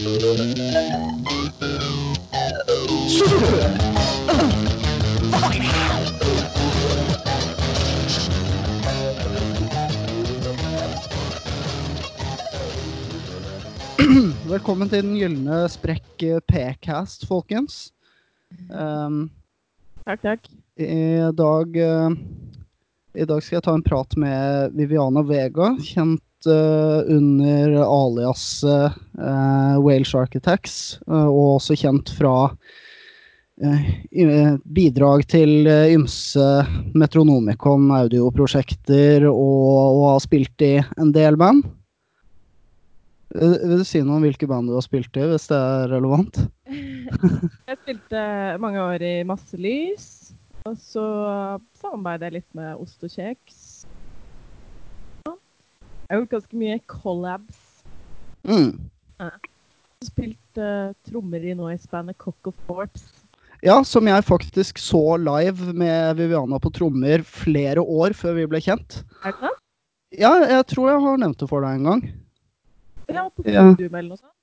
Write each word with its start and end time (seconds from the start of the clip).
Velkommen 0.00 0.56
til 14.88 15.04
den 15.04 15.20
gylne 15.20 15.68
sprekk 15.68 16.24
eh, 16.24 16.40
P-cast, 16.48 17.28
folkens. 17.28 17.92
Um, 18.72 19.28
Takk, 20.08 20.24
takk. 20.24 20.48
I 20.80 21.28
dag 21.36 21.76
uh, 21.76 22.08
I 23.20 23.28
dag 23.28 23.44
skal 23.44 23.58
jeg 23.58 23.66
ta 23.68 23.76
en 23.76 23.84
prat 23.84 24.16
med 24.16 24.72
Viviana 24.80 25.20
Vega, 25.28 25.76
kjent 25.84 26.24
under 26.48 27.74
alias 27.84 28.64
uh, 28.64 28.92
Whale 29.80 30.04
Shark 30.04 30.36
Attacks, 30.36 30.98
eh, 31.08 31.26
og 31.26 31.56
også 31.58 31.76
kjent 31.78 32.12
fra 32.16 32.34
eh, 33.62 34.54
bidrag 34.64 35.26
til 35.30 35.68
eh, 35.68 35.92
ymse 35.96 36.46
Metronomicon 36.94 37.90
audioprosjekter, 37.94 39.26
og, 39.28 39.68
og 40.00 40.06
har 40.14 40.24
spilt 40.24 40.66
i 40.66 40.74
en 41.00 41.12
del 41.16 41.38
band. 41.40 41.66
Eh, 43.36 43.56
Vil 43.62 43.82
du 43.82 43.86
si 43.86 44.02
noe 44.02 44.18
om 44.18 44.26
hvilke 44.26 44.48
band 44.50 44.70
du 44.70 44.76
har 44.78 44.86
spilt 44.86 45.16
i, 45.16 45.26
hvis 45.32 45.48
det 45.52 45.60
er 45.60 45.92
relevant? 45.94 46.42
Jeg 47.70 47.82
spilte 47.84 48.24
mange 48.62 48.82
år 48.82 49.04
i 49.06 49.14
Masselys. 49.26 50.08
Og 50.68 50.74
så 50.76 51.02
samarbeidet 51.80 52.26
jeg 52.26 52.34
litt 52.34 52.58
med 52.58 52.82
Ost 52.82 53.00
og 53.06 53.12
Kjeks. 53.14 53.59
Ja. 56.10 56.16
Jeg 56.16 56.18
har 56.18 56.24
gjort 56.24 56.32
ganske 56.34 56.56
mye 56.58 56.78
collabs. 56.90 57.58
Mm. 58.42 58.70
Spilt 60.02 60.58
uh, 60.58 60.90
trommer 61.06 61.44
i 61.44 61.54
noise-bandet 61.54 62.18
Cock 62.18 62.48
of 62.50 62.56
Forts. 62.66 63.04
Ja, 63.62 63.76
som 63.84 64.08
jeg 64.08 64.24
faktisk 64.24 64.78
så 64.80 65.16
live 65.20 65.70
med 65.76 66.16
Viviana 66.16 66.58
på 66.58 66.72
trommer 66.72 67.22
flere 67.22 67.80
år 67.84 68.14
før 68.16 68.34
vi 68.40 68.46
ble 68.50 68.58
kjent. 68.64 69.04
Er 69.22 69.30
det 69.36 69.38
sant? 69.38 69.62
Ja, 70.18 70.32
jeg 70.50 70.66
tror 70.72 70.88
jeg 70.90 71.02
har 71.04 71.20
nevnt 71.22 71.38
det 71.38 71.48
for 71.50 71.62
deg 71.62 71.78
en 71.78 71.86
gang. 71.86 72.02
Ja, 73.06 73.28
på 73.30 73.44
Ja. 73.46 73.68
eller 73.70 74.08
noe 74.08 74.18
sånt. 74.18 74.34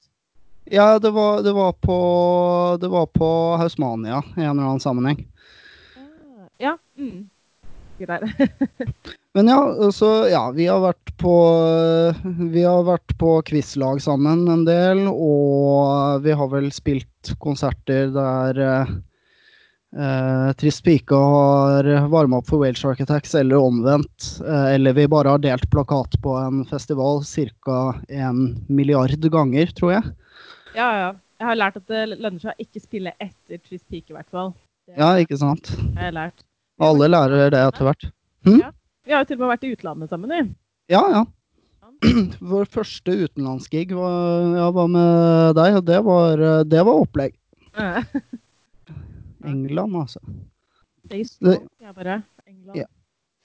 Ja, 0.72 1.00
det 1.00 1.12
var, 1.12 1.42
det 1.44 1.52
var 1.56 1.74
på 1.74 2.78
Det 2.80 2.88
var 2.92 3.06
på 3.08 3.28
Hausmania 3.60 4.22
i 4.38 4.42
en 4.44 4.52
eller 4.54 4.70
annen 4.70 4.80
sammenheng. 4.84 5.26
Ah, 5.98 6.48
Ja. 6.60 6.78
Mm. 6.98 7.28
Men 9.38 9.48
ja, 9.48 9.92
så 9.94 10.08
ja, 10.32 10.52
vi 10.52 10.66
har 10.68 10.80
vært 10.82 11.12
på 11.22 11.34
Vi 12.54 12.64
har 12.64 12.86
vært 12.88 13.14
på 13.20 13.36
quizlag 13.46 14.02
sammen 14.02 14.48
en 14.50 14.64
del, 14.66 15.04
og 15.10 16.24
vi 16.26 16.34
har 16.38 16.50
vel 16.50 16.72
spilt 16.74 17.34
konserter 17.44 18.10
der 18.16 18.62
eh, 18.66 20.50
Trist 20.58 20.84
pike 20.86 21.22
har 21.22 21.90
varma 22.10 22.42
opp 22.42 22.50
for 22.50 22.64
Wales 22.64 22.82
Shark 22.82 23.02
Attacks, 23.04 23.36
eller 23.38 23.62
omvendt. 23.62 24.32
Eh, 24.42 24.74
eller 24.76 24.98
vi 24.98 25.08
bare 25.12 25.36
har 25.36 25.44
delt 25.44 25.70
plakat 25.74 26.18
på 26.24 26.34
en 26.42 26.64
festival 26.70 27.24
ca. 27.66 27.80
en 28.10 28.44
milliard 28.70 29.30
ganger, 29.38 29.74
tror 29.78 29.98
jeg. 29.98 30.16
Ja, 30.78 30.90
ja. 31.02 31.14
Jeg 31.38 31.46
har 31.52 31.58
lært 31.60 31.78
at 31.78 31.90
det 31.92 32.04
lønner 32.18 32.42
seg 32.42 32.56
å 32.56 32.64
ikke 32.66 32.82
spille 32.82 33.14
etter 33.22 33.62
Trist 33.62 33.86
pike, 33.86 34.10
i 34.10 34.18
hvert 34.18 34.34
fall. 34.34 34.56
Det 34.88 34.98
Ja, 34.98 35.14
ikke 35.22 35.38
sant? 35.38 35.70
har 35.94 36.10
jeg 36.10 36.18
lært. 36.18 36.47
Alle 36.84 37.10
lærer 37.10 37.50
det 37.54 37.62
etter 37.62 37.88
hvert. 37.88 38.08
Vi 38.48 39.14
har 39.14 39.24
jo 39.24 39.28
til 39.30 39.38
og 39.38 39.44
med 39.46 39.52
vært 39.54 39.66
i 39.66 39.72
utlandet 39.74 40.12
sammen, 40.12 40.34
vi. 40.34 40.42
Ja, 40.94 41.02
ja. 41.14 41.24
Vår 42.52 42.68
første 42.70 43.14
utenlandsgig 43.24 43.88
var, 43.98 44.52
ja, 44.60 44.68
var 44.76 44.92
med 44.92 45.56
deg, 45.58 45.80
og 45.80 45.88
det 45.88 46.02
var, 46.06 46.44
det 46.70 46.84
var 46.86 47.02
opplegg. 47.06 47.34
Eh, 47.78 48.04
England, 49.52 49.96
altså. 50.04 50.22
Det 51.08 51.24
er 51.24 51.30
så, 51.32 51.58
jeg 51.82 51.96
bare 51.96 52.22
England. 52.46 52.78
Ja. 52.84 52.88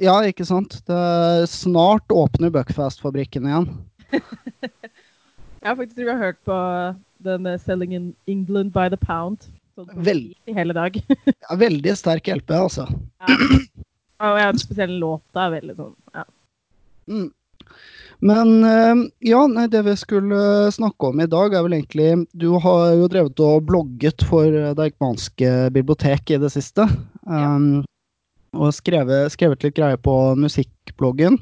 Ja, 0.02 0.16
ikke 0.26 0.44
sant. 0.48 0.80
Det 0.88 1.48
snart 1.52 2.10
åpner 2.10 2.50
Buckfast-fabrikken 2.50 3.46
igjen. 3.46 3.68
Jeg 5.62 5.70
har 5.70 5.76
faktisk 5.78 5.98
jeg 6.02 6.10
har 6.10 6.18
hørt 6.18 6.38
på 6.42 6.54
den 7.22 7.46
eh, 7.46 7.58
'Selling 7.58 7.92
in 7.94 8.06
England 8.26 8.72
by 8.74 8.88
the 8.90 8.98
Pound'. 8.98 9.46
Sånn 9.76 10.08
I 10.46 10.56
hele 10.56 10.76
dag. 10.76 10.98
Ja, 11.42 11.56
veldig 11.58 11.94
sterk 11.98 12.28
LP, 12.28 12.52
altså. 12.56 12.86
Ja. 13.22 13.36
Og 14.22 14.36
jeg 14.38 14.46
har 14.46 14.52
en 14.52 14.60
spesiell 14.60 14.98
er 15.02 15.54
veldig 15.56 15.74
sånn 15.74 15.94
ja. 16.14 16.26
Mm. 17.10 17.30
Men 18.22 18.50
eh, 18.62 19.00
ja, 19.26 19.40
nei, 19.50 19.64
det 19.66 19.80
vi 19.88 19.96
skulle 19.98 20.70
snakke 20.70 21.08
om 21.10 21.22
i 21.24 21.26
dag, 21.26 21.56
er 21.56 21.64
vel 21.66 21.74
egentlig 21.74 22.28
Du 22.38 22.52
har 22.62 22.92
jo 22.94 23.08
drevet 23.10 23.42
og 23.42 23.64
blogget 23.66 24.22
for 24.28 24.46
Det 24.46 24.84
eikmanske 24.86 25.72
bibliotek 25.74 26.30
i 26.30 26.38
det 26.38 26.52
siste. 26.54 26.86
Um, 27.26 27.82
og 28.52 28.70
skrevet, 28.76 29.32
skrevet 29.34 29.64
litt 29.64 29.74
greier 29.78 29.98
på 29.98 30.14
musikkbloggen. 30.38 31.40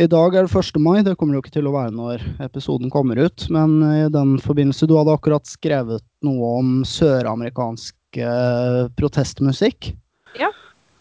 I 0.00 0.06
dag 0.08 0.34
er 0.34 0.46
det 0.46 0.56
1. 0.56 0.78
mai, 0.80 1.02
det 1.04 1.16
kommer 1.20 1.34
det 1.34 1.40
jo 1.40 1.44
ikke 1.44 1.56
til 1.58 1.68
å 1.68 1.74
være 1.74 1.92
når 1.92 2.22
episoden 2.40 2.90
kommer 2.90 3.18
ut. 3.20 3.44
Men 3.52 3.74
i 3.84 4.06
den 4.12 4.38
forbindelse, 4.40 4.88
du 4.88 4.96
hadde 4.96 5.12
akkurat 5.12 5.44
skrevet 5.46 6.04
noe 6.24 6.54
om 6.62 6.78
søramerikansk 6.88 8.22
eh, 8.22 8.86
protestmusikk. 8.96 9.92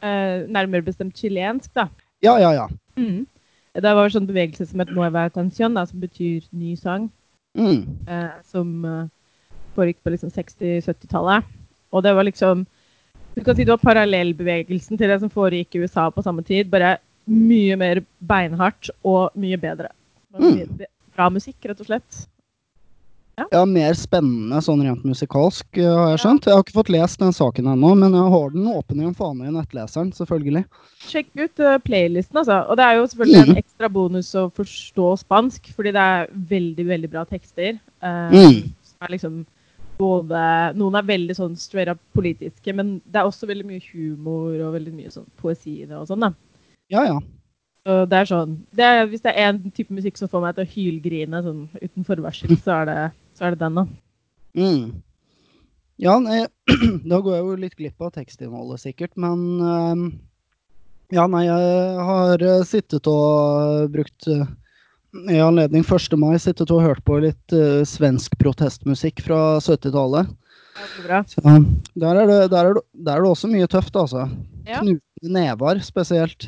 Eh, 0.02 0.48
nærmere 0.50 0.82
bestemt 0.82 1.18
chilensk, 1.18 1.70
da. 1.78 1.86
Ja, 2.26 2.38
ja, 2.42 2.52
ja. 2.56 2.68
Mm. 2.98 3.28
Det 3.78 3.94
var 3.96 4.08
en 4.08 4.14
sånn 4.16 4.28
bevegelse 4.30 4.66
som 4.68 4.82
het 4.82 4.92
Nueva 4.96 5.28
Tension, 5.30 5.76
da, 5.78 5.86
som 5.88 6.02
betyr 6.02 6.42
ny 6.50 6.76
sang. 6.80 7.10
Mm. 7.52 7.84
eh, 8.08 8.30
som 8.48 8.86
eh, 8.88 9.08
foregikk 9.76 10.00
på 10.02 10.14
liksom 10.14 10.32
60-70-tallet. 10.32 11.48
Og 11.92 12.04
det 12.04 12.14
var 12.16 12.24
liksom 12.24 12.64
Du 13.36 13.44
kan 13.44 13.56
si 13.56 13.64
det 13.64 13.72
var 13.72 13.84
parallellbevegelsen 13.84 14.98
til 15.00 15.08
det 15.08 15.18
som 15.22 15.30
foregikk 15.32 15.76
i 15.76 15.82
USA 15.86 16.10
på 16.12 16.24
samme 16.24 16.44
tid. 16.44 16.68
Bare 16.72 16.98
mye 17.32 17.78
mer 17.80 18.04
beinhardt 18.28 18.92
og 19.08 19.32
mye 19.40 19.60
bedre. 19.62 19.92
Mm. 20.38 20.84
Bra 21.16 21.30
musikk, 21.34 21.58
rett 21.68 21.82
og 21.84 21.90
slett. 21.90 22.26
Ja, 23.50 23.62
mer 23.66 23.96
spennende 23.98 24.60
sånn 24.62 24.84
rent 24.86 25.06
musikalsk, 25.08 25.66
eh, 25.80 25.88
har 25.88 26.12
jeg 26.12 26.22
skjønt. 26.24 26.46
Jeg 26.46 26.54
har 26.54 26.66
ikke 26.66 26.76
fått 26.76 26.92
lest 26.94 27.22
den 27.22 27.34
saken 27.34 27.70
ennå, 27.72 27.94
men 27.98 28.14
jeg 28.14 28.34
har 28.34 28.52
den 28.54 28.68
åpen 28.70 29.02
i 29.02 29.08
en 29.08 29.16
fane 29.18 29.48
i 29.48 29.54
nettleseren, 29.56 30.12
selvfølgelig. 30.14 30.66
Sjekk 31.08 31.32
ut 31.40 31.64
uh, 31.64 31.78
playlisten, 31.82 32.42
altså. 32.44 32.60
Og 32.70 32.78
det 32.78 32.86
er 32.86 33.00
jo 33.00 33.08
selvfølgelig 33.14 33.40
mm. 33.42 33.54
en 33.54 33.62
ekstra 33.64 33.90
bonus 33.90 34.30
å 34.38 34.46
forstå 34.58 35.08
spansk, 35.24 35.72
fordi 35.78 35.96
det 35.96 36.04
er 36.04 36.30
veldig, 36.52 36.86
veldig 36.92 37.12
bra 37.16 37.26
tekster. 37.30 37.80
Uh, 38.04 38.30
Mm. 38.32 38.62
som 38.86 39.08
er 39.08 39.16
liksom 39.16 39.42
både 40.02 40.44
Noen 40.78 40.98
er 40.98 41.06
veldig 41.06 41.36
sånn 41.38 41.58
straight 41.60 41.92
up 41.92 42.00
politiske, 42.18 42.74
men 42.74 43.00
det 43.06 43.22
er 43.22 43.28
også 43.30 43.50
veldig 43.50 43.68
mye 43.68 43.82
humor 43.92 44.54
og 44.60 44.76
veldig 44.76 44.94
mye 44.96 45.12
sånn 45.14 45.28
poesi 45.42 45.82
i 45.82 45.90
det 45.90 45.98
og 45.98 46.08
sånn, 46.10 46.26
da. 46.26 46.32
Ja, 46.92 47.06
ja. 47.08 47.20
Det 47.82 48.14
er 48.14 48.28
sånn 48.30 48.60
det 48.78 48.86
er, 48.86 49.08
Hvis 49.10 49.24
det 49.26 49.32
er 49.34 49.48
en 49.50 49.72
type 49.74 49.96
musikk 49.96 50.20
som 50.20 50.30
får 50.30 50.44
meg 50.44 50.58
til 50.58 50.68
å 50.68 50.70
hylgrine 50.70 51.40
sånn 51.42 51.64
uten 51.82 52.06
forvarsel, 52.06 52.54
så 52.62 52.82
er 52.82 52.90
det, 52.90 52.98
så 53.38 53.48
er 53.48 53.56
det 53.56 53.64
den, 53.64 53.80
da. 53.80 53.86
Mm. 54.54 54.84
Ja, 56.02 56.18
nei, 56.22 56.44
da 57.12 57.22
går 57.22 57.36
jeg 57.36 57.46
jo 57.46 57.56
litt 57.64 57.78
glipp 57.80 58.06
av 58.06 58.14
tekstinnholdet, 58.16 58.84
sikkert, 58.84 59.16
men 59.22 59.42
eh, 59.62 60.04
Ja, 61.18 61.26
nei, 61.30 61.44
jeg 61.48 62.06
har 62.08 62.46
eh, 62.46 62.64
sittet 62.68 63.10
og 63.10 63.92
brukt 63.94 64.30
eh, 64.30 64.46
i 65.30 65.42
anledning 65.44 65.84
1. 65.84 66.16
mai 66.18 66.38
sittet 66.40 66.72
og 66.72 66.86
hørt 66.86 67.02
på 67.04 67.18
litt 67.20 67.52
uh, 67.52 67.82
svensk 67.84 68.38
protestmusikk 68.40 69.20
fra 69.26 69.60
70-tallet. 69.60 70.30
Ja, 70.80 71.20
er. 71.20 71.66
Der 72.00 72.22
er, 72.22 72.30
der, 72.48 72.70
er 72.70 72.80
der 72.80 73.18
er 73.18 73.26
det 73.26 73.32
også 73.34 73.50
mye 73.52 73.68
tøft, 73.68 73.98
altså. 74.00 74.30
Ja. 74.64 74.80
Knutne 74.80 75.34
nevar 75.36 75.82
spesielt. 75.84 76.48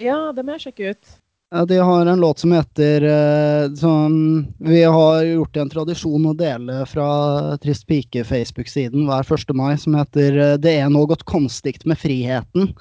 Ja, 0.00 0.18
det 0.32 0.44
må 0.44 0.56
jeg 0.56 0.68
sjekke 0.68 0.92
ut. 0.94 1.16
Ja, 1.54 1.64
de 1.64 1.76
har 1.78 2.06
en 2.06 2.20
låt 2.20 2.38
som 2.38 2.52
heter 2.52 3.02
eh, 3.02 3.74
som 3.78 4.46
Vi 4.58 4.82
har 4.82 5.22
gjort 5.22 5.56
en 5.56 5.68
tradisjon 5.70 6.26
å 6.26 6.34
dele 6.34 6.80
fra 6.90 7.06
Trist 7.62 7.86
pike 7.86 8.24
Facebook-siden 8.26 9.06
hver 9.06 9.22
1. 9.22 9.54
mai, 9.54 9.76
som 9.78 9.94
heter 9.94 10.38
eh, 10.42 10.56
'Det 10.58 10.74
er 10.80 10.90
noe 10.90 11.16
konstigt 11.24 11.86
med 11.86 12.02
friheten'. 12.02 12.74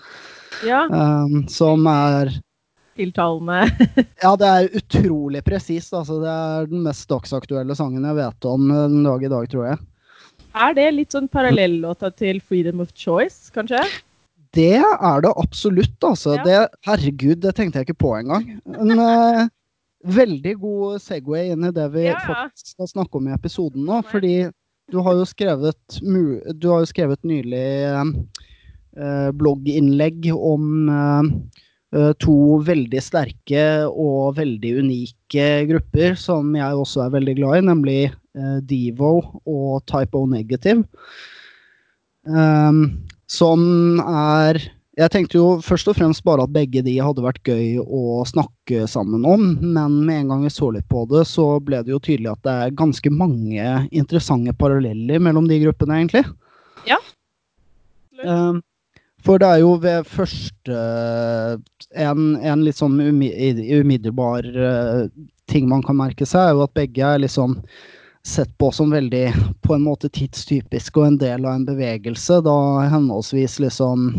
Ja, 0.66 0.88
Um, 0.90 1.48
som 1.48 1.86
er 1.88 2.32
tiltalende. 2.96 3.70
Ja, 4.24 4.36
det 4.36 4.48
er 4.48 4.70
utrolig 4.80 5.44
presist. 5.46 5.94
Altså, 5.94 6.18
det 6.24 6.32
er 6.32 6.66
den 6.72 6.82
mest 6.88 7.10
dagsaktuelle 7.12 7.76
sangen 7.76 8.08
jeg 8.08 8.18
vet 8.18 8.50
om 8.50 8.70
den 8.72 9.04
dag 9.04 9.24
i 9.24 9.30
dag, 9.30 9.50
tror 9.52 9.68
jeg. 9.70 9.78
Er 10.56 10.74
det 10.74 10.88
litt 10.96 11.14
sånn 11.14 11.28
parallellåta 11.30 12.10
til 12.16 12.42
'Freedom 12.42 12.82
of 12.82 12.96
Choice', 12.96 13.52
kanskje? 13.54 13.84
Det 14.56 14.80
er 14.80 15.24
det 15.26 15.32
absolutt, 15.36 15.98
altså. 16.04 16.38
Ja. 16.38 16.44
Det, 16.46 16.80
herregud, 16.88 17.42
det 17.44 17.56
tenkte 17.58 17.82
jeg 17.82 17.90
ikke 17.90 18.04
på 18.06 18.14
engang. 18.18 18.48
En 18.72 18.94
uh, 19.00 19.48
veldig 20.06 20.54
god 20.62 21.02
Segway 21.04 21.52
inn 21.54 21.66
i 21.68 21.74
det 21.76 21.88
vi 21.96 22.08
Ja, 22.08 22.16
ja. 22.16 22.24
faktisk 22.30 22.76
skal 22.76 22.92
snakke 22.92 23.20
om 23.20 23.30
i 23.30 23.36
episoden 23.36 23.86
nå. 23.88 24.02
Fordi 24.12 24.48
du 24.94 25.00
har 25.02 25.18
jo 25.18 25.26
skrevet, 25.28 26.00
du 26.00 26.68
har 26.70 26.84
jo 26.84 26.90
skrevet 26.90 27.24
nylig 27.26 27.66
eh, 27.90 29.30
blogginnlegg 29.34 30.28
om 30.36 30.92
eh, 30.94 32.12
to 32.22 32.36
veldig 32.68 33.02
sterke 33.02 33.64
og 33.90 34.36
veldig 34.38 34.76
unike 34.84 35.48
grupper 35.72 36.14
som 36.20 36.54
jeg 36.54 36.84
også 36.84 37.08
er 37.08 37.16
veldig 37.18 37.36
glad 37.40 37.58
i, 37.58 37.66
nemlig 37.72 38.00
Devo 38.70 39.14
og 39.48 39.82
Type 39.90 40.20
O 40.20 40.28
Negative. 40.28 40.84
Um, 42.28 43.06
som 43.32 44.00
er 44.06 44.62
Jeg 44.96 45.12
tenkte 45.12 45.36
jo 45.36 45.48
først 45.60 45.90
og 45.92 45.98
fremst 45.98 46.24
bare 46.24 46.46
at 46.46 46.54
begge 46.56 46.80
de 46.86 46.94
hadde 47.04 47.24
vært 47.26 47.42
gøy 47.44 47.82
å 47.84 48.22
snakke 48.24 48.86
sammen 48.88 49.26
om, 49.28 49.50
men 49.60 49.98
med 50.08 50.22
en 50.22 50.30
gang 50.32 50.46
vi 50.46 50.52
så 50.56 50.70
litt 50.72 50.88
på 50.88 51.02
det, 51.12 51.26
så 51.28 51.58
ble 51.60 51.82
det 51.84 51.92
jo 51.92 52.00
tydelig 52.00 52.32
at 52.32 52.46
det 52.48 52.54
er 52.54 52.78
ganske 52.80 53.12
mange 53.12 53.66
interessante 53.92 54.56
paralleller 54.56 55.20
mellom 55.20 55.50
de 55.52 55.58
gruppene, 55.66 55.98
egentlig. 56.00 56.24
Ja. 56.88 57.02
Um, 58.24 58.64
for 59.26 59.44
det 59.44 59.50
er 59.52 59.62
jo 59.66 59.74
ved 59.84 60.08
første 60.08 60.80
En, 61.92 62.24
en 62.40 62.64
litt 62.64 62.80
sånn 62.80 62.96
umiddelbar 62.96 64.48
uh, 64.56 65.12
ting 65.52 65.68
man 65.70 65.84
kan 65.86 66.00
merke 66.00 66.24
seg, 66.24 66.54
er 66.54 66.56
jo 66.56 66.64
at 66.66 66.78
begge 66.78 67.04
er 67.04 67.22
liksom 67.24 67.60
sett 68.26 68.58
på 68.58 68.72
som 68.72 68.90
veldig 68.90 69.34
på 69.62 69.76
en 69.76 69.86
måte 69.86 70.10
tidstypisk 70.10 70.98
og 70.98 71.12
en 71.12 71.20
del 71.22 71.46
av 71.46 71.60
en 71.60 71.68
bevegelse, 71.68 72.42
da 72.46 72.58
henholdsvis 72.90 73.60
liksom 73.64 74.10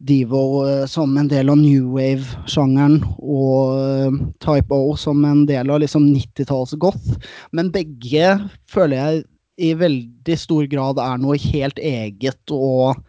Devo 0.00 0.62
uh, 0.64 0.86
som 0.86 1.16
en 1.18 1.28
del 1.28 1.50
av 1.50 1.58
new 1.58 1.90
wave-sjangeren 1.92 3.00
og 3.18 3.74
uh, 3.74 4.20
Type 4.40 4.72
O 4.72 4.94
som 4.96 5.24
en 5.26 5.42
del 5.48 5.68
av 5.68 5.82
liksom 5.82 6.06
90-talls 6.14 6.72
goth. 6.80 7.18
Men 7.52 7.72
begge 7.74 8.36
føler 8.70 8.96
jeg 8.96 9.24
i 9.60 9.74
veldig 9.76 10.36
stor 10.40 10.70
grad 10.70 11.02
er 11.02 11.18
noe 11.20 11.36
helt 11.42 11.82
eget 11.82 12.54
og 12.54 13.02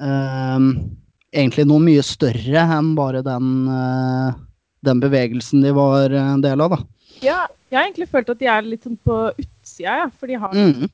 um, 0.00 0.72
egentlig 1.30 1.68
noe 1.68 1.84
mye 1.84 2.02
større 2.02 2.64
enn 2.80 2.94
bare 2.98 3.22
den, 3.22 3.52
uh, 3.68 4.32
den 4.88 5.04
bevegelsen 5.04 5.62
de 5.62 5.76
var 5.76 6.16
en 6.16 6.42
del 6.42 6.64
av, 6.64 6.74
da. 6.74 6.82
Ja, 7.22 7.44
jeg 7.70 7.78
har 7.78 7.86
egentlig 7.86 8.08
følt 8.10 8.30
at 8.32 8.38
de 8.40 8.46
er 8.50 8.62
litt 8.66 8.82
sånn 8.86 8.98
på 9.06 9.18
utsida, 9.38 9.98
ja, 10.04 10.08
for 10.10 10.26
de 10.26 10.34
har 10.34 10.54
Mm. 10.54 10.88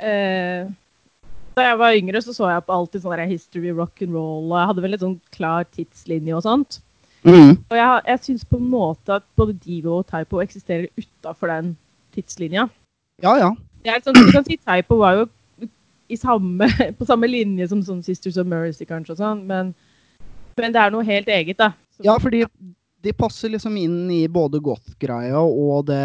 eh, 0.00 0.68
Da 1.56 1.62
jeg 1.70 1.78
var 1.78 1.94
yngre, 1.96 2.20
så 2.20 2.34
så 2.36 2.50
jeg 2.52 2.66
på 2.66 2.74
alltid 2.74 3.00
sånn 3.02 3.28
history, 3.28 3.70
rock 3.72 4.02
and 4.02 4.12
roll, 4.12 4.44
og 4.52 4.58
jeg 4.58 4.66
hadde 4.68 4.82
vel 4.82 4.90
litt 4.90 5.00
sånn 5.00 5.20
klar 5.32 5.64
tidslinje 5.64 6.36
og 6.36 6.42
sånt. 6.44 6.80
Mm. 7.24 7.56
Og 7.70 7.76
jeg, 7.78 8.02
jeg 8.06 8.20
syns 8.26 8.44
på 8.44 8.58
en 8.60 8.68
måte 8.70 9.16
at 9.16 9.24
både 9.36 9.54
Divo 9.58 9.98
og 9.98 10.06
Typo 10.06 10.42
eksisterer 10.44 10.86
utafor 11.00 11.48
den 11.48 11.76
tidslinja. 12.14 12.68
Ja, 13.22 13.32
ja. 13.40 13.48
Det 13.82 13.90
er 13.94 14.04
sånn, 14.04 14.14
du 14.20 14.32
kan 14.32 14.44
si 14.44 14.58
Typo 14.58 14.98
var 15.00 15.16
jo 15.16 15.26
i 16.12 16.16
samme, 16.20 16.68
på 16.98 17.06
samme 17.08 17.26
linje 17.26 17.66
som 17.72 17.80
sånn 17.82 18.04
Sisters 18.04 18.36
of 18.36 18.46
Mercy, 18.46 18.84
kanskje, 18.84 19.16
og 19.16 19.22
sånn, 19.24 19.40
men, 19.48 19.72
men 20.60 20.72
det 20.76 20.82
er 20.82 20.92
noe 20.92 21.02
helt 21.08 21.26
eget, 21.32 21.56
da. 21.56 21.72
Ja, 22.04 22.18
fordi 22.20 22.44
de 23.02 23.12
passer 23.12 23.52
liksom 23.52 23.76
inn 23.76 24.10
i 24.10 24.22
både 24.28 24.58
goth-greia 24.64 25.38
og 25.38 25.86
det 25.90 26.00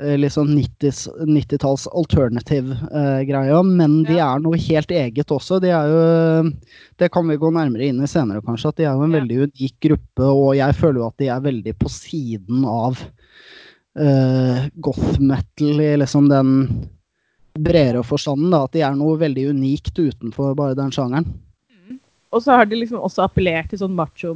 eh, 0.00 0.16
liksom 0.18 0.48
90s 0.56 1.06
90-talls 1.28 1.86
alternative-greia, 1.92 3.62
men 3.64 4.02
de 4.04 4.16
Ja. 4.18 4.34
er 4.34 4.40
noe 4.44 4.56
helt 4.60 4.90
eget 4.90 5.30
også. 5.32 5.60
De 5.62 5.70
er 5.72 5.86
jo 5.92 6.50
Det 6.98 7.10
kan 7.12 7.28
vi 7.28 7.36
gå 7.36 7.50
nærmere 7.52 7.88
inn 7.88 8.00
i 8.02 8.06
senere, 8.08 8.42
kanskje, 8.42 8.68
at 8.68 8.76
de 8.76 8.84
er 8.84 8.92
jo 8.96 9.02
en 9.04 9.12
Ja. 9.12 9.20
veldig 9.20 9.38
unik 9.52 9.74
gruppe, 9.80 10.24
og 10.24 10.56
jeg 10.56 10.74
føler 10.74 11.00
jo 11.00 11.06
at 11.06 11.16
de 11.18 11.28
er 11.28 11.40
veldig 11.40 11.74
på 11.78 11.88
siden 11.92 12.64
av 12.64 12.98
uh, 13.98 14.68
goth 14.80 15.18
metal 15.20 15.80
i 15.80 15.96
liksom 15.96 16.28
den 16.28 16.88
bredere 17.56 18.02
forstanden, 18.04 18.50
da. 18.52 18.64
At 18.64 18.72
de 18.72 18.82
er 18.84 18.94
noe 18.94 19.16
veldig 19.16 19.46
unikt 19.54 19.96
utenfor 19.96 20.54
bare 20.54 20.74
den 20.76 20.90
sjangeren. 20.92 21.24
Og 22.32 22.42
så 22.42 22.52
har 22.58 22.66
de 22.66 22.76
liksom 22.76 23.00
også 23.00 23.24
appellert 23.24 23.70
til 23.70 23.78
sånn 23.80 23.94
macho 23.96 24.34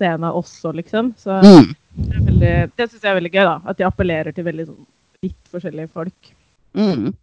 metal-scene 0.00 0.32
også, 0.32 0.72
liksom. 0.74 1.14
Så 1.16 1.40
Mm. 1.42 1.74
det, 1.96 2.24
veldig- 2.24 2.70
det 2.76 2.90
syns 2.90 3.02
jeg 3.02 3.10
er 3.10 3.20
veldig 3.20 3.32
gøy, 3.32 3.44
da. 3.44 3.60
At 3.66 3.76
de 3.76 3.84
appellerer 3.84 4.34
til 4.34 4.44
veldig 4.44 4.66
sånn 4.66 4.86
litt 5.22 5.48
forskjellige 5.52 5.90
folk. 5.90 6.32
Mm. 6.74 7.14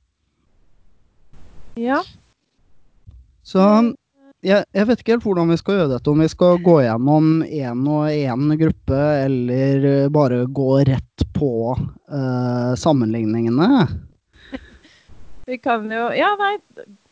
Ja. 1.76 2.02
Så 3.44 3.96
jeg, 4.44 4.64
jeg 4.74 4.88
vet 4.88 5.00
ikke 5.00 5.12
helt 5.14 5.24
hvordan 5.24 5.50
vi 5.50 5.58
skal 5.58 5.76
gjøre 5.76 5.90
dette. 5.98 6.08
Om 6.12 6.20
vi 6.20 6.28
skal 6.28 6.58
gå 6.60 6.78
gjennom 6.84 7.44
én 7.44 7.88
og 7.88 8.10
én 8.10 8.58
gruppe, 8.60 9.26
eller 9.26 10.10
bare 10.10 10.46
gå 10.46 10.86
rett 10.88 11.26
på 11.34 11.76
uh, 12.12 12.76
sammenligningene. 12.76 13.88
Vi 15.48 15.58
kan 15.58 15.90
jo 15.90 16.10
Ja, 16.14 16.36
nei, 16.38 16.58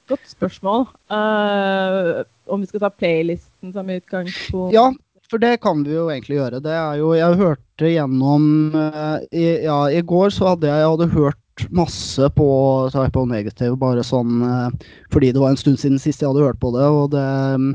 godt 0.07 0.27
spørsmål. 0.29 0.87
Uh, 1.09 2.23
om 2.47 2.61
vi 2.61 2.67
skal 2.67 2.79
ta 2.79 2.89
playlisten 2.89 3.73
som 3.73 3.87
utgangspunkt? 3.89 4.73
Ja, 4.73 4.91
for 5.31 5.41
det 5.43 5.57
kan 5.63 5.83
vi 5.83 5.95
jo 5.95 6.07
egentlig 6.11 6.39
gjøre. 6.39 6.61
Det 6.63 6.73
er 6.73 7.01
jo 7.01 7.11
Jeg 7.17 7.39
hørte 7.41 7.91
gjennom 7.91 8.75
eh, 8.75 9.27
i, 9.31 9.45
Ja, 9.65 9.81
i 9.91 10.01
går 10.01 10.31
så 10.33 10.53
hadde 10.53 10.69
jeg, 10.69 10.83
jeg 10.83 10.93
hadde 10.93 11.11
hørt 11.15 11.67
masse 11.73 12.29
på 12.37 12.47
Type 12.93 13.19
O 13.19 13.25
Negative, 13.25 13.75
bare 13.79 14.05
sånn 14.05 14.41
eh, 14.45 14.89
fordi 15.13 15.33
det 15.33 15.41
var 15.41 15.53
en 15.53 15.59
stund 15.59 15.79
siden 15.81 16.01
sist 16.01 16.21
jeg 16.21 16.29
hadde 16.29 16.45
hørt 16.45 16.59
på 16.61 16.71
det, 16.75 16.85
og 16.85 17.11
det 17.15 17.27
mm, 17.57 17.71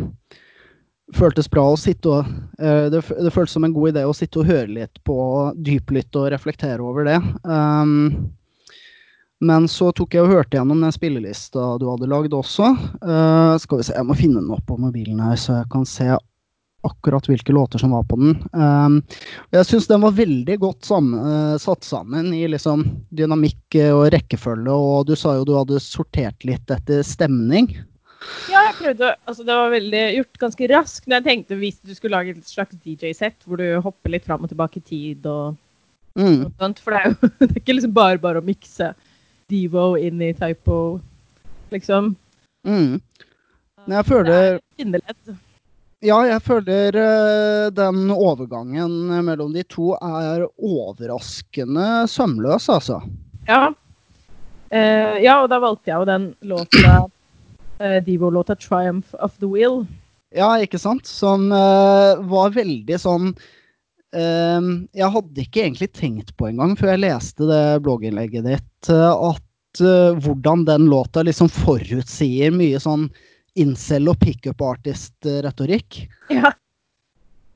føltes 1.16 1.50
bra 1.50 1.66
å 1.72 1.80
sitte 1.80 2.12
og 2.12 2.30
eh, 2.62 2.86
det, 2.92 3.02
det 3.02 3.34
føltes 3.34 3.56
som 3.58 3.66
en 3.66 3.74
god 3.74 3.92
idé 3.92 4.06
å 4.06 4.14
sitte 4.16 4.40
og 4.42 4.48
høre 4.48 4.70
litt 4.70 5.02
på 5.06 5.16
dyplytte 5.58 6.22
og 6.22 6.30
reflektere 6.32 6.84
over 6.84 7.08
det. 7.08 7.18
Um, 7.44 8.32
men 9.42 9.66
så 9.66 9.90
tok 9.90 10.14
jeg 10.14 10.22
og 10.22 10.30
hørte 10.30 10.56
gjennom 10.56 10.84
den 10.84 10.94
spillelista 10.94 11.72
du 11.82 11.88
hadde 11.90 12.08
lagd 12.08 12.34
også. 12.36 12.68
Uh, 13.02 13.58
skal 13.60 13.80
vi 13.80 13.88
se, 13.88 13.96
jeg 13.98 14.06
må 14.06 14.16
finne 14.16 14.38
den 14.38 14.54
opp 14.54 14.62
på 14.68 14.78
mobilen 14.78 15.20
her, 15.20 15.34
så 15.34 15.58
jeg 15.58 15.72
kan 15.74 15.88
se 15.88 16.06
akkurat 16.86 17.26
hvilke 17.30 17.54
låter 17.54 17.78
som 17.78 17.94
var 17.94 18.02
på 18.10 18.18
den. 18.20 18.36
Um, 18.52 18.98
jeg 19.54 19.68
syns 19.68 19.88
den 19.90 20.02
var 20.02 20.16
veldig 20.16 20.56
godt 20.62 20.88
sammen, 20.88 21.20
eh, 21.22 21.56
satt 21.62 21.86
sammen 21.86 22.32
i 22.34 22.42
liksom 22.50 22.84
dynamikk 23.14 23.78
eh, 23.78 23.92
og 23.94 24.10
rekkefølge, 24.14 24.74
og 24.74 25.06
du 25.10 25.14
sa 25.18 25.36
jo 25.38 25.46
du 25.48 25.54
hadde 25.56 25.80
sortert 25.82 26.46
litt 26.48 26.70
etter 26.74 27.04
stemning. 27.06 27.70
Ja, 28.50 28.60
jeg 28.68 28.76
prøvde 28.78 29.08
Altså, 29.26 29.42
det 29.42 29.54
var 29.58 29.72
veldig 29.72 30.02
gjort 30.16 30.38
ganske 30.44 30.68
raskt. 30.70 31.06
Men 31.08 31.16
jeg 31.18 31.26
tenkte 31.26 31.58
hvis 31.58 31.80
du 31.82 31.94
skulle 31.94 32.14
lage 32.14 32.36
et 32.36 32.46
slags 32.46 32.76
DJ-sett 32.84 33.42
hvor 33.46 33.58
du 33.58 33.80
hopper 33.82 34.14
litt 34.14 34.26
fram 34.28 34.44
og 34.46 34.52
tilbake 34.52 34.78
i 34.82 34.86
tid 34.86 35.26
og 35.26 35.58
Mm. 36.12 36.44
og 36.44 36.52
sånt. 36.60 36.80
For 36.84 36.92
det 36.92 37.00
er 37.00 37.08
jo 37.08 37.28
det 37.40 37.46
er 37.48 37.60
ikke 37.62 37.74
liksom 37.78 37.94
bare 37.96 38.20
bare 38.20 38.42
å 38.42 38.44
mikse 38.44 38.92
Devo 39.52 39.94
inn 40.00 40.20
i 40.24 40.30
typo, 40.36 41.00
liksom. 41.72 42.14
Mm. 42.64 43.00
Men 43.00 43.96
jeg 43.96 44.04
Det 44.04 44.08
føler 44.08 44.36
er 44.36 44.60
Finnerledd. 44.78 45.32
Ja, 46.02 46.18
jeg 46.26 46.42
føler 46.42 46.96
eh, 46.98 47.68
den 47.74 48.10
overgangen 48.10 48.90
mellom 49.22 49.52
de 49.54 49.62
to 49.70 49.92
er 50.02 50.48
overraskende 50.58 52.08
sømløs, 52.10 52.66
altså. 52.72 52.98
Ja. 53.46 53.70
Uh, 54.72 55.16
ja, 55.20 55.36
og 55.42 55.50
da 55.52 55.58
valgte 55.60 55.92
jeg 55.92 56.00
jo 56.00 56.08
den 56.08 56.28
låta 56.48 56.92
uh, 57.04 57.98
Devo-låta 58.06 58.56
'Triumph 58.56 59.14
of 59.20 59.36
the 59.38 59.46
Will'. 59.46 59.84
Ja, 60.34 60.54
ikke 60.58 60.80
sant? 60.80 61.06
Som 61.06 61.52
uh, 61.52 62.18
var 62.24 62.54
veldig 62.56 62.98
sånn 62.98 63.34
eh, 64.16 64.68
Jeg 64.98 65.12
hadde 65.16 65.44
ikke 65.44 65.64
egentlig 65.64 65.90
tenkt 65.96 66.34
på 66.38 66.48
engang 66.50 66.76
før 66.78 66.94
jeg 66.94 67.04
leste 67.06 67.48
det 67.48 67.64
blogginnlegget 67.84 68.48
ditt, 68.48 68.90
eh, 68.92 69.10
at 69.12 69.82
eh, 69.82 70.18
hvordan 70.22 70.66
den 70.68 70.88
låta 70.92 71.24
liksom 71.26 71.50
forutsier 71.52 72.54
mye 72.54 72.80
sånn 72.82 73.08
incel 73.58 74.08
og 74.10 74.18
pickup 74.22 74.62
artist-retorikk. 74.64 76.04
Ja. 76.32 76.52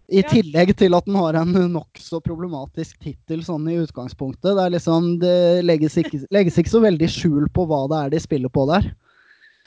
I 0.06 0.22
tillegg 0.30 0.70
til 0.78 0.94
at 0.94 1.06
den 1.08 1.16
har 1.18 1.34
en 1.40 1.56
nokså 1.72 2.20
problematisk 2.22 3.00
tittel 3.02 3.40
sånn 3.42 3.66
i 3.72 3.78
utgangspunktet. 3.82 4.52
Det, 4.52 4.62
er 4.62 4.74
liksom, 4.76 5.08
det 5.22 5.64
legges, 5.66 5.96
ikke, 5.98 6.22
legges 6.34 6.60
ikke 6.60 6.74
så 6.76 6.82
veldig 6.84 7.08
skjul 7.10 7.48
på 7.54 7.66
hva 7.66 7.82
det 7.90 7.98
er 7.98 8.14
de 8.14 8.22
spiller 8.22 8.52
på 8.52 8.68
der. 8.70 8.86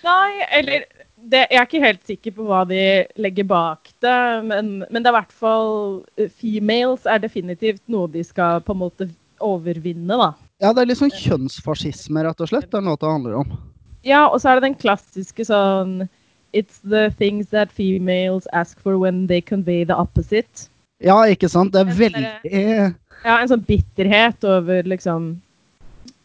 Nei, 0.06 0.46
eller 0.56 0.86
det, 1.20 1.42
Jeg 1.52 1.60
er 1.60 1.66
ikke 1.66 1.84
helt 1.84 2.06
sikker 2.08 2.36
på 2.38 2.46
hva 2.48 2.62
de 2.70 2.84
legger 3.20 3.48
bak 3.50 3.90
det, 4.00 4.20
men, 4.48 4.78
men 4.88 5.04
det 5.04 5.10
er 5.10 5.12
i 5.12 5.18
hvert 5.18 5.34
fall 5.36 5.74
eh, 6.16 6.30
Females 6.32 7.04
er 7.04 7.20
definitivt 7.20 7.84
noe 7.92 8.08
de 8.14 8.24
skal 8.24 8.64
på 8.64 8.72
en 8.72 8.80
måte 8.86 9.10
overvinne, 9.44 10.16
da. 10.16 10.30
Ja, 10.64 10.72
det 10.72 10.86
er 10.86 10.90
litt 10.92 11.02
sånn 11.02 11.12
kjønnsfascisme, 11.12 12.24
rett 12.24 12.40
og 12.44 12.52
slett, 12.52 12.72
den 12.72 12.88
låta 12.88 13.12
handler 13.12 13.42
om. 13.42 13.52
Ja, 14.08 14.30
og 14.30 14.40
så 14.40 14.54
er 14.54 14.60
det 14.60 14.70
den 14.70 14.80
klassiske 14.80 15.44
sånn 15.48 16.08
It's 16.54 16.80
the 16.82 17.10
things 17.18 17.50
that 17.54 17.72
females 17.72 18.48
ask 18.54 18.80
for 18.80 18.98
when 18.98 19.28
they 19.28 19.42
convey 19.42 19.84
the 19.86 19.96
opposite. 19.96 20.70
Ja, 21.04 21.22
ikke 21.30 21.50
sant? 21.50 21.74
Det 21.74 21.82
er 21.86 21.94
veldig 21.96 22.32
Ja, 23.26 23.36
en 23.42 23.50
sånn 23.52 23.64
bitterhet 23.68 24.44
over 24.48 24.88
liksom 24.88 25.30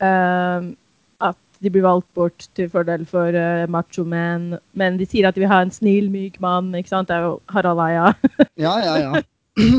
uh, 0.02 0.62
At 1.20 1.38
de 1.60 1.70
blir 1.74 1.84
valgt 1.84 2.08
bort 2.14 2.46
til 2.54 2.70
fordel 2.70 3.04
for 3.06 3.34
uh, 3.34 3.66
macho 3.70 4.04
menn. 4.06 4.54
Men 4.74 4.96
de 4.98 5.06
sier 5.06 5.28
at 5.28 5.36
de 5.36 5.44
vil 5.44 5.50
ha 5.52 5.60
en 5.64 5.74
snill, 5.74 6.08
myk 6.10 6.40
mann. 6.42 6.72
ikke 6.74 6.92
sant? 6.94 7.10
Det 7.10 7.18
er 7.18 7.28
jo 7.28 7.38
Harald 7.54 7.82
Eia. 7.84 8.12
Ja, 8.64 8.74
ja, 8.82 8.96
ja. 9.02 9.22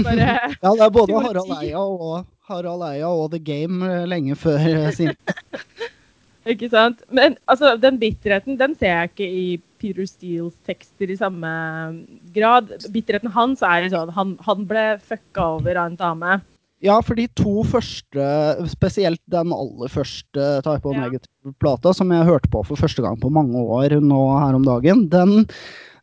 Bare, 0.05 0.29
Ja, 0.63 0.71
det 0.71 0.85
er 0.85 0.93
både. 0.93 1.19
Harald 1.27 1.57
Eia 1.57 1.81
og 1.81 2.25
Harald 2.47 2.85
Eia 2.85 3.09
og 3.09 3.31
The 3.33 3.41
Game 3.41 3.81
eh, 3.89 4.05
lenge 4.07 4.35
før 4.37 4.61
eh, 4.61 4.91
sin 4.93 5.15
ikke 6.45 6.69
sant? 6.69 7.01
Men 7.09 7.37
altså, 7.51 7.73
den 7.81 7.99
bitterheten 8.01 8.59
den 8.59 8.75
ser 8.77 8.91
jeg 8.91 9.11
ikke 9.13 9.29
i 9.29 9.45
Peter 9.81 10.07
Steeles 10.09 10.55
tekster 10.67 11.11
i 11.11 11.17
samme 11.19 11.51
grad. 12.35 12.73
Bitterheten 12.93 13.33
hans 13.33 13.63
er 13.65 13.87
sånn 13.91 14.13
Han, 14.15 14.35
han 14.45 14.67
ble 14.69 14.85
fucka 15.03 15.55
over 15.57 15.77
av 15.77 15.91
en 15.91 15.97
dame. 15.99 16.37
Ja, 16.85 16.99
for 17.01 17.17
de 17.17 17.25
to 17.39 17.63
første, 17.65 18.23
spesielt 18.69 19.21
den 19.31 19.53
aller 19.55 19.89
første 19.89 20.47
Type 20.65 20.85
of 20.85 20.95
Ja. 20.97 21.07
Negative-plata, 21.07 21.93
som 21.95 22.11
jeg 22.13 22.27
hørte 22.27 22.51
på 22.51 22.61
for 22.67 22.77
første 22.77 23.01
gang 23.01 23.17
på 23.21 23.31
mange 23.33 23.57
år 23.57 23.97
nå 24.03 24.21
her 24.37 24.57
om 24.57 24.65
dagen, 24.67 25.07
den 25.09 25.47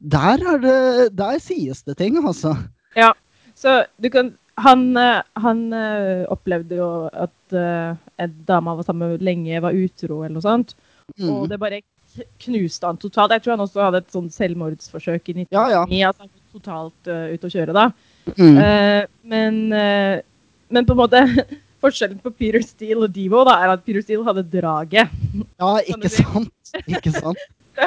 Der 0.02 0.40
er 0.42 0.58
det 0.58 1.16
Der 1.16 1.38
sies 1.38 1.84
det 1.84 1.98
ting, 1.98 2.18
altså. 2.26 2.56
Ja. 2.96 3.12
Så 3.54 3.84
du 4.02 4.08
kan 4.10 4.32
Han, 4.60 4.96
eh, 4.96 5.22
han 5.40 5.60
eh, 5.72 6.24
opplevde 6.32 6.76
jo 6.76 6.88
at 7.08 7.56
uh, 7.56 7.96
en 8.20 8.34
dame 8.48 8.68
han 8.68 8.78
var 8.78 8.84
sammen 8.84 9.14
med 9.14 9.24
lenge, 9.24 9.62
var 9.64 9.76
utro 9.76 10.22
eller 10.22 10.36
noe 10.36 10.44
sånt. 10.44 10.74
Og 11.18 11.44
Mm. 11.44 11.48
det 11.48 11.58
bare 11.60 11.80
knuste 12.42 12.86
han 12.86 12.98
totalt. 13.00 13.32
Jeg 13.32 13.42
tror 13.42 13.56
han 13.56 13.64
også 13.64 13.80
hadde 13.80 14.02
et 14.02 14.12
sånn 14.12 14.28
selvmordsforsøk 14.32 15.30
i 15.32 15.34
1999. 15.40 15.56
Ja, 15.56 15.64
ja. 15.72 16.10
At 16.12 16.20
han 16.20 16.28
var 16.28 16.60
totalt 16.60 17.08
uh, 17.08 17.32
ute 17.32 17.48
å 17.48 17.54
kjøre 17.54 17.76
da. 17.76 17.86
Mm. 18.36 18.58
Uh, 18.60 19.02
men, 19.24 19.58
uh, 19.72 20.20
men 20.68 20.88
på 20.88 20.92
en 20.96 21.00
måte 21.00 21.24
Forskjellen 21.82 22.20
på 22.22 22.30
Peter 22.38 22.62
Steele 22.62 23.08
og 23.08 23.10
Devo 23.10 23.40
da, 23.48 23.56
er 23.58 23.72
at 23.72 23.80
Peter 23.82 24.04
Steele 24.04 24.22
hadde 24.22 24.44
draget. 24.52 25.10
Ja, 25.58 25.72
ikke 25.82 26.12
sant? 26.12 26.52
Ikke 26.86 27.10
sant? 27.10 27.40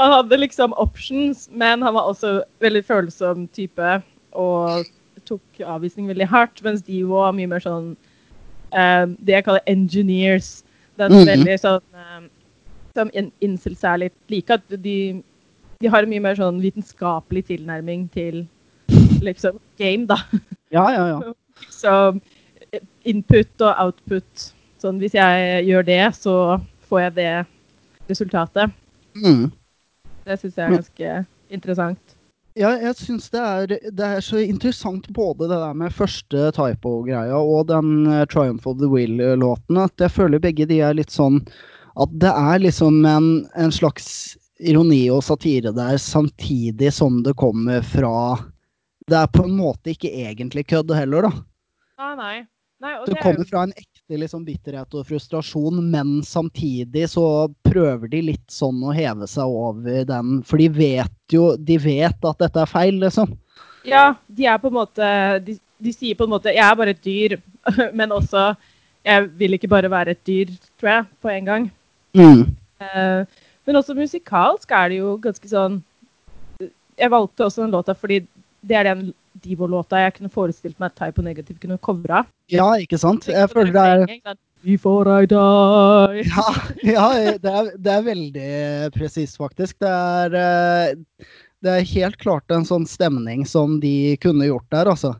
han 0.00 0.14
hadde 0.16 0.40
liksom 0.40 0.74
options, 0.82 1.44
men 1.52 1.84
han 1.86 1.94
var 1.94 2.08
også 2.10 2.40
veldig 2.64 2.82
følsom 2.88 3.44
type 3.54 3.92
og 4.32 4.88
tok 5.32 5.62
avvisning 5.74 6.08
veldig 6.10 6.28
hardt. 6.30 6.62
Mens 6.64 6.84
de 6.86 7.02
var 7.08 7.32
mye 7.36 7.48
mer 7.50 7.62
sånn 7.64 7.92
eh, 8.72 9.06
Det 9.18 9.34
jeg 9.38 9.44
kaller 9.48 9.64
engineers. 9.72 10.62
Den 11.00 11.12
Mhm. 11.12 11.26
veldig 11.32 11.58
sånn 11.60 11.82
eh, 11.96 12.28
Som 12.94 13.10
in 13.16 13.30
incels 13.40 13.84
er 13.88 13.98
litt 14.04 14.16
like. 14.28 14.50
At 14.52 14.62
de, 14.68 15.22
de 15.80 15.88
har 15.88 16.02
en 16.04 16.10
mye 16.10 16.20
mer 16.20 16.34
sånn 16.36 16.60
vitenskapelig 16.60 17.46
tilnærming 17.48 18.10
til 18.12 18.46
liksom 19.22 19.58
game, 19.78 20.06
da. 20.06 20.18
Ja, 20.70 20.90
ja, 20.92 21.06
ja. 21.08 21.32
Så 21.70 22.20
eh, 22.72 22.80
input 23.04 23.60
og 23.64 23.74
output. 23.78 24.52
Sånn 24.82 24.98
hvis 25.00 25.14
jeg 25.14 25.64
gjør 25.68 25.84
det, 25.86 26.00
så 26.18 26.60
får 26.90 27.00
jeg 27.06 27.14
det 27.14 27.46
resultatet. 28.10 28.72
Mm. 29.16 29.52
Det 30.26 30.38
syns 30.40 30.56
jeg 30.56 30.64
er 30.66 30.76
ganske 30.76 31.12
interessant. 31.50 32.16
Ja, 32.58 32.74
jeg 32.76 32.96
syns 33.00 33.30
det 33.32 33.78
det 33.96 34.04
er 34.04 34.20
så 34.20 34.42
interessant 34.44 35.06
både 35.16 35.46
det 35.48 35.56
der 35.56 35.76
med 35.78 35.94
første 35.96 36.50
typo-greia 36.52 37.38
og 37.40 37.70
den 37.70 38.06
eh, 38.10 38.26
Triumph 38.28 38.68
of 38.68 38.76
the 38.82 38.90
Will-låten, 38.92 39.78
at 39.80 40.02
jeg 40.02 40.12
føler 40.12 40.42
begge 40.42 40.66
de 40.68 40.82
er 40.84 40.98
litt 40.98 41.14
sånn 41.14 41.40
At 41.96 42.12
det 42.20 42.28
er 42.28 42.60
liksom 42.60 43.04
en, 43.08 43.30
en 43.56 43.72
slags 43.72 44.36
ironi 44.60 45.06
og 45.10 45.24
satire 45.24 45.72
der, 45.74 45.96
samtidig 45.98 46.92
som 46.92 47.22
det 47.24 47.34
kommer 47.40 47.80
fra 47.82 48.36
Det 49.08 49.16
er 49.18 49.32
på 49.32 49.46
en 49.48 49.56
måte 49.56 49.94
ikke 49.96 50.12
egentlig 50.12 50.66
kødd 50.70 50.92
heller, 50.94 51.26
da. 51.28 51.32
Ah, 51.98 52.12
nei. 52.18 52.44
nei 52.84 52.94
og 52.98 53.06
Det 53.08 53.16
det 53.16 53.18
er 53.18 53.24
kommer 53.24 53.44
jo, 53.46 53.48
fra 53.48 53.64
en 53.66 53.74
ekte 54.12 54.20
liksom, 54.20 54.44
bitterhet 54.44 54.94
og 54.94 55.06
frustrasjon, 55.06 55.80
men 55.90 56.22
samtidig 56.22 57.08
så 57.08 57.48
prøver 57.64 58.08
de 58.08 58.22
litt 58.22 58.50
sånn 58.50 58.82
å 58.84 58.92
heve 58.92 59.26
seg 59.26 59.44
over 59.46 60.04
den. 60.04 60.42
For 60.44 60.58
de 60.58 60.68
vet 60.68 61.12
jo 61.32 61.56
De 61.56 61.78
vet 61.78 62.24
at 62.24 62.38
dette 62.38 62.60
er 62.60 62.68
feil, 62.68 63.00
liksom. 63.00 63.32
ja, 63.84 64.14
de 64.28 64.46
er 64.46 64.58
på 64.58 64.68
en 64.68 64.76
måte 64.76 65.06
de, 65.46 65.56
de 65.80 65.92
sier 65.92 66.14
på 66.14 66.24
en 66.24 66.30
måte 66.30 66.52
'Jeg 66.52 66.70
er 66.70 66.76
bare 66.76 66.90
et 66.90 67.04
dyr', 67.04 67.40
men 67.98 68.12
også 68.12 68.54
'Jeg 69.04 69.30
vil 69.38 69.54
ikke 69.54 69.68
bare 69.68 69.90
være 69.90 70.10
et 70.10 70.26
dyr', 70.26 70.52
tror 70.78 70.88
jeg, 70.88 71.04
på 71.22 71.28
en 71.28 71.44
gang. 71.44 71.72
Mm. 72.14 72.56
Eh, 72.80 73.24
men 73.64 73.76
også 73.76 73.94
musikalsk 73.94 74.70
er 74.70 74.88
det 74.88 74.98
jo 74.98 75.16
ganske 75.16 75.48
sånn 75.48 75.82
Jeg 76.98 77.10
valgte 77.10 77.44
også 77.44 77.62
den 77.62 77.72
låta 77.72 77.94
fordi 77.94 78.26
det 78.62 78.78
er 78.78 78.88
den 78.90 79.10
Divo-låta 79.42 79.98
jeg 80.02 80.16
kunne 80.18 80.32
forestilt 80.32 80.78
meg 80.78 80.92
at 80.92 80.98
Type 81.00 81.22
og 81.22 81.26
Negative 81.26 81.58
kunne 81.62 81.80
covra. 81.82 82.22
Ja, 82.52 82.68
ikke 82.78 83.00
sant? 83.00 83.28
Jeg 83.30 83.50
føler 83.50 83.72
det 83.74 83.84
er 84.20 84.36
Before 84.62 85.22
I 85.24 85.26
die. 85.26 86.22
Ja, 86.28 86.44
ja 86.86 87.06
det, 87.42 87.50
er, 87.50 87.70
det 87.82 87.94
er 87.96 88.04
veldig 88.06 88.52
presist, 88.94 89.40
faktisk. 89.40 89.80
Det 89.82 89.90
er, 89.90 90.36
eh, 90.38 91.26
det 91.64 91.72
er 91.72 91.88
helt 91.94 92.20
klart 92.22 92.54
en 92.54 92.66
sånn 92.68 92.86
stemning 92.86 93.42
som 93.48 93.80
de 93.82 94.14
kunne 94.22 94.46
gjort 94.46 94.68
der, 94.74 94.92
altså. 94.92 95.16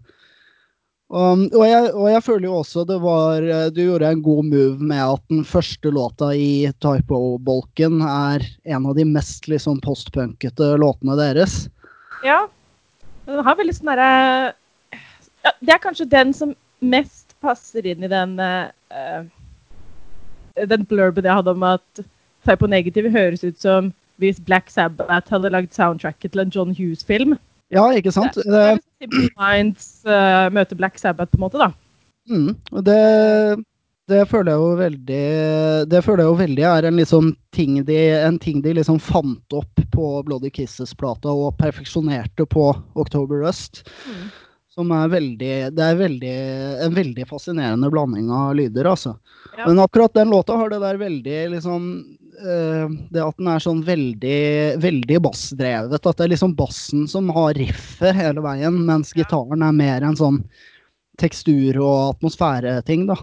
Um, 1.13 1.49
og, 1.51 1.65
jeg, 1.67 1.91
og 1.93 2.07
jeg 2.09 2.25
føler 2.25 2.47
jo 2.47 2.55
også 2.63 2.87
det 2.89 2.97
var 3.03 3.45
eh, 3.45 3.67
Du 3.69 3.83
gjorde 3.83 4.09
en 4.15 4.23
god 4.25 4.47
move 4.49 4.87
med 4.89 5.03
at 5.03 5.21
den 5.29 5.43
første 5.45 5.91
låta 5.93 6.31
i 6.33 6.71
Typo-bolken 6.81 7.99
er 8.07 8.47
en 8.65 8.87
av 8.89 8.97
de 8.97 9.05
mest 9.05 9.45
liksom 9.51 9.83
postpunkete 9.85 10.71
låtene 10.81 11.19
deres. 11.19 11.67
Ja. 12.25 12.47
Den 13.27 13.45
har 13.47 13.59
veldig 13.59 13.75
sånn 13.77 13.93
derre 13.93 14.11
ja, 15.45 15.53
Det 15.61 15.75
er 15.75 15.83
kanskje 15.83 16.09
den 16.11 16.33
som 16.37 16.55
mest 16.83 17.37
passer 17.43 17.87
inn 17.87 18.03
i 18.03 18.11
den 18.11 18.35
uh, 18.41 19.23
Den 20.59 20.87
blurben 20.89 21.27
jeg 21.27 21.39
hadde 21.41 21.55
om 21.55 21.67
at 21.67 22.05
seg 22.47 22.59
på 22.59 22.71
negativ 22.71 23.07
høres 23.15 23.45
ut 23.47 23.59
som 23.63 23.93
hvis 24.23 24.41
Black 24.47 24.71
Sabbath 24.71 25.33
hadde 25.33 25.51
lagd 25.51 25.73
soundtracket 25.75 26.35
til 26.35 26.43
en 26.43 26.51
John 26.55 26.75
Hughes-film. 26.77 27.37
Ja, 27.75 27.89
ikke 27.97 28.13
sant? 28.15 28.37
Det 28.37 28.45
Det, 28.45 28.61
er 28.61 28.77
liksom 28.77 29.03
Simple 29.03 29.29
Minds 29.39 29.87
uh, 30.07 30.47
møter 30.55 30.79
Black 30.79 30.99
Sabbath, 31.01 31.33
på 31.33 31.41
en 31.41 31.45
måte, 31.47 31.59
da. 31.59 31.71
Mm, 32.31 32.53
det, 32.87 32.99
det 34.13 34.23
føler 34.31 34.53
jeg 34.53 34.61
jo 34.63 34.77
veldig 34.79 35.23
Det 35.91 36.01
føler 36.05 36.23
jeg 36.23 36.31
jo 36.31 36.39
veldig 36.43 36.65
er 36.69 36.87
en 36.89 37.01
liksom 37.01 37.33
ting 37.57 37.81
de, 37.89 37.99
en 38.23 38.39
ting 38.41 38.63
de 38.65 38.77
liksom 38.79 39.01
fant 39.03 39.57
opp 39.57 39.83
på 39.93 40.13
Bloody 40.29 40.53
Kisses-plata 40.55 41.33
og 41.33 41.57
perfeksjonerte 41.61 42.47
på 42.49 42.71
October 42.95 43.43
Rust. 43.45 43.83
Mm. 44.07 44.31
Som 44.73 44.93
er 44.97 45.11
veldig 45.13 45.53
Det 45.77 45.85
er 45.85 45.99
veldig, 46.01 46.35
en 46.87 46.97
veldig 46.97 47.27
fascinerende 47.29 47.91
blanding 47.93 48.31
av 48.33 48.55
lyder, 48.57 48.89
altså. 48.89 49.17
Ja. 49.59 49.67
Men 49.67 49.83
akkurat 49.83 50.15
den 50.17 50.33
låta 50.33 50.57
har 50.57 50.73
det 50.73 50.81
der 50.81 51.01
veldig 51.03 51.39
liksom 51.59 51.91
eh, 52.41 52.95
Det 53.13 53.21
at 53.27 53.37
den 53.37 53.51
er 53.53 53.61
sånn 53.67 53.83
veldig 53.85 54.41
veldig 54.81 55.21
bassdrevet. 55.29 55.99
At 56.01 56.17
det 56.17 56.25
er 56.25 56.33
liksom 56.33 56.57
bassen 56.57 57.05
som 57.11 57.29
har 57.37 57.53
riffet 57.61 58.17
hele 58.17 58.45
veien, 58.45 58.81
mens 58.89 59.13
Ja. 59.13 59.23
gitaren 59.23 59.67
er 59.67 59.77
mer 59.77 60.09
en 60.09 60.17
sånn 60.17 60.41
tekstur- 61.21 61.77
og 61.83 62.17
atmosfæreting, 62.17 63.07
da. 63.11 63.19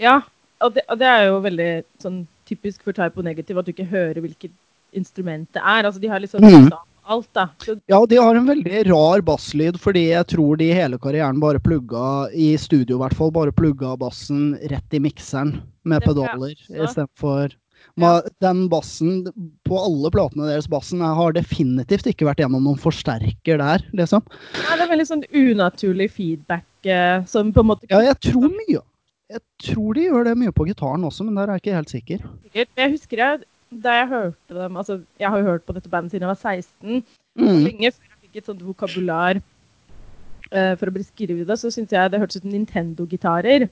Ja, 0.00 0.20
og 0.64 0.76
det, 0.76 0.84
og 0.88 1.00
det 1.00 1.08
er 1.08 1.26
jo 1.28 1.40
veldig 1.44 1.70
sånn 2.02 2.20
typisk 2.48 2.84
for 2.84 2.96
Type 2.96 3.24
Negative 3.24 3.62
at 3.62 3.68
du 3.68 3.74
ikke 3.74 3.88
hører 3.90 4.20
hvilket 4.22 4.54
instrument 4.96 5.48
det 5.54 5.62
er. 5.62 5.86
Altså, 5.86 6.00
de 6.02 6.10
har 6.10 6.22
liksom 6.22 6.44
mm. 6.44 6.68
alt, 7.10 7.28
da. 7.36 7.46
Så, 7.64 7.76
Ja, 7.90 8.00
de 8.08 8.18
har 8.20 8.36
en 8.38 8.48
veldig 8.48 8.84
rar 8.90 9.24
basslyd, 9.26 9.78
fordi 9.80 10.08
jeg 10.10 10.28
tror 10.34 10.60
de 10.60 10.70
hele 10.74 10.98
karrieren 11.02 11.40
bare 11.42 11.62
plugga, 11.62 12.28
i 12.32 12.52
studio 12.60 12.98
i 12.98 13.04
hvert 13.04 13.16
fall, 13.16 13.32
bare 13.34 13.54
plugga 13.54 13.94
bassen 14.00 14.54
rett 14.72 14.96
i 14.96 15.02
mikseren 15.02 15.58
med 15.84 16.02
Det 16.02 16.10
pedaler 16.10 16.54
også. 16.54 16.84
istedenfor 16.84 17.56
ja. 18.00 18.20
Den 18.44 18.68
bassen 18.70 19.24
på 19.66 19.78
alle 19.80 20.10
platene 20.12 20.46
deres, 20.46 20.68
bassen 20.70 21.00
har 21.04 21.34
definitivt 21.36 22.06
ikke 22.10 22.28
vært 22.28 22.42
gjennom 22.42 22.64
noen 22.68 22.80
forsterker 22.80 23.60
der, 23.60 23.84
liksom. 23.96 24.24
ja, 24.60 24.76
det 24.76 24.84
er 24.84 24.92
veldig 24.92 25.08
sånn 25.08 25.24
unaturlig 25.32 26.10
feedback 26.12 26.88
eh, 26.88 27.24
som 27.28 27.52
på 27.56 27.64
en 27.64 27.70
måte 27.72 27.90
Ja, 27.90 28.02
jeg 28.04 28.20
tror 28.30 28.52
mye 28.52 28.82
Jeg 29.30 29.40
tror 29.62 29.94
de 29.94 30.04
gjør 30.08 30.24
det 30.26 30.36
mye 30.40 30.52
på 30.56 30.64
gitaren 30.66 31.04
også, 31.06 31.24
men 31.26 31.36
der 31.38 31.46
er 31.52 31.58
jeg 31.58 31.62
ikke 31.64 31.76
helt 31.78 31.92
sikker. 31.92 32.22
Jeg 32.56 32.90
husker 32.96 33.20
jeg, 33.22 33.42
da 33.70 33.92
jeg 34.00 34.08
hørte 34.10 34.56
dem 34.56 34.76
altså 34.80 34.96
Jeg 35.20 35.30
har 35.30 35.38
jo 35.38 35.44
hørt 35.46 35.62
på 35.68 35.74
dette 35.76 35.88
bandet 35.92 36.10
siden 36.10 36.26
jeg 36.26 36.32
var 36.32 36.40
16. 36.40 37.04
Mm. 37.38 37.60
Lenge 37.68 37.92
før 37.94 38.08
jeg 38.10 38.18
fikk 38.24 38.40
et 38.40 38.48
sånt 38.50 38.64
vokabular 38.66 39.38
uh, 39.38 40.74
for 40.80 40.90
å 40.90 40.94
beskrive 40.96 41.44
det, 41.46 41.58
så 41.60 41.70
syntes 41.70 41.94
jeg 41.94 42.10
det 42.10 42.18
hørtes 42.22 42.40
ut 42.40 42.46
som 42.48 42.54
Nintendo-gitarer. 42.56 43.68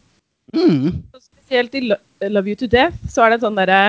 Mm. 0.54 1.02
Spesielt 1.18 1.74
i 1.74 1.82
Lo- 1.90 2.02
Love 2.30 2.52
You 2.54 2.60
To 2.62 2.70
Death 2.70 3.10
så 3.12 3.24
er 3.26 3.34
det 3.34 3.40
en 3.40 3.48
sånn 3.48 3.58
derre 3.58 3.80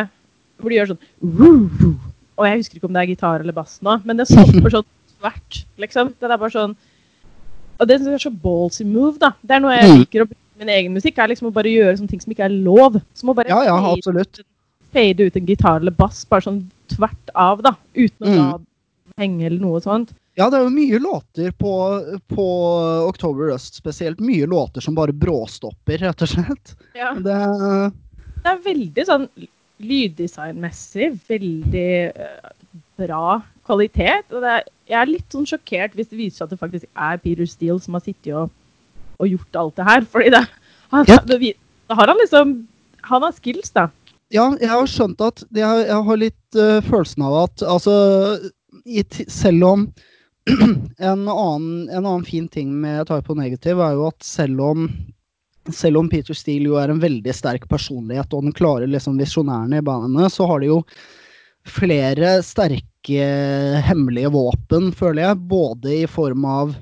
hvor 0.60 0.74
de 0.74 0.80
gjør 0.80 0.90
sånn 0.96 1.06
woo. 1.22 1.94
Og 2.40 2.48
jeg 2.48 2.58
husker 2.64 2.80
ikke 2.80 2.90
om 2.90 2.96
det 2.98 3.04
er 3.06 3.12
gitar 3.14 3.44
eller 3.46 3.56
bass 3.56 3.78
nå, 3.86 4.00
men 4.08 4.18
det 4.20 4.26
stopper 4.28 4.74
sånn 4.74 4.90
tvert, 5.20 5.62
liksom. 5.80 6.14
Det 6.18 6.28
er 6.32 6.40
bare 6.40 6.56
sånn 6.56 6.74
Og 7.80 7.88
det 7.88 7.96
er 8.02 8.18
så 8.20 8.32
ballsy 8.34 8.84
move, 8.88 9.16
da. 9.22 9.30
Det 9.44 9.56
er 9.56 9.62
noe 9.64 9.78
jeg 9.78 9.88
Mm. 9.88 10.00
liker 10.02 10.24
å 10.26 10.28
bruke 10.28 10.49
min 10.60 10.70
egen 10.70 10.94
musikk, 10.96 11.18
er 11.18 11.32
liksom 11.32 11.50
å 11.50 11.54
bare 11.56 11.72
gjøre 11.72 11.98
sånne 11.98 12.12
ting 12.12 12.22
som 12.24 12.34
ikke 12.36 12.46
er 12.50 12.56
lov. 12.56 13.00
Som 13.18 13.32
å 13.32 13.36
bare 13.38 13.50
Ja, 13.52 13.62
ja, 13.68 13.78
fade, 14.04 14.26
fade 14.94 15.28
ut 15.30 15.36
en 15.40 15.46
gitar 15.50 15.80
eller 15.82 15.96
bass, 15.96 16.26
bare 16.30 16.46
sånn 16.48 16.64
tvert 16.92 17.32
av, 17.36 17.62
da. 17.66 17.76
Uten 17.96 18.26
å 18.26 18.30
Mm. 18.30 18.40
la 18.40 18.60
henge 19.24 19.46
eller 19.46 19.60
noe 19.60 19.82
sånt. 19.84 20.14
Ja, 20.38 20.50
det 20.50 20.60
er 20.60 20.64
jo 20.64 20.72
mye 20.72 21.00
låter 21.04 21.52
på, 21.60 21.72
på 22.32 22.44
October 23.10 23.50
Rust 23.52 23.76
spesielt. 23.76 24.20
Mye 24.24 24.48
låter 24.48 24.80
som 24.82 24.96
bare 24.96 25.12
bråstopper, 25.12 25.98
rett 26.00 26.22
og 26.24 26.30
slett. 26.32 26.76
Ja. 26.96 27.14
Det, 27.14 27.40
Det 28.40 28.54
er 28.54 28.62
veldig 28.64 29.06
sånn 29.10 29.26
lyddesignmessig 29.80 31.10
veldig 31.30 31.92
uh, 32.16 32.52
bra 33.00 33.42
kvalitet. 33.68 34.30
Og 34.32 34.44
det 34.44 34.54
er, 34.58 34.64
jeg 34.90 35.00
er 35.02 35.12
litt 35.12 35.36
sånn 35.36 35.48
sjokkert 35.50 35.96
hvis 35.98 36.10
det 36.12 36.20
viser 36.20 36.38
seg 36.42 36.48
at 36.48 36.56
det 36.56 36.62
faktisk 36.64 36.88
er 36.96 37.22
Peter 37.24 37.50
Steele 37.50 37.80
som 37.84 37.98
har 37.98 38.06
sittet 38.06 38.34
og, 38.36 38.50
og 39.20 39.32
gjort 39.34 39.60
alt 39.62 39.80
det 39.80 39.88
her. 39.88 40.06
Fordi 40.10 40.34
det, 40.36 40.44
han, 40.94 41.06
Ja. 41.10 41.20
det, 41.26 41.54
da 41.90 41.96
har 41.96 42.08
han 42.08 42.22
liksom 42.22 42.68
Han 43.10 43.24
har 43.24 43.32
skills, 43.32 43.72
da. 43.72 43.88
Ja, 44.30 44.52
jeg 44.60 44.70
har 44.70 44.86
skjønt 44.90 45.22
at 45.22 45.44
Jeg, 45.56 45.86
jeg 45.88 46.04
har 46.06 46.18
litt 46.22 46.58
uh, 46.58 46.80
følelsen 46.86 47.24
av 47.26 47.38
at 47.46 47.64
altså 47.66 47.94
i, 48.86 49.04
Selv 49.28 49.64
om 49.66 49.86
en 50.50 51.28
annen, 51.30 51.90
en 51.90 52.06
annen, 52.06 52.26
fin 52.26 52.48
ting 52.48 52.72
med 52.82 53.08
Type 53.08 53.36
Negative 53.38 53.84
er 53.86 53.98
jo 53.98 54.08
at 54.10 54.24
selv 54.26 54.62
om 54.66 54.90
selv 55.70 56.00
om 56.00 56.08
Peter 56.10 56.34
Steele 56.34 56.72
jo 56.72 56.78
er 56.82 56.90
en 56.90 57.02
veldig 57.02 57.34
sterk 57.36 57.68
personlighet 57.70 58.32
og 58.34 58.48
den 58.48 58.56
klarer 58.58 58.90
liksom 58.90 59.20
visjonærene 59.22 59.78
i 59.78 59.86
bandet, 59.86 60.32
så 60.34 60.48
har 60.50 60.64
de 60.64 60.72
jo 60.72 60.80
flere 61.70 62.40
sterke 62.42 63.28
hemmelige 63.86 64.32
våpen, 64.34 64.90
føler 64.96 65.28
jeg. 65.28 65.42
Både 65.52 65.94
i 66.00 66.08
form 66.10 66.48
av 66.50 66.74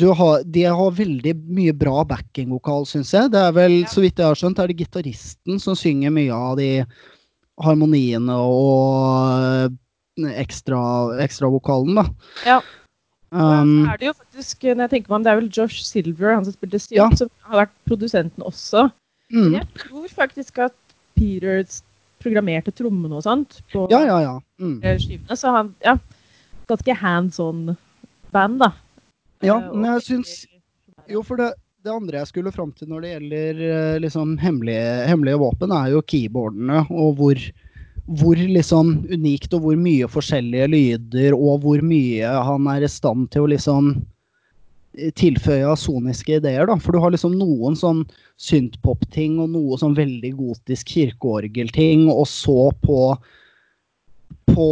har, 0.00 0.42
De 0.44 0.64
har 0.64 0.96
veldig 0.96 1.34
mye 1.52 1.72
bra 1.76 2.02
backingvokal, 2.08 2.86
syns 2.88 3.12
jeg. 3.14 3.30
Det 3.32 3.40
er 3.40 3.56
vel, 3.56 3.78
ja. 3.82 3.88
Så 3.92 4.04
vidt 4.04 4.18
jeg 4.18 4.28
har 4.28 4.38
skjønt, 4.38 4.60
er 4.62 4.70
det 4.70 4.80
gitaristen 4.80 5.60
som 5.62 5.78
synger 5.78 6.14
mye 6.14 6.32
av 6.34 6.56
de 6.60 6.70
harmoniene 7.62 8.36
og 8.36 9.72
ekstravokalen, 10.42 11.22
ekstra 11.24 11.50
da. 11.98 12.06
Ja. 12.46 12.60
Um, 13.32 13.86
er 13.88 13.96
det 13.96 14.10
jo 14.10 14.12
faktisk, 14.12 14.66
når 14.66 14.84
jeg 14.84 14.92
tenker 14.92 15.12
meg 15.12 15.16
om, 15.16 15.22
det 15.24 15.30
er 15.32 15.38
vel 15.40 15.52
Josh 15.56 15.84
Silver, 15.86 16.34
han 16.34 16.44
som 16.44 16.52
spilte 16.52 16.80
Sion, 16.82 16.98
ja. 16.98 17.06
som 17.16 17.30
har 17.48 17.62
vært 17.62 17.72
produsenten 17.88 18.44
også. 18.44 18.90
Mm. 19.32 19.54
Jeg 19.54 19.68
tror 19.80 20.08
faktisk 20.12 20.60
at 20.66 20.76
Peters 21.16 21.80
programmerte 22.22 22.74
trommene 22.76 23.16
og 23.16 23.24
sånt 23.24 23.62
på 23.72 23.86
ja, 23.90 24.02
ja, 24.06 24.18
ja. 24.22 24.34
Mm. 24.60 24.76
skivene. 25.00 25.38
Så 25.38 25.52
han 25.54 25.72
ja, 25.84 25.96
ganske 26.70 26.96
hands 27.00 27.40
on-band, 27.42 28.60
da. 28.62 28.72
Ja, 29.42 29.58
eh, 29.58 29.74
men 29.74 29.88
jeg 29.94 30.06
syns 30.06 30.36
Jo, 31.10 31.24
for 31.26 31.40
det, 31.40 31.52
det 31.82 31.92
andre 31.92 32.22
jeg 32.22 32.30
skulle 32.30 32.54
fram 32.54 32.70
til 32.76 32.90
når 32.92 33.04
det 33.04 33.12
gjelder 33.16 33.62
eh, 33.68 33.98
liksom, 34.04 34.36
hemmelige, 34.42 34.86
hemmelige 35.10 35.42
våpen, 35.42 35.74
er 35.74 35.92
jo 35.94 36.06
keyboardene 36.06 36.86
og 36.90 37.20
hvor 37.20 37.44
hvor 38.18 38.34
liksom 38.34 38.96
unikt 39.14 39.52
og 39.54 39.62
hvor 39.62 39.76
mye 39.78 40.08
forskjellige 40.10 40.66
lyder 40.72 41.36
og 41.36 41.62
hvor 41.62 41.84
mye 41.86 42.26
han 42.26 42.66
er 42.72 42.82
i 42.82 42.90
stand 42.90 43.28
til 43.30 43.44
å 43.44 43.52
liksom 43.52 43.92
tilføye 45.16 45.64
av 45.64 45.78
soniske 45.80 46.36
ideer. 46.36 46.66
da, 46.66 46.76
For 46.82 46.92
du 46.92 47.00
har 47.00 47.14
liksom 47.14 47.36
noen 47.38 47.76
sånn 47.78 48.02
synthpop-ting 48.42 49.38
og 49.40 49.52
noe 49.54 49.78
sånn 49.80 49.96
veldig 49.96 50.34
gotisk 50.36 50.90
kirkeorgel-ting, 50.96 52.08
og 52.12 52.26
så 52.28 52.70
på 52.84 53.14
på 54.52 54.68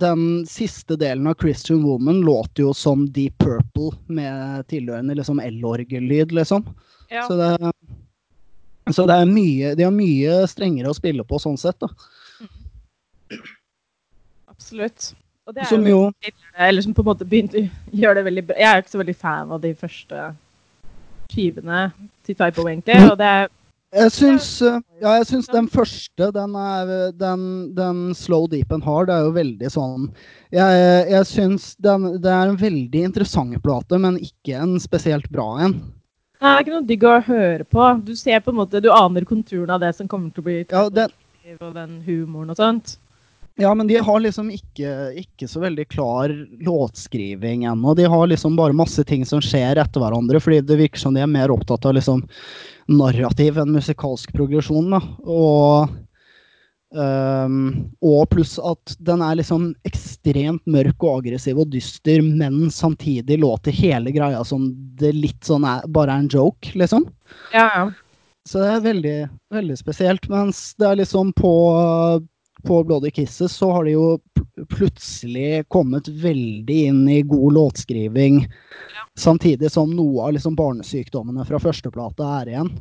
den 0.00 0.46
siste 0.48 0.96
delen 0.96 1.26
av 1.28 1.34
Christian 1.40 1.82
Woman 1.84 2.22
låter 2.24 2.62
jo 2.64 2.70
som 2.74 3.02
Deep 3.12 3.36
Purple 3.42 3.90
med 4.08 4.64
tilhørende 4.72 5.16
liksom 5.18 5.42
L-orgellyd, 5.44 6.32
liksom. 6.32 6.64
Ja. 7.12 7.26
Så 7.28 7.36
det 7.36 7.50
så 8.90 9.06
det 9.06 9.14
er 9.14 9.28
mye, 9.30 9.74
de 9.78 9.84
har 9.86 9.94
mye 9.94 10.42
strengere 10.50 10.90
å 10.90 10.96
spille 10.96 11.24
på 11.26 11.38
sånn 11.38 11.58
sett, 11.60 11.78
da. 11.78 11.88
Absolutt. 14.50 15.12
Og 15.46 15.54
det 15.54 15.64
er 15.64 15.70
som 15.70 15.86
jo, 15.86 16.00
Eller 16.54 16.84
som 16.84 16.94
på 16.94 17.02
en 17.02 17.10
måte 17.10 17.26
begynte 17.26 17.62
å 17.62 17.98
gjøre 17.98 18.20
det 18.20 18.26
veldig 18.28 18.44
bra. 18.48 18.58
Jeg 18.58 18.68
er 18.70 18.82
ikke 18.82 18.94
så 18.94 19.00
veldig 19.00 19.16
fan 19.18 19.54
av 19.54 19.62
de 19.62 19.72
første 19.78 20.26
skivene 21.32 21.80
til 22.26 22.36
Typo, 22.38 22.66
egentlig. 22.68 22.98
Og 23.08 23.16
det 23.18 23.30
er 23.30 23.48
jeg 23.92 24.12
syns, 24.14 24.46
ja, 24.62 25.14
jeg 25.18 25.26
syns 25.28 25.48
den 25.52 25.68
første, 25.68 26.28
den, 26.32 26.54
er, 26.56 26.92
den, 27.18 27.42
den 27.76 27.98
Slow 28.16 28.46
Deep 28.48 28.72
and 28.72 28.84
Hard, 28.86 29.12
er 29.12 29.26
jo 29.26 29.34
veldig 29.36 29.68
sånn 29.72 30.06
Jeg, 30.54 30.84
jeg 31.12 31.28
syns 31.28 31.72
den, 31.84 32.06
det 32.24 32.32
er 32.32 32.52
en 32.52 32.60
veldig 32.60 33.04
interessant 33.10 33.58
plate, 33.64 34.00
men 34.00 34.16
ikke 34.22 34.56
en 34.62 34.78
spesielt 34.80 35.28
bra 35.32 35.48
en. 35.66 35.76
Det 36.42 36.50
er 36.50 36.64
ikke 36.64 36.74
noe 36.74 36.88
digg 36.88 37.04
å 37.06 37.18
høre 37.22 37.64
på. 37.70 37.84
Du 38.02 38.16
ser 38.18 38.40
på 38.42 38.50
en 38.50 38.58
måte, 38.58 38.80
du 38.82 38.88
aner 38.90 39.28
konturen 39.28 39.70
av 39.70 39.84
det 39.84 39.92
som 39.94 40.08
kommer 40.10 40.32
til 40.32 40.42
å 40.42 40.48
bli 40.48 40.56
ja, 40.64 40.88
den, 40.90 41.12
og 41.60 41.76
den 41.76 42.00
humoren 42.06 42.50
og 42.50 42.58
sånt. 42.58 42.96
Ja, 43.60 43.74
men 43.76 43.86
de 43.86 43.98
har 44.00 44.20
liksom 44.24 44.48
ikke, 44.50 45.12
ikke 45.20 45.48
så 45.48 45.60
veldig 45.60 45.84
klar 45.92 46.32
låtskriving 46.64 47.66
ennå. 47.68 47.94
De 47.94 48.06
har 48.08 48.30
liksom 48.30 48.56
bare 48.56 48.76
masse 48.76 49.04
ting 49.04 49.26
som 49.28 49.42
skjer 49.44 49.80
etter 49.82 50.00
hverandre, 50.00 50.40
fordi 50.40 50.62
det 50.64 50.78
virker 50.80 51.02
som 51.02 51.16
de 51.16 51.20
er 51.24 51.28
mer 51.30 51.52
opptatt 51.52 51.84
av 51.88 51.98
liksom 51.98 52.24
narrativ 52.88 53.60
enn 53.60 53.74
musikalsk 53.76 54.32
progresjon. 54.36 54.88
da. 54.96 55.02
Og 55.28 55.92
Um, 56.92 57.88
og 58.04 58.26
pluss 58.28 58.58
at 58.60 58.92
den 59.00 59.22
er 59.24 59.38
liksom 59.38 59.70
ekstremt 59.88 60.60
mørk 60.68 61.00
og 61.00 61.22
aggressiv 61.22 61.62
og 61.62 61.70
dyster, 61.72 62.20
men 62.20 62.66
samtidig 62.68 63.38
låter 63.40 63.72
hele 63.72 64.12
greia 64.12 64.42
som 64.44 64.66
det 65.00 65.14
litt 65.16 65.40
sånn 65.48 65.64
er, 65.64 65.86
bare 65.88 66.12
er 66.12 66.20
en 66.26 66.28
joke, 66.28 66.74
liksom. 66.76 67.06
Ja, 67.54 67.64
ja. 67.64 67.86
Så 68.44 68.60
det 68.60 68.74
er 68.74 68.84
veldig, 68.84 69.16
veldig 69.54 69.78
spesielt. 69.78 70.28
Mens 70.28 70.74
det 70.76 70.88
er 70.90 70.98
liksom 70.98 71.30
på, 71.38 71.52
på 72.66 72.80
Bloody 72.86 73.10
Kisses 73.10 73.52
så 73.56 73.70
har 73.74 73.84
de 73.84 73.96
jo 73.96 74.06
plutselig 74.72 75.64
kommet 75.72 76.08
veldig 76.08 76.78
inn 76.92 77.04
i 77.08 77.22
god 77.26 77.56
låtskriving, 77.56 78.42
ja. 78.44 79.04
samtidig 79.18 79.70
som 79.72 79.92
noe 79.96 80.26
av 80.26 80.34
liksom 80.36 80.56
barnesykdommene 80.58 81.46
fra 81.48 81.60
førsteplata 81.62 82.28
er 82.40 82.52
igjen. 82.54 82.74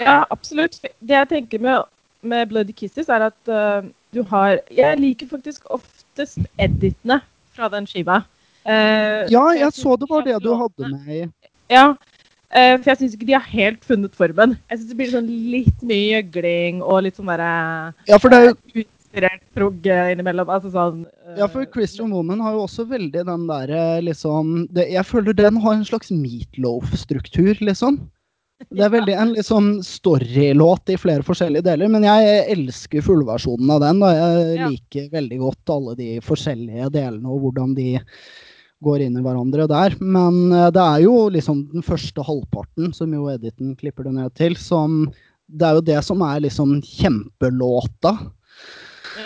Ja, 0.00 0.22
absolutt. 0.30 0.78
Det 0.80 1.16
jeg 1.16 1.28
tenker 1.32 1.62
med 1.62 1.82
med 2.20 2.48
Bloody 2.48 2.72
Kisses, 2.76 3.08
er 3.08 3.28
at 3.30 3.48
uh, 3.48 3.86
du 4.14 4.22
har 4.28 4.60
Jeg 4.74 4.98
liker 5.00 5.28
faktisk 5.30 5.66
oftest 5.72 6.38
editene 6.58 7.20
fra 7.54 7.70
den 7.72 7.88
skiva. 7.88 8.22
Uh, 8.66 9.26
ja, 9.32 9.44
jeg 9.56 9.72
så 9.74 9.96
det 9.96 10.08
var 10.10 10.24
det 10.26 10.38
du 10.44 10.52
hadde 10.54 10.92
med 10.92 11.10
i. 11.14 11.22
Ja, 11.72 11.90
uh, 11.94 12.76
for 12.76 12.90
jeg 12.92 13.00
syns 13.00 13.16
ikke 13.16 13.30
de 13.30 13.38
har 13.38 13.48
helt 13.48 13.84
funnet 13.86 14.16
formen. 14.16 14.56
Jeg 14.70 14.80
syns 14.80 14.92
det 14.92 14.98
blir 15.00 15.12
sånn 15.14 15.30
litt 15.52 15.84
mye 15.86 16.16
gjøgling 16.18 16.82
og 16.84 17.04
litt 17.06 17.20
sånn 17.20 17.30
derre 17.32 17.52
Ja, 18.10 18.18
for 18.18 18.32
det 18.32 18.40
er 18.40 18.50
jo 18.50 18.86
Inspirert 19.10 19.42
prog 19.58 19.86
innimellom. 19.90 20.50
Altså 20.54 20.70
sånn 20.70 21.02
Ja, 21.34 21.48
for 21.50 21.66
Christian 21.74 22.12
Woman 22.14 22.40
har 22.44 22.54
jo 22.54 22.64
også 22.68 22.86
veldig 22.86 23.24
den 23.26 23.48
derre 23.48 23.82
liksom 24.06 24.68
det, 24.70 24.86
Jeg 24.92 25.06
føler 25.08 25.34
den 25.34 25.58
har 25.64 25.74
en 25.74 25.86
slags 25.88 26.12
meatloaf-struktur, 26.14 27.58
liksom. 27.58 27.98
Det 28.68 28.84
er 28.84 28.92
veldig 28.92 29.14
en 29.16 29.32
liksom 29.32 29.70
storylåt 29.84 30.92
i 30.92 30.98
flere 31.00 31.24
forskjellige 31.24 31.64
deler, 31.64 31.88
men 31.88 32.04
jeg 32.04 32.42
elsker 32.52 33.02
fullversjonen 33.02 33.72
av 33.72 33.80
den. 33.82 34.02
Og 34.04 34.12
jeg 34.14 34.58
ja. 34.58 34.68
liker 34.68 35.08
veldig 35.14 35.38
godt 35.40 35.72
alle 35.74 35.96
de 35.98 36.10
forskjellige 36.24 36.90
delene 36.92 37.32
og 37.32 37.46
hvordan 37.46 37.74
de 37.78 37.94
går 38.84 39.04
inn 39.04 39.16
i 39.16 39.24
hverandre 39.24 39.66
der. 39.70 39.96
Men 40.00 40.52
eh, 40.52 40.68
det 40.76 40.82
er 40.84 41.06
jo 41.06 41.16
liksom 41.32 41.64
den 41.72 41.84
første 41.86 42.24
halvparten, 42.24 42.92
som 42.96 43.12
jo 43.16 43.30
editen 43.32 43.74
klipper 43.80 44.08
det 44.08 44.16
ned 44.18 44.36
til, 44.38 44.56
som 44.60 45.02
Det 45.50 45.66
er 45.66 45.80
jo 45.80 45.82
det 45.82 45.98
som 46.06 46.20
er 46.22 46.44
liksom 46.44 46.76
kjempelåta. 46.86 48.12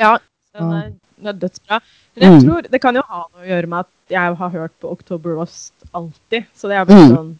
Ja, 0.00 0.16
den 0.54 0.74
er, 0.78 0.90
den 1.18 1.30
er 1.32 1.38
dødsbra. 1.44 1.80
Men 2.14 2.26
jeg 2.26 2.34
mm. 2.34 2.42
tror 2.48 2.68
det 2.74 2.82
kan 2.82 2.98
jo 2.98 3.06
ha 3.08 3.22
noe 3.24 3.44
å 3.44 3.48
gjøre 3.48 3.70
med 3.70 3.86
at 3.86 4.14
jeg 4.14 4.36
har 4.42 4.52
hørt 4.58 4.74
på 4.82 4.90
October 4.94 5.38
Rost 5.40 5.88
alltid. 5.92 6.50
Så 6.54 6.70
det 6.70 6.78
er 6.78 6.90
bare 6.90 7.06
mm. 7.06 7.14
sånn 7.16 7.32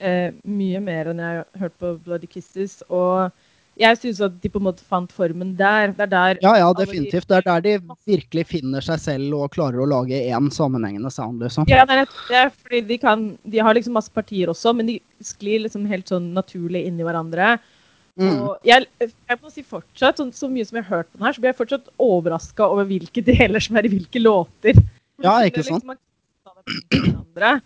eh, 0.00 0.28
mye 0.48 0.82
mer 0.84 1.12
enn 1.12 1.22
jeg 1.22 1.40
har 1.40 1.64
hørt 1.64 1.74
på 1.82 1.94
Bloody 2.04 2.28
Kisses. 2.30 2.80
Og 2.90 3.32
jeg 3.80 3.96
syns 3.96 4.20
at 4.24 4.34
de 4.42 4.50
på 4.52 4.60
en 4.60 4.66
måte 4.66 4.84
fant 4.84 5.12
formen 5.16 5.54
der. 5.56 5.94
Det 5.96 6.06
er 6.06 6.12
der 6.12 6.40
Ja, 6.44 6.54
ja, 6.60 6.70
definitivt. 6.76 7.28
Det 7.30 7.38
er 7.40 7.46
der 7.46 7.64
de 7.64 7.96
virkelig 8.10 8.46
finner 8.50 8.84
seg 8.84 9.00
selv 9.00 9.38
og 9.38 9.54
klarer 9.54 9.80
å 9.80 9.88
lage 9.88 10.18
én 10.28 10.50
sammenhengende 10.52 11.10
sound, 11.12 11.40
liksom. 11.42 11.68
Ja, 11.72 11.86
det 11.88 12.02
er, 12.04 12.16
det 12.28 12.40
er 12.42 12.52
fordi 12.52 12.82
de 12.90 12.98
kan 13.00 13.30
De 13.42 13.62
har 13.64 13.74
liksom 13.74 13.96
masse 13.96 14.12
partier 14.12 14.52
også, 14.52 14.74
men 14.76 14.90
de 14.90 15.00
sklir 15.24 15.64
liksom 15.64 15.86
helt 15.88 16.10
sånn 16.10 16.32
naturlig 16.36 16.84
inn 16.88 17.00
i 17.00 17.06
hverandre. 17.06 17.56
Mm. 18.20 18.40
Jeg, 18.68 18.86
jeg 19.00 19.38
må 19.40 19.50
si 19.50 19.62
fortsatt, 19.64 20.18
så, 20.20 20.26
så, 20.36 20.48
mye 20.52 20.66
som 20.68 20.76
jeg 20.76 20.84
har 20.84 20.98
hørt 20.98 21.08
på 21.08 21.16
den 21.16 21.26
her, 21.26 21.36
så 21.36 21.40
blir 21.40 21.52
jeg 21.52 21.60
fortsatt 21.62 21.86
overraska 22.02 22.66
over 22.68 22.88
hvilke 22.88 23.24
deler 23.24 23.62
som 23.64 23.78
er 23.80 23.88
i 23.88 23.92
hvilke 23.94 24.20
låter. 24.20 24.80
Ja, 25.22 25.38
ikke 25.46 25.64
sant? 25.64 25.86
Liksom, 25.86 27.62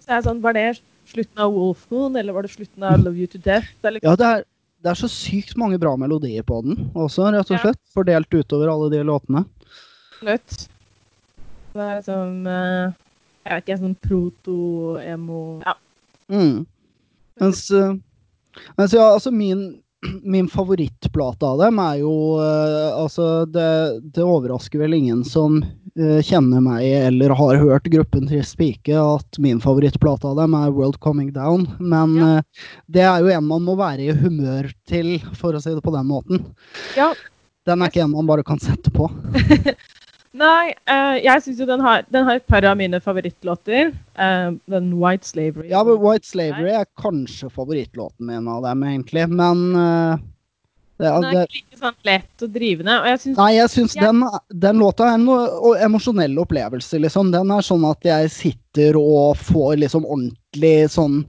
så 0.00 0.14
jeg 0.14 0.24
sånn, 0.26 0.40
Var 0.42 0.56
det 0.56 0.64
slutten 1.10 1.42
av 1.42 1.52
Wolf 1.54 1.84
Moon, 1.92 2.16
eller 2.16 2.34
var 2.34 2.46
det 2.46 2.54
slutten 2.54 2.86
av 2.86 3.02
Love 3.02 3.18
You 3.18 3.30
To 3.30 3.40
Death? 3.42 3.68
Det 3.82 3.94
liksom... 3.96 4.08
Ja, 4.08 4.16
det 4.16 4.30
er, 4.30 4.46
det 4.80 4.92
er, 4.92 4.98
så 5.02 5.10
sykt 5.12 5.56
mange 5.60 5.78
bra 5.82 5.92
melodier 6.00 6.46
på 6.46 6.62
den 6.64 6.78
også, 6.94 7.28
rett 7.34 7.52
og 7.52 7.60
slett. 7.60 7.76
Ja. 7.76 7.92
Fordelt 7.92 8.32
utover 8.32 8.72
alle 8.72 8.88
de 8.94 9.02
låtene. 9.04 9.44
Nødt. 10.24 10.56
Det 11.70 11.84
er 11.84 12.00
liksom 12.00 12.48
uh, 12.48 12.96
Jeg 13.44 13.52
vet 13.52 13.66
ikke, 13.66 13.78
sånn 13.84 13.98
proto-emo 14.04 15.42
Ja. 15.62 15.76
Mm. 16.30 16.64
Mens, 17.40 17.62
uh, 17.74 17.94
mens 18.78 18.94
ja, 18.94 19.06
altså 19.12 19.32
min 19.34 19.62
min 20.22 20.48
favorittplate 20.48 21.46
av 21.46 21.58
dem 21.58 21.78
er 21.78 22.00
jo 22.00 22.12
uh, 22.40 22.96
Altså, 22.96 23.44
det, 23.46 24.00
det, 24.14 24.24
overrasker 24.24 24.80
vel 24.80 24.96
ingen 24.96 25.24
som 25.28 25.60
uh, 25.60 26.20
kjenner 26.24 26.62
meg 26.64 26.86
eller 26.88 27.34
har 27.36 27.60
hørt 27.60 27.90
gruppen 27.92 28.28
Trist 28.30 28.56
pike, 28.60 28.96
at 28.96 29.40
min 29.42 29.60
favorittplate 29.60 30.28
av 30.30 30.40
dem 30.40 30.56
er 30.56 30.72
World 30.76 31.00
Coming 31.04 31.32
Down. 31.36 31.68
Men 31.78 32.16
ja. 32.16 32.30
uh, 32.38 32.70
det 32.88 33.04
er 33.04 33.20
jo 33.20 33.32
en 33.34 33.48
man 33.50 33.66
må 33.66 33.76
være 33.80 34.08
i 34.08 34.16
humør 34.16 34.70
til, 34.88 35.18
for 35.36 35.56
å 35.56 35.62
si 35.62 35.74
det 35.74 35.84
på 35.84 35.94
den 35.94 36.08
måten. 36.08 36.44
Ja. 36.96 37.12
Den 37.68 37.82
er 37.82 37.92
ikke 37.92 38.06
en 38.06 38.14
man 38.14 38.28
bare 38.28 38.46
kan 38.46 38.60
sette 38.62 38.92
på. 38.94 39.10
Nei, 40.30 40.70
uh, 40.86 41.16
jeg 41.18 41.42
syns 41.42 41.58
jo 41.58 41.66
den 41.66 41.80
har, 41.82 42.04
den 42.14 42.26
har 42.28 42.38
et 42.38 42.46
par 42.46 42.62
av 42.68 42.76
mine 42.78 43.00
favorittlåter. 43.02 43.90
Uh, 44.14 44.54
den 44.70 44.92
White 45.00 45.26
Slavery. 45.26 45.70
Ja, 45.72 45.82
men 45.86 45.98
White 46.02 46.28
Slavery 46.28 46.70
er 46.70 46.86
kanskje 47.00 47.50
favorittlåten 47.50 48.28
min 48.30 48.46
av 48.48 48.62
dem, 48.62 48.84
egentlig. 48.86 49.26
Men 49.32 49.64
uh, 49.74 50.20
det, 51.00 51.08
Den 51.08 51.24
er 51.24 51.42
ikke 51.48 51.58
like 51.58 51.80
sånn 51.80 51.98
lett 52.06 52.46
og 52.46 52.54
drivende. 52.54 53.00
Og 53.00 53.10
jeg 53.10 53.20
synes, 53.24 53.40
Nei, 53.40 53.50
jeg 53.56 53.72
syns 53.74 53.98
den, 53.98 54.22
den 54.62 54.80
låta 54.84 55.08
er 55.08 55.18
en 55.18 55.28
emosjonell 55.88 56.38
opplevelse, 56.44 57.02
liksom. 57.02 57.34
Den 57.34 57.50
er 57.50 57.66
sånn 57.66 57.86
at 57.88 58.06
jeg 58.06 58.32
sitter 58.34 58.98
og 59.00 59.38
får 59.40 59.78
liksom 59.82 60.06
ordentlig 60.06 60.74
sånn 60.94 61.24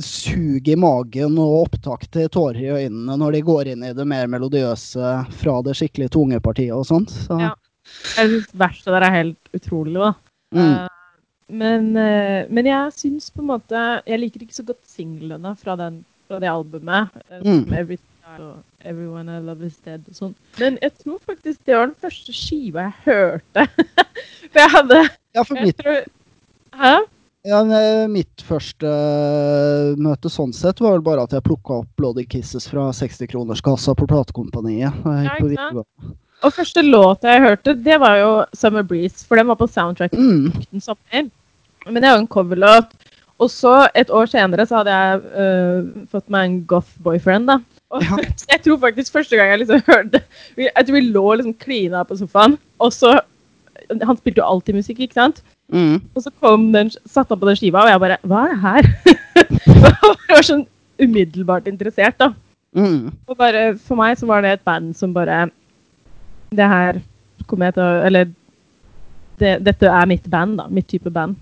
sug 0.00 0.68
i 0.70 0.76
magen 0.80 1.38
og 1.42 1.66
opptak 1.66 2.06
til 2.14 2.28
tårer 2.32 2.60
i 2.62 2.86
øynene 2.86 3.16
når 3.20 3.34
de 3.34 3.40
går 3.44 3.68
inn 3.72 3.82
i 3.84 3.90
det 3.92 4.06
mer 4.08 4.30
melodiøse 4.32 5.10
fra 5.42 5.56
det 5.66 5.74
skikkelig 5.76 6.08
tunge 6.14 6.38
partiet 6.40 6.72
og 6.74 6.86
sånt. 6.88 7.12
Så, 7.26 7.36
Ja. 7.38 7.54
Jeg 8.16 8.28
synes 8.30 8.46
verkstedet 8.54 8.96
der 9.00 9.06
er 9.08 9.16
helt 9.22 9.50
utrolig, 9.56 9.94
da. 10.00 10.12
mm, 10.54 10.70
Uh, 10.80 10.86
men, 11.50 11.88
uh, 11.96 12.46
men 12.50 12.66
jeg 12.66 12.92
syns 12.94 13.30
på 13.34 13.40
en 13.42 13.48
måte 13.50 13.80
Jeg 14.06 14.20
liker 14.22 14.40
ikke 14.44 14.54
så 14.54 14.62
godt 14.66 14.80
singlene 14.86 15.56
fra, 15.58 15.74
den- 15.76 16.04
fra 16.28 16.38
det 16.38 16.48
albumet. 16.50 17.10
Uh, 17.30 17.40
Mm. 17.44 17.72
Every 17.74 17.98
Everyone 18.84 19.28
I 19.28 19.40
Love 19.42 19.66
Is 19.66 19.76
Dead 19.84 20.04
og 20.06 20.14
sånn. 20.14 20.34
Men 20.60 20.78
jeg 20.80 20.92
tror 21.02 21.18
faktisk 21.26 21.58
det 21.66 21.74
var 21.74 21.86
den 21.90 21.96
første 21.98 22.32
skiva 22.32 22.84
jeg 22.86 22.94
hørte. 23.08 23.64
For 24.52 24.60
jeg 24.62 24.70
hadde 24.70 25.00
ja, 25.34 25.42
for 25.42 25.58
mitt, 25.58 25.76
tror, 25.82 26.04
Hæ? 26.78 26.92
ja, 27.50 27.58
mitt 28.10 28.42
første 28.46 28.92
møte 29.98 30.30
sånn 30.30 30.54
sett 30.54 30.80
var 30.82 30.94
vel 30.96 31.04
bare 31.06 31.24
at 31.26 31.34
jeg 31.34 31.42
plukka 31.46 31.80
opp 31.82 31.90
Bloody 31.98 32.24
Kisses 32.30 32.68
fra 32.70 32.88
60-kronerskassa 32.94 33.94
på 33.98 34.06
platekompaniet. 34.10 34.94
Ja, 35.04 35.16
ikke 35.26 35.54
sant? 35.58 36.16
Og 36.46 36.52
første 36.56 36.82
låta 36.86 37.34
jeg 37.34 37.42
hørte, 37.44 37.74
det 37.84 37.98
var 38.00 38.16
jo 38.20 38.30
Summer 38.56 38.82
Breeze, 38.86 39.26
for 39.28 39.36
den 39.36 39.48
var 39.50 39.58
på 39.60 39.66
soundtrack 39.68 40.14
Mm, 40.16 40.52
sommer. 40.80 41.26
Men 41.86 41.96
det 42.02 42.08
er 42.08 42.14
jo 42.16 42.22
en 42.22 42.30
coverlåt. 42.30 42.92
Og 43.40 43.48
så, 43.50 43.88
et 43.96 44.10
år 44.12 44.26
senere, 44.28 44.66
så 44.68 44.80
hadde 44.80 44.92
jeg 44.92 45.20
uh, 45.32 46.06
fått 46.12 46.26
meg 46.32 46.44
en 46.48 46.56
goth 46.68 46.90
boyfriend, 47.04 47.48
da. 47.48 47.58
Og 47.90 48.02
Ja. 48.04 48.16
jeg 48.52 48.60
tror 48.64 48.78
faktisk 48.78 49.12
første 49.12 49.36
gang 49.36 49.48
jeg 49.50 49.58
liksom 49.64 49.80
hørte 49.90 50.20
Jeg 50.56 50.84
tror 50.86 50.94
vi 50.94 51.00
lå 51.10 51.24
liksom 51.40 51.54
klina 51.58 52.04
på 52.06 52.16
sofaen, 52.20 52.54
og 52.78 52.92
så 52.94 53.16
Han 53.90 54.16
spilte 54.20 54.38
jo 54.38 54.46
alltid 54.46 54.76
musikk, 54.78 55.00
ikke 55.00 55.16
sant? 55.18 55.40
mm. 55.72 55.96
Og 56.14 56.22
så 56.22 56.30
kom 56.40 56.68
den, 56.72 56.90
satte 57.06 57.34
han 57.34 57.40
på 57.40 57.48
den 57.48 57.56
skiva, 57.58 57.82
og 57.82 57.90
jeg 57.90 58.00
bare 58.04 58.18
Hva 58.30 58.44
er 58.44 58.52
det 58.52 58.60
her? 58.66 58.90
Jeg 60.30 60.36
var 60.36 60.46
sånn 60.46 60.66
umiddelbart 61.00 61.66
interessert, 61.66 62.14
da. 62.20 62.30
Mm. 62.76 63.10
Og 63.26 63.36
bare, 63.40 63.72
for 63.82 63.98
meg 63.98 64.18
så 64.20 64.28
var 64.28 64.44
det 64.44 64.52
et 64.58 64.64
band 64.68 64.92
som 64.94 65.12
bare 65.16 65.48
Det 66.50 66.66
her 66.66 67.00
kommer 67.46 67.70
jeg 67.70 67.78
til 67.78 67.84
å 67.84 68.02
Eller 68.08 68.30
det, 69.40 69.54
dette 69.64 69.88
er 69.88 70.08
mitt 70.10 70.26
band, 70.28 70.58
da. 70.60 70.66
Mitt 70.68 70.88
type 70.90 71.10
band. 71.14 71.38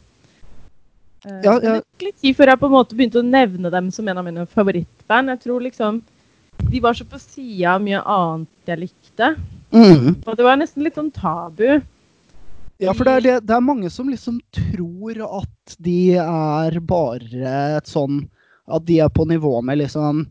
Uh, 1.26 1.40
Ja, 1.42 1.56
ja. 1.62 1.74
Litt 1.98 2.20
tid 2.22 2.36
før 2.38 2.52
jeg 2.52 2.60
på 2.60 2.68
en 2.68 2.76
måte 2.76 2.94
begynte 2.98 3.18
å 3.18 3.26
nevne 3.26 3.72
dem 3.74 3.90
som 3.94 4.06
en 4.08 4.20
av 4.20 4.26
mine 4.26 4.46
favorittband. 4.46 5.34
Jeg 5.34 5.42
tror 5.46 5.64
liksom 5.66 6.02
De 6.70 6.80
var 6.82 6.94
så 6.94 7.04
på 7.06 7.18
sida 7.22 7.76
av 7.76 7.82
mye 7.82 8.00
annet 8.02 8.70
jeg 8.70 8.80
likte. 8.82 9.34
Mm. 9.70 10.16
Og 10.26 10.36
det 10.36 10.46
var 10.46 10.58
nesten 10.58 10.82
litt 10.82 10.96
sånn 10.98 11.12
tabu. 11.14 11.80
Ja, 12.78 12.94
for 12.94 13.06
det 13.06 13.12
er, 13.12 13.22
det, 13.24 13.34
det 13.48 13.54
er 13.56 13.64
mange 13.64 13.90
som 13.90 14.10
liksom 14.10 14.38
tror 14.54 15.18
at 15.40 15.78
de 15.82 16.14
er 16.22 16.78
bare 16.86 17.54
et 17.78 17.90
sånn 17.90 18.20
At 18.70 18.84
de 18.86 19.00
er 19.02 19.10
på 19.10 19.26
nivå 19.26 19.56
med 19.66 19.80
liksom 19.80 20.26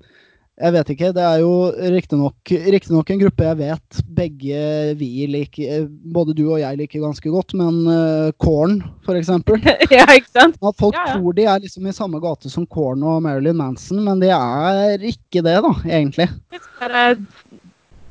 Jeg 0.58 0.74
vet 0.74 0.88
ikke. 0.90 1.12
Det 1.14 1.22
er 1.22 1.44
jo 1.44 1.70
riktignok 1.94 2.50
riktignok 2.74 3.06
en 3.14 3.20
gruppe 3.22 3.46
jeg 3.46 3.58
vet 3.60 3.98
begge 4.18 4.62
vi 4.98 5.28
liker 5.30 5.84
Både 6.16 6.34
du 6.34 6.48
og 6.48 6.58
jeg 6.64 6.80
liker 6.80 7.04
ganske 7.04 7.30
godt, 7.30 7.54
men 7.60 7.76
uh, 7.86 8.32
Korn, 8.42 8.80
for 9.06 9.14
eksempel. 9.20 9.62
ja, 9.94 10.08
ikke 10.18 10.32
sant? 10.34 10.58
At 10.58 10.74
folk 10.82 10.98
Ja, 10.98 11.04
ja. 11.12 11.20
tror 11.20 11.34
de 11.38 11.46
er 11.46 11.62
liksom 11.62 11.86
i 11.86 11.94
samme 11.94 12.18
gate 12.24 12.50
som 12.50 12.66
Korn 12.66 13.06
og 13.06 13.22
Marilyn 13.28 13.54
Manson, 13.60 14.02
men 14.08 14.18
de 14.24 14.32
er 14.34 14.98
ikke 15.06 15.44
det, 15.46 15.60
da, 15.62 15.72
egentlig. 15.86 16.26
Det 16.50 16.90
er 16.90 16.94
eh, 17.06 17.18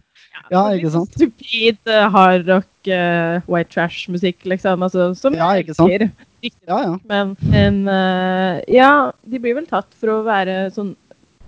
Ja, 0.52 0.68
litt 0.68 0.82
ikke 0.82 0.92
sant? 0.92 1.16
Stupid 1.16 1.80
hardrock, 2.12 2.68
uh, 2.92 3.40
white 3.48 3.72
trash-musikk, 3.72 4.44
liksom. 4.52 4.84
Altså, 4.84 5.14
som 5.16 5.32
Ja, 5.38 5.48
ikke 5.56 5.72
sant? 5.80 6.12
Riktig 6.44 6.68
Ja, 6.68 6.78
ja. 6.84 6.98
Men, 7.08 7.32
men 7.50 7.80
uh, 7.88 8.60
ja, 8.70 8.90
de 9.24 9.40
blir 9.40 9.56
vel 9.56 9.66
tatt 9.70 9.94
for 9.98 10.12
å 10.12 10.20
være 10.26 10.68
sånn 10.74 10.94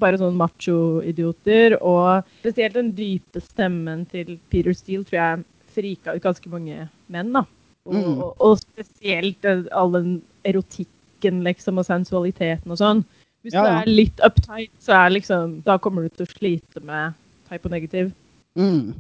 bare 0.01 0.19
sånn 0.21 0.37
macho-idioter. 0.37 1.79
Og 1.81 2.25
spesielt 2.43 2.77
den 2.77 2.91
dype 2.97 3.41
stemmen 3.41 4.05
til 4.11 4.35
Peter 4.53 4.75
Steele 4.77 5.07
tror 5.09 5.17
jeg 5.21 5.45
frika 5.77 6.17
ut 6.17 6.25
ganske 6.25 6.51
mange 6.53 6.89
menn. 7.13 7.33
da. 7.33 7.45
Og, 7.87 7.95
Mm. 7.95 8.19
og, 8.19 8.33
og 8.43 8.59
spesielt 8.59 9.45
eh, 9.47 9.63
all 9.73 9.93
den 9.95 10.23
erotikken 10.45 11.45
liksom, 11.47 11.79
og 11.79 11.87
sensualiteten 11.87 12.73
og 12.75 12.81
sånn. 12.81 13.05
Hvis 13.47 13.55
Ja, 13.55 13.63
du 13.63 13.69
er 13.71 13.87
litt 13.87 14.21
uptight, 14.27 14.73
så 14.83 14.97
er 14.99 15.13
liksom, 15.15 15.61
da 15.63 15.77
kommer 15.79 16.03
du 16.03 16.09
til 16.11 16.27
å 16.27 16.33
slite 16.33 16.83
med 16.83 17.15
type 17.49 17.69
og 17.69 17.73
negativ. 17.77 18.11
Mm. 18.59 18.97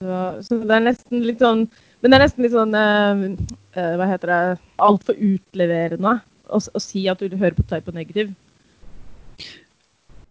Så, 0.00 0.42
så 0.46 0.58
det 0.64 0.74
er 0.78 0.86
nesten 0.86 1.26
litt 1.26 1.42
sånn 1.44 1.66
Men 2.00 2.10
det 2.12 2.18
er 2.18 2.24
nesten 2.24 2.44
litt 2.46 2.54
sånn 2.54 2.74
eh, 2.78 3.22
eh, 3.74 3.94
Hva 3.98 4.08
heter 4.10 4.32
det 4.32 4.42
Altfor 4.84 5.18
utleverende 5.18 6.18
å, 6.48 6.60
å 6.60 6.82
si 6.82 7.06
at 7.10 7.20
du 7.20 7.36
hører 7.36 7.56
på 7.56 7.66
type 7.68 7.90
og 7.90 7.98
negativ. 7.98 8.30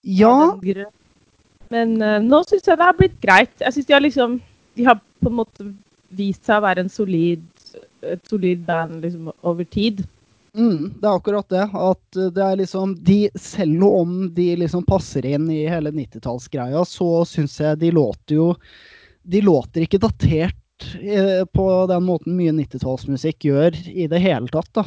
Ja. 0.07 0.55
Men 1.73 1.97
eh, 2.01 2.19
nå 2.23 2.41
syns 2.47 2.65
jeg 2.65 2.79
det 2.79 2.87
har 2.87 2.97
blitt 2.97 3.19
greit. 3.23 3.53
Jeg 3.61 3.75
synes 3.75 3.89
De 3.89 3.97
har 3.97 4.05
liksom 4.05 4.39
De 4.77 4.87
har 4.87 5.01
på 5.21 5.31
en 5.31 5.39
måte 5.41 5.71
vist 6.17 6.47
seg 6.47 6.61
å 6.61 6.63
være 6.63 6.85
en 6.85 6.91
solid, 6.91 7.43
et 8.05 8.29
solid 8.29 8.61
band 8.63 9.01
liksom, 9.03 9.31
over 9.43 9.67
tid. 9.67 10.05
Mm, 10.57 10.93
det 11.01 11.05
er 11.05 11.17
akkurat 11.17 11.49
det. 11.51 11.65
At 11.67 12.19
eh, 12.19 12.31
det 12.33 12.45
er 12.45 12.61
liksom 12.61 12.95
de, 13.05 13.17
Selv 13.35 13.89
om 13.89 14.19
de 14.33 14.47
liksom 14.63 14.85
passer 14.87 15.27
inn 15.27 15.49
i 15.53 15.65
hele 15.69 15.91
90-tallsgreia, 15.93 16.85
så 16.87 17.25
syns 17.27 17.59
jeg 17.61 17.81
de 17.83 17.91
låter 17.93 18.39
jo 18.39 18.53
De 19.27 19.43
låter 19.43 19.83
ikke 19.83 20.01
datert 20.01 20.55
eh, 21.01 21.43
på 21.53 21.67
den 21.89 22.03
måten 22.07 22.35
mye 22.37 22.51
90-tallsmusikk 22.57 23.47
gjør 23.49 23.77
i 23.89 24.07
det 24.11 24.19
hele 24.23 24.47
tatt, 24.53 24.69
da. 24.77 24.85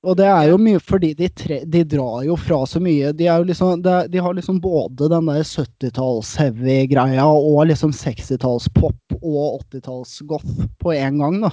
Og 0.00 0.16
det 0.16 0.24
er 0.32 0.46
jo 0.48 0.56
mye 0.56 0.80
fordi 0.80 1.10
de, 1.18 1.28
tre, 1.36 1.58
de 1.68 1.82
drar 1.84 2.22
jo 2.24 2.32
fra 2.40 2.62
så 2.66 2.80
mye. 2.80 3.10
De, 3.12 3.26
liksom, 3.44 3.82
er- 3.84 4.08
de 4.08 4.18
har 4.24 4.32
liksom 4.34 4.56
både 4.64 5.10
den 5.12 5.26
der 5.28 5.42
70-talls-heavy-greia 5.44 7.26
og 7.28 7.66
liksom 7.68 7.92
60-talls-pop 7.92 9.18
og 9.20 9.60
80-talls-goth 9.68 10.64
på 10.80 10.94
en 10.96 11.20
gang, 11.20 11.40
da. 11.44 11.50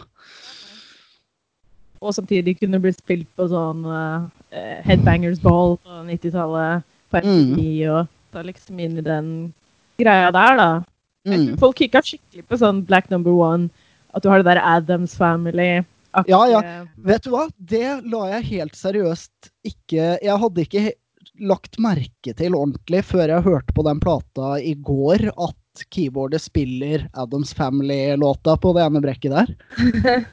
Og 1.99 2.13
samtidig 2.15 2.59
kunne 2.59 2.79
blitt 2.79 2.99
spilt 3.01 3.27
på 3.35 3.47
sånn 3.51 3.81
uh, 3.83 4.27
Headbangers 4.85 5.39
Ball 5.43 5.75
på 5.83 6.03
90-tallet. 6.07 6.85
På 7.11 7.21
Mm. 7.23 7.55
Og 7.87 8.07
ta 8.35 8.41
liksom 8.43 8.79
inn 8.83 8.97
i 8.99 9.03
den 9.03 9.27
greia 9.99 10.27
der, 10.35 10.57
da. 10.59 10.65
Jeg 11.27 11.39
Mm. 11.39 11.47
tror 11.51 11.57
folk 11.65 11.75
kicka 11.81 12.01
skikkelig 12.01 12.45
på 12.47 12.57
sånn 12.61 12.85
Black 12.87 13.09
Number 13.11 13.31
One. 13.35 13.69
At 14.15 14.23
du 14.23 14.29
har 14.31 14.39
det 14.41 14.47
der 14.47 14.61
Adams 14.63 15.13
Family. 15.19 15.83
Ja, 16.25 16.45
ja. 16.49 16.61
Vet 16.97 17.23
du 17.27 17.29
hva? 17.35 17.47
Det 17.59 18.01
la 18.09 18.21
jeg 18.39 18.45
helt 18.49 18.73
seriøst 18.79 19.51
ikke 19.67 20.17
Jeg 20.23 20.39
hadde 20.41 20.63
ikke 20.63 20.91
lagt 21.39 21.75
merke 21.83 22.33
til 22.33 22.55
ordentlig 22.57 23.03
før 23.05 23.27
jeg 23.29 23.43
hørte 23.45 23.73
på 23.75 23.83
den 23.85 23.99
plata 24.01 24.55
i 24.57 24.73
går 24.73 25.27
at 25.37 25.83
keyboardet 25.93 26.41
spiller 26.41 27.03
Adams 27.13 27.53
Family-låta 27.53 28.55
på 28.57 28.71
det 28.73 28.87
ene 28.87 29.01
brekket 29.03 29.35
der. 29.35 29.53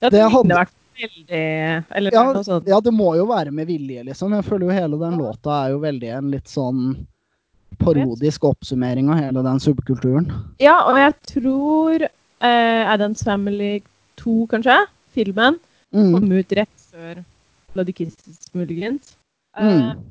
Ja, 0.00 0.08
det 0.10 0.20
hadde 0.30 0.54
vært 0.54 0.74
veldig 0.98 1.84
Eller 1.94 2.12
Ja, 2.14 2.24
noe 2.32 2.42
sånt. 2.46 2.66
ja, 2.70 2.80
det 2.80 2.92
må 2.94 3.16
jo 3.18 3.26
være 3.26 3.50
med 3.54 3.66
vilje, 3.66 4.04
liksom. 4.06 4.34
Jeg 4.34 4.44
føler 4.46 4.66
jo 4.68 4.74
hele 4.80 4.98
den 4.98 5.18
låta 5.18 5.64
er 5.66 5.70
jo 5.76 5.80
veldig 5.82 6.10
en 6.16 6.30
litt 6.30 6.46
sånn 6.50 7.06
parodisk 7.78 8.44
oppsummering 8.44 9.08
av 9.12 9.18
hele 9.20 9.42
den 9.42 9.60
subkulturen. 9.60 10.30
Ja, 10.60 10.78
og 10.88 10.96
jeg 10.98 11.14
tror 11.34 12.04
uh, 12.04 12.84
Adams 12.94 13.22
Family 13.24 13.80
2, 14.16 14.46
kanskje, 14.54 14.78
filmen, 15.14 15.58
Mm. 15.94 16.12
kom 16.12 16.32
ut 16.32 16.50
rett 16.52 16.82
før 16.92 17.24
Bloody 17.72 17.92
Kisses, 17.96 18.50
muligens. 18.52 19.14
Uh, 19.56 19.94
Mm. 19.94 20.02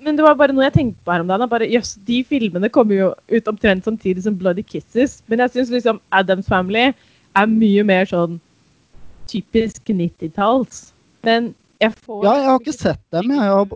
men- 0.00 0.16
det 0.16 0.22
var 0.24 0.34
bare 0.34 0.52
noe 0.52 0.64
jeg 0.64 0.72
tenkte 0.72 1.04
på 1.04 1.12
her 1.12 1.20
om 1.20 1.28
dagen. 1.28 1.48
Bare, 1.48 1.68
jøss, 1.70 1.94
de 2.04 2.24
filmene 2.24 2.68
kommer 2.68 2.94
jo 2.96 3.14
ut 3.30 3.44
omtrent 3.48 3.84
samtidig 3.84 4.22
som 4.24 4.34
Bloody 4.36 4.62
Kisses. 4.62 5.22
Men 5.28 5.38
jeg 5.38 5.50
syns 5.52 5.70
liksom 5.70 6.00
Adams 6.10 6.46
Family 6.48 6.92
er 7.36 7.46
mye 7.46 7.84
mer 7.84 8.04
sånn 8.04 8.40
typisk 9.28 9.84
90-talls. 9.86 10.92
Men 11.24 11.54
jeg 11.80 11.94
får 12.02 12.24
Ja, 12.24 12.34
jeg 12.34 12.44
har 12.50 12.58
ikke 12.58 12.74
sett 12.76 13.00
dem. 13.12 13.30
Jeg 13.30 13.38
har, 13.38 13.66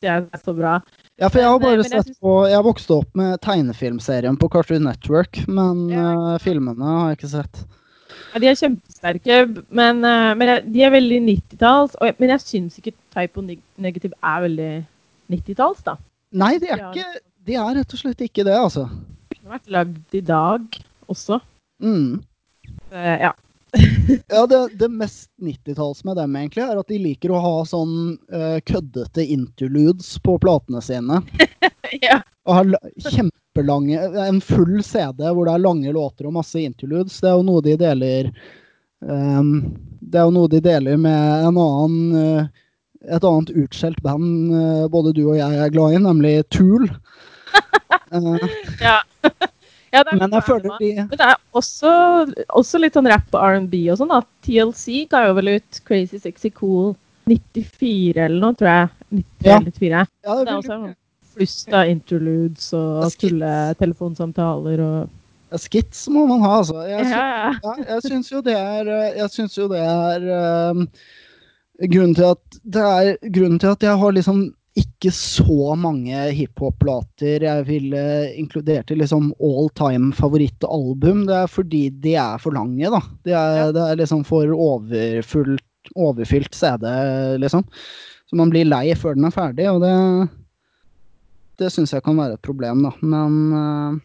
Det 0.00 0.08
er 0.08 0.38
så 0.44 0.52
bra. 0.56 0.80
Ja, 1.20 1.28
for 1.28 1.40
jeg 1.42 1.48
har 1.50 1.58
eh, 1.58 1.64
bare 1.66 1.84
sett 1.84 2.14
på 2.22 2.36
Jeg 2.48 2.64
vokste 2.64 2.96
opp 3.02 3.18
med 3.18 3.40
tegnefilmserien 3.44 4.38
på 4.40 4.48
Cartoon 4.52 4.86
Network, 4.88 5.42
men 5.48 5.84
Ja, 5.92 6.06
uh, 6.16 6.38
filmene 6.42 6.86
har 6.86 7.10
jeg 7.10 7.20
ikke 7.20 7.32
sett. 7.34 7.62
Ja, 8.30 8.40
de 8.42 8.48
er 8.50 8.58
kjempesterke, 8.58 9.40
men, 9.68 10.00
uh, 10.06 10.32
men 10.38 10.52
de 10.72 10.84
er 10.86 10.94
veldig 10.94 11.20
90-talls. 11.26 11.98
Men 12.18 12.32
jeg 12.34 12.44
syns 12.46 12.80
ikke 12.80 12.94
Type 13.12 13.44
Neg- 13.44 13.64
Negative 13.76 14.16
er 14.22 14.46
veldig 14.46 14.72
90-talls, 15.34 15.84
da. 15.86 15.98
Nei, 16.32 16.54
de 16.62 16.70
er 16.70 16.84
ikke 16.88 17.20
De 17.48 17.56
er 17.58 17.76
rett 17.80 17.94
og 17.96 18.00
slett 18.00 18.24
ikke 18.24 18.46
det, 18.46 18.56
altså. 18.56 18.86
har 19.42 19.58
vært 19.58 19.70
lagd 19.74 20.16
i 20.16 20.24
dag 20.24 20.80
også. 21.10 21.40
Mm. 21.82 22.20
Uh, 22.92 23.16
ja. 23.28 23.32
Ja, 24.28 24.46
det, 24.46 24.68
det 24.78 24.88
mest 24.88 25.30
90-talls 25.42 26.04
med 26.04 26.16
dem 26.16 26.36
egentlig, 26.36 26.62
er 26.64 26.80
at 26.80 26.88
de 26.90 26.98
liker 26.98 27.32
å 27.34 27.42
ha 27.42 27.52
sånn 27.68 28.16
uh, 28.32 28.58
køddete 28.66 29.24
interludes 29.24 30.16
på 30.24 30.36
platene 30.42 30.82
sine. 30.82 31.20
ja. 32.06 32.20
Og 32.48 32.56
har 32.56 32.70
kjempelange 33.10 34.00
En 34.24 34.40
full 34.40 34.80
CD 34.82 35.26
hvor 35.28 35.46
det 35.46 35.54
er 35.54 35.62
lange 35.62 35.92
låter 35.92 36.26
og 36.26 36.38
masse 36.38 36.58
interludes. 36.62 37.20
Det 37.20 37.30
er 37.30 37.36
jo 37.38 37.46
noe 37.46 37.62
de 37.64 37.76
deler 37.78 38.30
um, 39.04 39.52
Det 40.00 40.18
er 40.18 40.26
jo 40.26 40.34
noe 40.34 40.50
de 40.50 40.62
deler 40.64 40.98
med 40.98 41.46
en 41.46 41.60
annen 41.60 42.16
uh, 42.16 42.66
et 43.00 43.24
annet 43.24 43.52
utskjelt 43.56 44.00
band 44.04 44.52
uh, 44.52 44.88
både 44.92 45.14
du 45.16 45.22
og 45.26 45.38
jeg 45.38 45.60
er 45.62 45.72
glad 45.72 45.96
i, 45.96 46.02
nemlig 46.08 46.34
Tool. 46.52 46.88
Eh, 48.10 48.36
ja. 48.82 48.96
Ja 49.92 50.02
det 50.06 50.12
er 50.14 50.18
men 50.20 50.30
jeg 50.36 50.44
føler 50.46 50.76
de 50.78 50.90
Men 51.00 51.10
det 51.18 51.26
er 51.26 51.36
også, 51.58 51.92
også 52.60 52.78
litt 52.80 52.94
sånn 52.94 53.08
rap 53.10 53.34
og 53.34 53.40
R&B 53.42 53.74
og 53.90 53.98
sånn. 53.98 54.08
da. 54.12 54.20
TLC 54.46 55.06
ga 55.10 55.24
jo 55.28 55.34
vel 55.40 55.48
ut 55.56 55.80
Crazy 55.88 56.18
Sexy 56.22 56.50
Cool 56.54 56.92
94 57.30 58.16
eller 58.24 58.40
noe, 58.42 58.54
tror 58.58 58.68
jeg. 58.70 58.88
93 59.10 59.46
Ja. 59.46 59.56
eller 59.58 59.70
94. 59.70 60.06
ja, 60.24 60.34
Det 60.36 60.46
det 60.46 60.54
også 60.54 60.72
er 60.72 60.84
en 60.88 60.96
flust 61.34 61.72
av 61.74 61.88
interludes 61.88 62.72
og 62.74 63.02
Det 63.02 63.08
er 63.14 63.28
tulle 63.28 63.54
telefonsamtaler 63.80 64.80
og 64.88 65.08
Skits 65.58 66.04
må 66.14 66.26
man 66.30 66.40
ha, 66.46 66.50
altså. 66.60 66.84
Jeg, 66.86 67.06
sy- 67.06 67.10
Ja, 67.10 67.26
ja. 67.26 67.52
ja, 67.64 67.94
jeg 67.94 68.02
syns 68.06 68.28
jo 68.30 68.40
det 68.46 68.54
er 68.54 68.86
eh, 68.86 69.16
Jeg 69.18 69.30
syns 69.34 69.56
jo 69.58 69.66
det 69.72 69.80
er 69.82 70.70
um, 70.70 70.84
grunnen 71.90 72.14
til 72.14 72.28
at 72.30 72.58
det 72.62 72.84
er 72.86 73.16
grunnen 73.34 73.58
til 73.58 73.72
at 73.74 73.82
jeg 73.82 73.98
har 73.98 74.12
liksom 74.14 74.44
ikke 74.78 75.10
så 75.12 75.74
mange 75.74 76.14
hiphop-plater 76.36 77.42
jeg 77.42 77.64
ville 77.66 78.02
inkludert 78.38 78.92
i 78.94 78.98
liksom 79.00 79.32
all 79.42 79.66
time 79.74 80.12
favorittalbum. 80.14 81.24
Det 81.26 81.34
er 81.40 81.50
fordi 81.50 81.80
de 82.04 82.14
er 82.20 82.38
for 82.38 82.54
lange, 82.54 82.86
da. 82.92 83.00
Det 83.26 83.34
er, 83.34 83.56
Ja. 83.56 83.72
det 83.74 83.82
er 83.82 83.96
liksom 83.98 84.22
for 84.24 84.46
overfylt 85.96 86.54
CD, 86.54 86.86
liksom. 87.42 87.64
Så 88.30 88.36
man 88.36 88.50
blir 88.50 88.64
lei 88.68 88.94
før 88.94 89.14
den 89.18 89.24
er 89.26 89.34
ferdig, 89.34 89.66
og 89.70 89.80
det 89.82 90.28
Det 91.60 91.68
syns 91.68 91.92
jeg 91.92 92.02
kan 92.02 92.16
være 92.16 92.38
et 92.38 92.42
problem, 92.42 92.86
da. 92.86 92.90
Men 93.02 93.34
eh, 93.52 93.98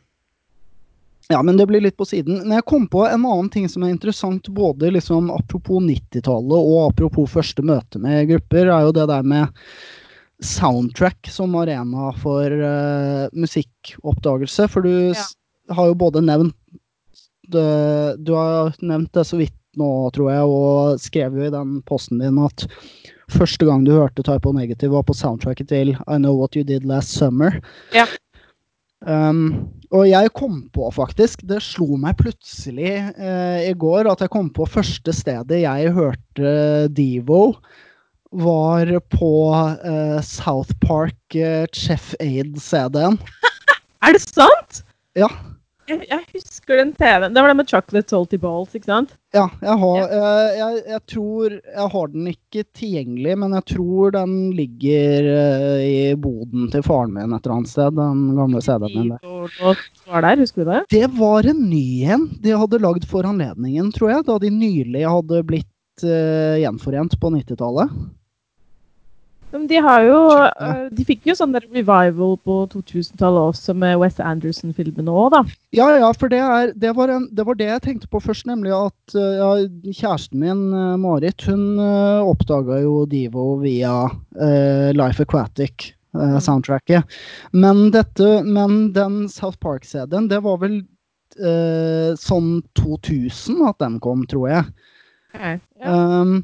ja, 1.30 1.42
men 1.42 1.58
det 1.58 1.68
blir 1.70 1.82
litt 1.82 1.96
på 1.98 2.06
siden. 2.06 2.42
Men 2.44 2.58
jeg 2.58 2.66
kom 2.66 2.88
på 2.88 3.06
en 3.08 3.24
annen 3.26 3.50
ting 3.50 3.70
som 3.70 3.84
er 3.84 3.94
interessant, 3.94 4.50
både 4.52 4.92
liksom 4.92 5.30
apropos 5.32 5.80
90-tallet 5.82 6.58
og 6.58 6.92
apropos 6.92 7.32
første 7.32 7.64
møte 7.64 8.02
med 8.02 8.28
grupper, 8.28 8.68
er 8.68 8.82
jo 8.84 8.92
det 8.92 9.08
der 9.08 9.24
med 9.24 9.48
soundtrack 10.44 11.30
som 11.32 11.56
arena 11.56 12.10
for 12.20 12.52
uh, 12.52 13.28
musikkoppdagelse. 13.34 14.68
For 14.72 14.82
du 14.86 15.14
Ja. 15.14 15.24
har 15.74 15.88
jo 15.92 15.96
både 15.96 16.22
nevnt 16.22 16.56
det, 17.48 18.18
Du 18.26 18.34
har 18.34 18.74
nevnt 18.82 19.12
det 19.14 19.26
så 19.26 19.38
vidt 19.38 19.54
nå, 19.78 20.10
tror 20.16 20.32
jeg, 20.32 20.44
og 20.44 21.00
skrev 21.00 21.36
jo 21.38 21.46
i 21.46 21.54
den 21.54 21.82
posten 21.86 22.20
din 22.20 22.38
at 22.40 22.66
første 23.30 23.66
gang 23.66 23.84
du 23.86 23.92
hørte 23.92 24.24
Type 24.24 24.48
O 24.48 24.54
Negative, 24.56 24.92
var 24.94 25.04
på 25.04 25.14
soundtracket 25.14 25.68
til 25.68 25.96
I 25.96 26.18
Know 26.18 26.38
What 26.38 26.56
You 26.56 26.64
Did 26.64 26.86
Last 26.86 27.12
Summer. 27.18 27.60
Ja. 27.94 28.06
Um, 29.06 29.68
og 29.94 30.08
jeg 30.10 30.32
kom 30.34 30.64
på 30.74 30.88
faktisk, 30.96 31.44
det 31.46 31.60
slo 31.62 31.98
meg 32.02 32.16
plutselig 32.18 32.96
uh, 33.20 33.60
i 33.62 33.74
går, 33.78 34.08
at 34.10 34.24
jeg 34.24 34.32
kom 34.34 34.50
på 34.50 34.66
første 34.66 35.14
stedet 35.14 35.62
jeg 35.62 35.94
hørte 35.94 36.88
Devo, 36.96 37.58
var 38.32 39.00
på 39.00 39.34
uh, 39.86 40.22
South 40.22 40.74
Park 40.80 41.36
uh, 41.36 41.66
Chef 41.74 42.14
Aid-CD-en. 42.20 43.20
Er 44.06 44.14
det 44.14 44.22
sant? 44.22 44.84
Ja. 45.18 45.30
Jeg, 45.90 46.02
jeg 46.10 46.22
husker 46.34 46.80
den 46.80 46.92
TV-en. 46.98 47.34
Det 47.34 47.42
var 47.42 47.50
den 47.50 47.58
med 47.58 47.70
chocolate 47.70 48.10
salty 48.10 48.38
balls, 48.42 48.74
ikke 48.78 48.90
sant? 48.90 49.16
Ja, 49.34 49.48
jeg 49.62 49.78
har 49.82 50.00
uh, 50.10 50.50
jeg, 50.58 50.80
jeg 50.90 51.02
tror 51.12 51.56
Jeg 51.56 51.88
har 51.94 52.12
den 52.14 52.30
ikke 52.32 52.64
tilgjengelig, 52.78 53.36
men 53.42 53.54
jeg 53.58 53.66
tror 53.74 54.14
den 54.16 54.36
ligger 54.58 55.30
i 55.82 55.98
boden 56.22 56.70
til 56.74 56.86
faren 56.86 57.14
min 57.14 57.34
et 57.34 57.46
eller 57.46 57.60
annet 57.60 57.74
sted. 57.74 57.98
Den 57.98 58.26
gamle 58.38 58.62
CD-en 58.66 58.98
min 58.98 59.14
der. 59.14 59.86
Var 60.10 60.28
der, 60.28 60.42
husker 60.42 60.66
du 60.66 60.74
det? 60.74 60.82
Det 60.94 61.06
var 61.18 61.50
en 61.50 61.64
ny 61.70 61.86
en 62.14 62.28
de 62.42 62.58
hadde 62.58 62.82
lagd 62.82 63.08
for 63.10 63.26
anledningen, 63.26 63.94
tror 63.96 64.16
jeg, 64.18 64.28
da 64.30 64.38
de 64.42 64.54
nylig 64.54 65.06
hadde 65.06 65.46
blitt 65.50 65.70
eh, 66.04 66.62
gjenforent 66.64 67.16
på 67.22 67.32
90-tallet. 67.38 67.92
De 69.56 69.78
har 69.80 70.04
jo 70.04 70.18
øh, 70.36 70.88
De 70.92 71.04
fikk 71.08 71.30
jo 71.30 71.36
sånn 71.38 71.56
revival 71.56 72.34
på 72.44 72.56
2000-tallet 72.74 73.54
også 73.54 73.76
med 73.78 73.96
Wes 74.02 74.18
Anderson-filmene 74.20 75.12
òg, 75.12 75.30
da. 75.32 75.42
Ja, 75.76 75.88
ja, 76.02 76.10
for 76.12 76.32
det, 76.34 76.42
er, 76.44 76.74
det, 76.76 76.92
var 76.98 77.14
en, 77.14 77.30
det 77.32 77.46
var 77.48 77.56
det 77.60 77.70
jeg 77.70 77.84
tenkte 77.86 78.10
på 78.12 78.20
først, 78.24 78.48
nemlig 78.50 78.74
at 78.76 79.16
eh, 79.16 79.38
ja, 79.40 79.52
kjæresten 79.86 80.44
min, 80.44 80.66
eh, 80.76 80.96
Marit, 81.00 81.46
hun 81.48 81.80
uh, 81.80 82.26
oppdaga 82.26 82.82
jo 82.84 83.06
Divo 83.08 83.54
via 83.62 83.94
uh, 84.10 84.90
Life 84.98 85.24
Aquatic-soundtracket. 85.24 87.16
men, 87.54 87.88
dette, 87.96 88.42
men 88.44 88.92
den 88.98 89.30
South 89.32 89.62
Park-CD-en, 89.64 90.28
det 90.32 90.44
var 90.44 90.60
vel 90.66 90.82
eh, 91.40 92.16
sånn 92.20 92.60
2000 92.80 93.64
at 93.70 93.80
den 93.84 94.00
kom, 94.04 94.26
tror 94.30 94.50
jeg. 94.52 94.66
Ja. 95.40 95.56
Um, 95.86 96.44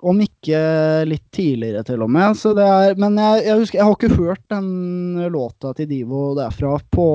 om 0.00 0.20
ikke 0.24 0.60
litt 1.08 1.26
tidligere, 1.34 1.82
til 1.84 2.02
og 2.04 2.10
med. 2.12 2.36
Så 2.40 2.54
det 2.56 2.64
er, 2.64 2.96
men 3.00 3.18
jeg, 3.20 3.44
jeg 3.48 3.60
husker, 3.60 3.78
jeg 3.80 3.88
har 3.88 3.98
ikke 3.98 4.20
hørt 4.20 4.42
den 4.52 5.28
låta 5.32 5.74
til 5.76 5.90
Divo 5.90 6.30
derfra 6.38 6.78
på 6.94 7.08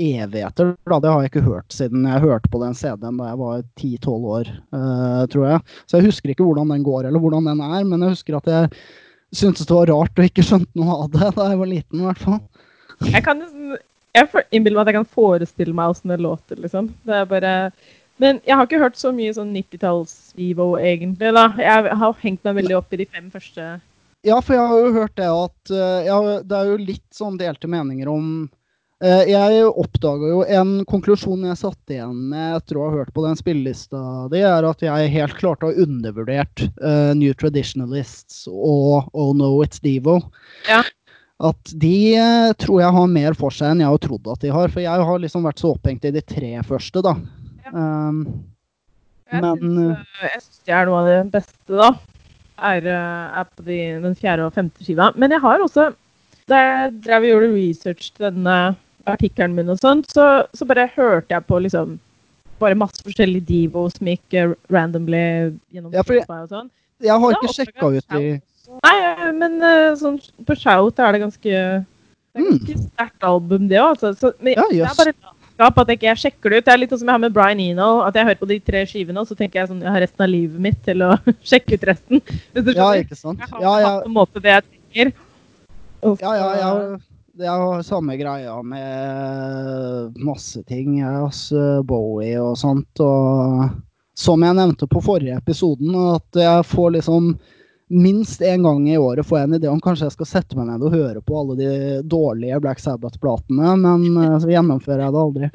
evigheter. 0.00 0.72
Da. 0.88 0.96
Det 0.96 1.10
har 1.12 1.20
jeg 1.20 1.32
ikke 1.32 1.44
hørt 1.44 1.76
siden 1.76 2.06
jeg 2.08 2.24
hørte 2.24 2.48
på 2.52 2.62
den 2.62 2.76
CD-en 2.78 3.20
da 3.20 3.28
jeg 3.32 3.40
var 3.42 3.60
10-12 3.82 4.32
år, 4.36 4.50
uh, 4.72 5.22
tror 5.32 5.46
jeg. 5.50 5.76
Så 5.84 5.98
jeg 5.98 6.08
husker 6.08 6.32
ikke 6.32 6.46
hvordan 6.46 6.72
den 6.72 6.86
går, 6.86 7.10
eller 7.10 7.22
hvordan 7.22 7.52
den 7.52 7.62
er, 7.66 7.84
men 7.84 8.06
jeg 8.06 8.16
husker 8.16 8.40
at 8.40 8.48
jeg 8.48 8.72
syntes 9.36 9.68
det 9.68 9.76
var 9.76 9.92
rart 9.92 10.18
og 10.18 10.26
ikke 10.26 10.46
skjønte 10.46 10.80
noe 10.80 11.04
av 11.04 11.12
det 11.12 11.30
da 11.36 11.52
jeg 11.52 11.60
var 11.60 11.70
liten, 11.70 12.00
i 12.00 12.08
hvert 12.08 12.24
fall. 12.24 12.40
Jeg 13.10 13.24
kan 13.24 13.44
innbiller 14.50 14.76
meg 14.76 14.82
at 14.82 14.90
jeg 14.90 14.98
kan 14.98 15.12
forestille 15.14 15.74
meg 15.76 15.92
åssen 15.92 16.10
det 16.12 16.18
låter, 16.24 16.58
liksom. 16.58 16.90
Det 17.06 17.20
er 17.20 17.28
bare 17.30 17.52
Men 18.20 18.40
jeg 18.44 18.56
har 18.58 18.68
ikke 18.68 18.82
hørt 18.82 18.98
så 19.00 19.12
mye 19.16 19.32
sånn 19.32 19.54
90-talls-Vivo, 19.56 20.74
egentlig, 20.80 21.32
da. 21.36 21.46
Jeg 21.56 21.96
har 22.02 22.18
hengt 22.20 22.44
meg 22.44 22.58
veldig 22.60 22.76
opp 22.76 22.92
i 22.92 23.00
de 23.00 23.08
fem 23.08 23.30
første 23.32 23.72
Ja, 24.26 24.36
for 24.44 24.56
jeg 24.56 24.68
har 24.68 24.80
jo 24.84 24.94
hørt 24.98 25.16
det 25.16 25.28
at 25.32 25.72
eh, 25.72 26.08
ja, 26.10 26.18
Det 26.44 26.56
er 26.58 26.72
jo 26.72 26.80
litt 26.90 27.06
sånn 27.16 27.38
delte 27.40 27.70
meninger 27.72 28.10
om 28.12 28.26
eh, 29.00 29.24
Jeg 29.30 29.64
oppdaga 29.70 30.34
jo 30.34 30.42
en 30.44 30.74
konklusjon 30.90 31.48
jeg 31.48 31.62
satt 31.62 31.94
igjen 31.96 32.28
med 32.34 32.58
etter 32.58 32.76
å 32.76 32.90
ha 32.90 32.98
hørt 32.98 33.14
på 33.16 33.24
den 33.24 33.40
spillelista 33.40 34.28
di, 34.32 34.44
er 34.44 34.68
at 34.68 34.84
jeg 34.84 35.12
helt 35.16 35.40
klart 35.40 35.64
har 35.64 35.80
undervurdert 35.80 36.66
eh, 36.68 37.12
New 37.16 37.32
Traditionalists 37.40 38.44
og 38.52 39.08
Oh 39.16 39.32
No 39.36 39.54
It's 39.64 39.80
Devo. 39.80 40.20
Ja. 40.68 40.84
At 41.40 41.72
de 41.80 42.20
tror 42.60 42.82
jeg 42.82 42.92
har 42.92 43.06
mer 43.08 43.32
for 43.32 43.54
seg 43.54 43.72
enn 43.72 43.80
jeg 43.80 43.88
har 43.88 44.00
trodd 44.04 44.26
at 44.28 44.42
de 44.44 44.50
har. 44.52 44.68
For 44.68 44.84
jeg 44.84 45.08
har 45.08 45.22
liksom 45.22 45.46
vært 45.48 45.62
så 45.62 45.70
opphengt 45.72 46.04
i 46.04 46.12
de 46.12 46.20
tre 46.20 46.50
første, 46.68 47.00
da. 47.00 47.14
Um, 47.74 48.44
Jeg 49.30 49.42
Men, 49.42 49.58
syns, 49.60 50.06
jeg 50.22 50.40
syns 50.42 50.60
det 50.66 50.74
er 50.74 50.86
noe 50.88 51.00
av 51.02 51.06
det 51.06 51.18
beste, 51.32 51.76
da. 51.78 51.90
Er, 52.60 52.86
er 52.90 53.44
på 53.56 53.62
de, 53.64 53.76
den 54.02 54.14
fjerde 54.18 54.44
og 54.48 54.52
femte 54.56 54.82
skiva. 54.84 55.12
Men 55.16 55.30
jeg 55.32 55.40
har 55.40 55.62
også 55.64 55.92
Da 56.50 56.58
jeg 56.58 56.96
drev 57.06 57.22
og 57.22 57.28
gjorde 57.30 57.50
research 57.54 58.08
til 58.16 58.26
denne 58.26 58.56
artikkelen 59.06 59.54
min 59.54 59.70
og 59.70 59.78
sånt, 59.80 60.10
så, 60.12 60.44
så 60.52 60.66
bare 60.66 60.88
hørte 60.96 61.30
jeg 61.30 61.46
på 61.46 61.60
liksom 61.62 61.94
bare 62.60 62.74
masse 62.76 63.00
forskjellige 63.06 63.46
divos 63.48 63.94
som 63.96 64.10
gikk 64.10 64.34
øh, 64.36 64.54
randomly 64.70 65.54
gjennom 65.72 65.94
Ja, 65.94 66.02
jeg- 66.02 66.24
Spotify 66.26 66.40
og 66.42 66.50
sånn. 66.50 66.70
jeg 67.00 67.20
har 67.22 67.36
ikke 67.38 67.54
sjekka 67.54 67.92
ut 67.96 68.08
de 68.10 68.40
Nei, 68.84 69.32
men 69.32 69.56
sånn, 69.98 70.18
på 70.46 70.54
Shout 70.58 70.98
er 71.00 71.12
det 71.16 71.22
ganske 71.22 71.42
det 71.50 71.54
er 71.54 71.86
Mm. 72.40 72.50
ganske 72.58 72.76
sterkt 72.84 73.24
album, 73.26 73.64
det 73.68 73.78
òg. 73.82 74.02
Altså. 74.06 74.32
Men 74.40 74.52
Ja, 74.54 74.62
det 74.70 74.80
er 74.86 74.94
bare 74.98 75.14
latskap 75.60 75.78
at 75.82 75.88
jeg 75.92 75.98
ikke 76.00 76.14
sjekker 76.20 76.50
det 76.50 76.58
ut. 76.60 76.64
Det 76.66 76.72
er 76.72 76.80
litt 76.80 76.90
sånn 76.92 77.00
som 77.02 77.08
jeg 77.10 77.16
har 77.16 77.22
med 77.24 77.34
Brian 77.34 77.60
Eno. 77.60 77.88
At 78.06 78.14
jeg 78.16 78.24
hører 78.26 78.40
på 78.40 78.48
de 78.48 78.58
tre 78.60 78.84
skivene, 78.88 79.20
og 79.20 79.28
så 79.28 79.36
tenker 79.36 79.60
jeg 79.60 79.68
sånn 79.70 79.82
Jeg 79.84 79.92
har 79.92 80.00
resten 80.00 80.24
av 80.24 80.30
livet 80.32 80.60
mitt 80.60 80.80
til 80.86 81.02
å 81.04 81.10
sjekke 81.50 81.76
ut 81.76 81.84
resten. 81.90 82.22
Ja, 82.54 82.88
ikke 83.00 83.16
sant? 83.18 83.40
Jeg 83.40 83.50
har 83.52 83.62
Ja, 83.62 83.74
ja, 83.84 83.92
på 84.00 84.08
en 84.10 84.16
måte 84.16 84.40
det 84.44 84.50
jeg 84.54 84.64
trenger. 84.70 85.12
Ja, 86.02 86.32
ja, 86.34 86.48
så- 86.48 86.56
jeg, 86.60 87.00
jeg 87.40 87.48
har 87.64 87.82
samme 87.82 88.16
greia 88.20 88.56
med 88.62 90.16
masse 90.18 90.62
ting. 90.68 90.98
Også 91.04 91.82
Bowie 91.86 92.40
og 92.40 92.56
sånt. 92.58 93.00
Og 93.00 93.70
som 94.16 94.42
jeg 94.44 94.56
nevnte 94.56 94.88
på 94.90 95.00
forrige 95.04 95.38
episoden, 95.40 95.94
at 96.16 96.40
jeg 96.40 96.64
får 96.68 96.96
liksom 96.98 97.34
Minst 97.90 98.42
én 98.46 98.62
gang 98.62 98.84
i 98.86 98.98
året 98.98 99.26
får 99.26 99.38
jeg 99.38 99.48
en 99.48 99.54
idé 99.58 99.68
om 99.70 99.80
kanskje 99.82 100.06
jeg 100.06 100.14
skal 100.14 100.28
sette 100.30 100.58
meg 100.58 100.68
ned 100.68 100.84
og 100.86 100.94
høre 100.94 101.22
på 101.26 101.38
alle 101.40 101.56
de 101.58 101.70
dårlige 102.06 102.60
Black 102.62 102.78
Sabbath-platene, 102.82 103.72
men 103.82 104.04
eh, 104.14 104.36
så 104.38 104.52
gjennomfører 104.52 105.02
jeg 105.02 105.14
det 105.16 105.24
aldri. 105.24 105.48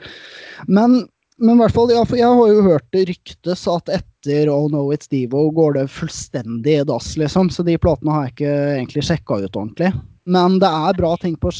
Men, 0.67 0.97
men 1.39 1.53
i 1.55 1.61
hvert 1.63 1.75
fall, 1.77 1.93
ja, 1.95 2.01
for 2.03 2.19
jeg 2.19 2.41
har 2.41 2.51
jo 2.51 2.65
hørt 2.65 2.89
det 2.91 3.05
ryktes 3.11 3.63
at 3.71 3.93
etter 4.01 4.51
Oh 4.51 4.67
No 4.73 4.89
It's 4.91 5.07
Devo 5.07 5.47
går 5.55 5.79
det 5.79 5.87
fullstendig 5.95 6.81
i 6.81 6.83
dass, 6.91 7.13
liksom. 7.21 7.53
Så 7.55 7.63
de 7.63 7.77
platene 7.79 8.11
har 8.11 8.27
jeg 8.27 8.35
ikke 8.35 8.53
egentlig 8.75 9.07
sjekka 9.07 9.39
ut 9.39 9.55
ordentlig. 9.55 9.93
Men 10.27 10.59
det 10.59 10.75
er 10.89 10.99
bra 10.99 11.15
ting 11.21 11.39
på 11.39 11.53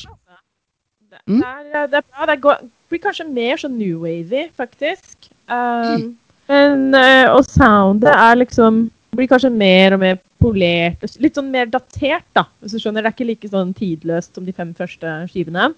Mm. 1.26 1.40
Det, 1.40 1.48
er, 1.48 1.88
det 1.90 1.98
er 1.98 2.04
bra. 2.04 2.26
Det 2.30 2.36
går, 2.44 2.60
blir 2.92 3.02
kanskje 3.02 3.26
mer 3.34 3.58
sånn 3.58 3.78
new 3.80 4.04
wavy, 4.04 4.44
faktisk. 4.54 5.30
Um, 5.50 6.12
men, 6.52 6.92
eh, 6.94 7.26
og 7.32 7.48
soundet 7.48 8.12
er 8.12 8.38
liksom 8.38 8.86
Blir 9.16 9.30
kanskje 9.32 9.52
mer 9.54 9.96
og 9.96 10.02
mer 10.02 10.20
polert. 10.42 11.04
Litt 11.22 11.38
sånn 11.38 11.52
mer 11.54 11.70
datert, 11.72 12.28
da. 12.38 12.46
Hvis 12.62 12.76
du 12.76 12.82
skjønner. 12.82 13.06
Det 13.06 13.12
er 13.12 13.16
ikke 13.18 13.30
like 13.30 13.52
sånn 13.52 13.74
tidløst 13.78 14.38
som 14.38 14.48
de 14.48 14.56
fem 14.56 14.74
første 14.78 15.16
skivene. 15.32 15.72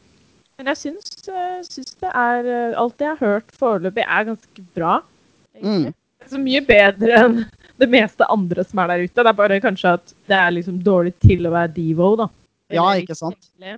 Men 0.58 0.71
jeg 0.71 0.80
syns, 0.82 1.28
eh, 1.30 1.60
syns 1.67 1.97
det 2.02 2.10
er 2.10 2.47
eh, 2.50 2.78
Alt 2.82 3.04
jeg 3.04 3.13
har 3.13 3.21
hørt 3.21 3.52
foreløpig, 3.54 4.04
er 4.04 4.28
ganske 4.32 4.63
bra. 4.73 4.95
Mm. 5.62 5.91
Det 5.91 6.26
er 6.26 6.34
så 6.34 6.41
mye 6.41 6.63
bedre 6.65 7.19
enn 7.21 7.38
det 7.82 7.89
meste 7.93 8.26
andre 8.34 8.65
som 8.65 8.82
er 8.82 8.93
der 8.93 9.06
ute. 9.06 9.21
Det 9.21 9.32
er 9.32 9.38
bare 9.38 9.62
kanskje 9.62 9.93
at 10.00 10.15
det 10.30 10.39
er 10.39 10.56
liksom 10.56 10.80
dårlig 10.86 11.13
til 11.21 11.45
å 11.45 11.54
være 11.54 11.76
Devo, 11.76 12.15
da. 12.23 12.32
Ja, 12.73 12.88
ikke 13.00 13.15
sant? 13.15 13.38
egentlig. 13.38 13.78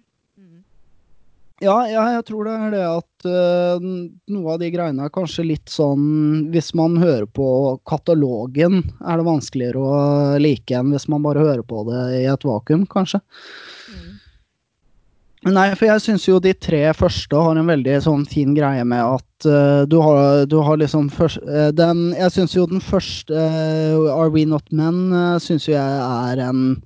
Ja, 1.60 1.76
ja, 1.92 2.04
jeg 2.16 2.24
tror 2.30 2.48
det 2.48 2.54
er 2.56 2.72
det 2.72 2.84
at 2.88 3.26
uh, 3.28 3.88
noe 4.32 4.54
av 4.54 4.62
de 4.62 4.70
greiene 4.72 5.04
er 5.04 5.12
kanskje 5.12 5.44
litt 5.44 5.68
sånn 5.68 6.48
Hvis 6.54 6.72
man 6.78 6.96
hører 7.02 7.26
på 7.36 7.48
katalogen, 7.90 8.80
er 9.04 9.20
det 9.20 9.28
vanskeligere 9.28 9.82
å 9.84 10.38
like 10.40 10.76
enn 10.76 10.94
hvis 10.96 11.10
man 11.12 11.26
bare 11.26 11.44
hører 11.44 11.66
på 11.68 11.84
det 11.90 12.04
i 12.22 12.24
et 12.32 12.48
vakuum, 12.48 12.86
kanskje. 12.88 13.20
Mm. 13.92 14.08
Nei, 15.56 15.68
for 15.76 15.88
jeg 15.88 16.04
syns 16.04 16.28
jo 16.30 16.40
de 16.44 16.52
tre 16.56 16.82
første 16.96 17.44
har 17.44 17.60
en 17.60 17.72
veldig 17.72 17.98
sånn 18.08 18.26
fin 18.28 18.56
greie 18.56 18.84
med 18.88 19.04
at 19.04 19.48
uh, 19.52 19.84
du, 19.88 20.00
har, 20.04 20.46
du 20.48 20.58
har 20.64 20.80
liksom 20.80 21.12
først, 21.12 21.44
uh, 21.44 21.70
den 21.76 22.14
Jeg 22.16 22.38
syns 22.38 22.56
jo 22.56 22.70
den 22.72 22.84
første, 22.84 23.36
Are 24.16 24.32
We 24.32 24.48
Not 24.48 24.72
Men, 24.72 25.10
uh, 25.12 25.36
syns 25.44 25.68
jo 25.68 25.76
jeg 25.76 26.08
er 26.08 26.48
en 26.48 26.80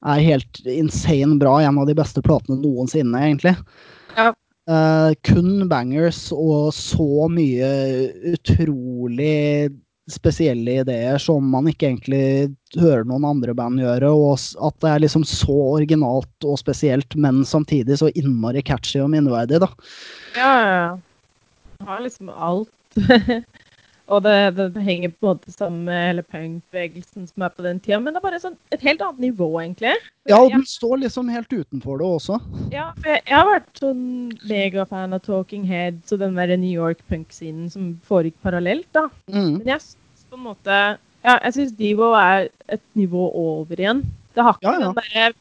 er 0.00 0.20
helt 0.24 0.60
insane 0.64 1.36
bra. 1.40 1.58
En 1.60 1.78
av 1.78 1.88
de 1.88 1.96
beste 1.96 2.22
platene 2.24 2.60
noensinne, 2.62 3.20
egentlig. 3.20 3.52
Ja. 4.16 4.32
Eh, 4.70 5.12
kun 5.26 5.68
bangers 5.70 6.28
og 6.34 6.70
så 6.76 7.26
mye 7.32 7.70
utrolig 8.34 9.70
spesielle 10.10 10.80
ideer 10.82 11.20
som 11.22 11.46
man 11.52 11.68
ikke 11.70 11.88
egentlig 11.88 12.50
hører 12.78 13.06
noen 13.06 13.26
andre 13.28 13.54
band 13.56 13.82
gjøre. 13.82 14.10
Og 14.10 14.34
at 14.66 14.76
det 14.82 14.90
er 14.92 15.04
liksom 15.04 15.26
så 15.28 15.56
originalt 15.76 16.46
og 16.46 16.58
spesielt, 16.60 17.14
men 17.16 17.44
samtidig 17.46 18.00
så 18.00 18.10
innmari 18.14 18.62
catchy 18.66 19.00
og 19.02 19.10
minneverdig, 19.14 19.62
da. 19.62 19.70
Ja, 20.38 20.50
ja, 20.50 20.74
ja. 20.74 21.86
Har 21.88 22.04
liksom 22.04 22.28
alt. 22.34 22.74
og 24.10 24.22
det, 24.26 24.34
det, 24.56 24.66
det 24.74 24.82
henger 24.84 25.12
på 25.14 25.26
en 25.26 25.30
måte 25.36 25.52
sammen 25.54 25.84
med 25.86 26.00
hele 26.08 26.22
punkbevegelsen 26.26 27.28
som 27.30 27.44
er 27.46 27.52
på 27.54 27.64
den 27.64 27.80
tida. 27.82 28.00
Men 28.02 28.14
det 28.16 28.20
er 28.20 28.24
bare 28.26 28.40
sånn 28.42 28.56
et 28.74 28.82
helt 28.84 29.02
annet 29.06 29.22
nivå, 29.28 29.48
egentlig. 29.62 29.92
Ja, 30.30 30.40
og 30.42 30.50
den 30.54 30.64
står 30.68 31.00
liksom 31.04 31.30
helt 31.32 31.52
utenfor 31.52 32.00
det 32.02 32.08
også. 32.18 32.38
ja, 32.74 32.88
for 32.98 33.12
jeg, 33.12 33.22
jeg 33.28 33.36
har 33.38 33.48
vært 33.50 33.82
sånn 33.82 34.02
megafan 34.50 35.16
av 35.16 35.22
Talking 35.26 35.64
Heads 35.70 36.14
og 36.16 36.22
den 36.24 36.34
derre 36.38 36.58
New 36.60 36.72
York-punk-scenen 36.74 37.70
som 37.72 37.92
foregikk 38.08 38.36
parallelt, 38.46 38.88
da. 38.96 39.06
Mm. 39.30 39.60
Men 39.60 39.70
jeg 39.76 39.84
syns 39.86 40.26
på 40.30 40.40
en 40.40 40.46
måte 40.50 40.80
Ja, 41.20 41.34
jeg 41.44 41.52
syns 41.58 41.72
Divo 41.76 42.12
er 42.16 42.48
et 42.72 42.82
nivå 42.96 43.26
over 43.36 43.78
igjen. 43.80 44.02
Det 44.34 44.44
har 44.46 44.56
ikke 44.56 44.66
Ja, 44.70 44.76
ja. 44.80 44.90
den 44.90 45.00
derre 45.02 45.32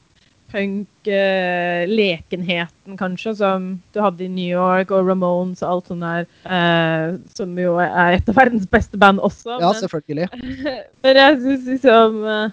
punk-lekenheten, 0.51 2.97
kanskje, 2.97 3.35
som 3.39 3.81
du 3.93 4.01
hadde 4.01 4.23
i 4.25 4.27
New 4.27 4.49
York, 4.49 4.91
og 4.91 5.07
Ramones 5.07 5.63
og 5.63 5.71
alt 5.71 5.88
sånt 5.91 6.01
der. 6.05 6.25
eh, 6.45 7.15
som 7.35 7.59
jo 7.59 7.77
er 7.83 8.12
et 8.17 8.29
av 8.29 8.35
verdens 8.39 8.67
beste 8.69 8.97
band 8.97 9.19
også. 9.19 9.49
Ja, 9.59 9.71
men, 9.71 9.81
selvfølgelig. 9.83 10.27
men 11.03 11.15
jeg 11.21 11.31
syns 11.43 11.65
liksom 11.75 12.09
uh, 12.25 12.49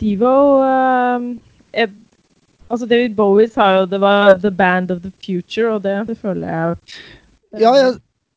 Divo 0.00 0.36
eh, 0.64 1.20
er, 1.72 1.88
Altså, 2.72 2.86
David 2.88 3.14
Bowie 3.14 3.48
sa 3.52 3.76
jo 3.76 3.86
det 3.86 4.00
var 4.00 4.38
'the 4.38 4.50
band 4.50 4.90
of 4.90 5.02
the 5.02 5.12
future', 5.20 5.74
og 5.74 5.82
det, 5.82 6.08
det 6.08 6.18
føler 6.18 6.48
jeg 6.48 6.76
Ja, 7.60 7.72
jeg, 7.72 7.94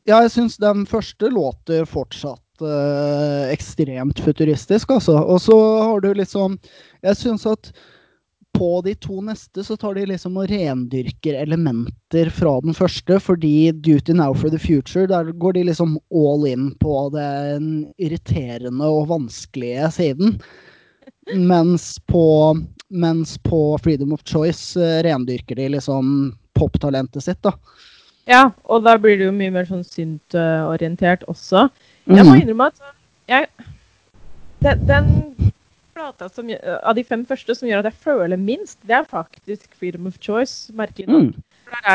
ja, 0.08 0.18
jeg 0.22 0.32
syns 0.32 0.58
den 0.58 0.86
første 0.86 1.30
låter 1.30 1.86
fortsatt 1.86 2.62
eh, 2.62 3.54
ekstremt 3.54 4.20
futuristisk, 4.20 4.92
altså. 4.92 5.18
Og 5.18 5.42
så 5.42 5.84
har 5.84 6.00
du 6.00 6.14
liksom 6.14 6.60
Jeg 7.04 7.18
syns 7.18 7.46
at 7.46 7.74
på 8.58 8.70
de 8.86 8.94
to 8.98 9.20
neste 9.22 9.64
så 9.64 9.78
tar 9.78 9.94
de 9.98 10.06
liksom 10.10 10.38
og 10.42 10.50
rendyrker 10.50 11.38
elementer 11.38 12.32
fra 12.34 12.56
den 12.66 12.74
første, 12.74 13.20
fordi 13.22 13.72
'Duty 13.72 14.16
Now 14.18 14.34
for 14.34 14.50
the 14.50 14.58
Future' 14.62 15.08
der 15.08 15.30
går 15.32 15.54
de 15.60 15.64
liksom 15.70 15.98
all 16.10 16.48
in 16.50 16.72
på 16.82 17.10
den 17.14 17.86
irriterende 18.02 18.86
og 18.86 19.08
vanskelige 19.12 19.92
siden. 19.94 20.40
Mens 21.36 22.00
på, 22.08 22.58
mens 22.90 23.38
på 23.38 23.78
'Freedom 23.84 24.14
of 24.14 24.24
Choice' 24.26 24.78
uh, 24.80 25.04
rendyrker 25.06 25.56
de 25.56 25.70
liksom 25.76 26.34
poptalentet 26.58 27.24
sitt, 27.24 27.42
da. 27.44 27.54
Ja, 28.28 28.50
og 28.66 28.84
da 28.84 28.98
blir 29.00 29.18
det 29.20 29.28
jo 29.30 29.32
mye 29.36 29.54
mer 29.54 29.68
sånn 29.70 29.86
synt-orientert 29.88 31.24
også. 31.32 31.70
Jeg 32.08 32.26
må 32.26 32.34
Mhm. 32.34 32.42
innrømme 32.42 32.68
at 32.68 32.82
jeg, 33.30 33.48
den, 34.64 34.88
den 34.88 35.47
plata 35.98 36.30
som, 36.30 36.50
av 36.54 36.96
de 36.98 37.04
fem 37.08 37.26
første 37.28 37.56
som 37.58 37.68
gjør 37.68 37.82
at 37.84 37.90
jeg 37.92 38.02
føler 38.06 38.40
minst, 38.40 38.78
det 38.88 38.96
er 39.00 39.08
faktisk 39.10 39.68
'Freedom 39.76 40.08
of 40.08 40.20
Choice'. 40.22 40.70
merkelig 40.78 41.08
nok. 41.10 41.34
Mm. 41.34 41.44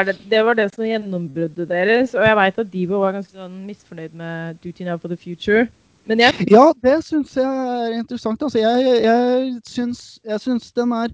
Det, 0.06 0.16
det 0.30 0.44
var 0.44 0.54
det 0.58 0.68
som 0.74 0.84
gjennombruddet 0.84 1.68
deres, 1.70 2.14
og 2.14 2.26
jeg 2.26 2.36
veit 2.36 2.58
at 2.58 2.72
Divo 2.72 3.00
var 3.00 3.14
ganske 3.16 3.32
sånn 3.38 3.62
misfornøyd 3.66 4.12
med 4.14 4.58
'Duty 4.60 4.84
Now 4.84 4.98
for 4.98 5.08
the 5.08 5.16
Future'. 5.16 5.68
Men 6.06 6.18
jeg 6.18 6.50
Ja, 6.50 6.72
det 6.82 7.04
syns 7.06 7.36
jeg 7.38 7.46
er 7.46 7.98
interessant. 8.00 8.42
Altså, 8.42 8.58
jeg, 8.58 9.02
jeg, 9.04 9.60
syns, 9.64 10.18
jeg 10.26 10.40
syns 10.42 10.72
den 10.74 10.92
er 10.92 11.12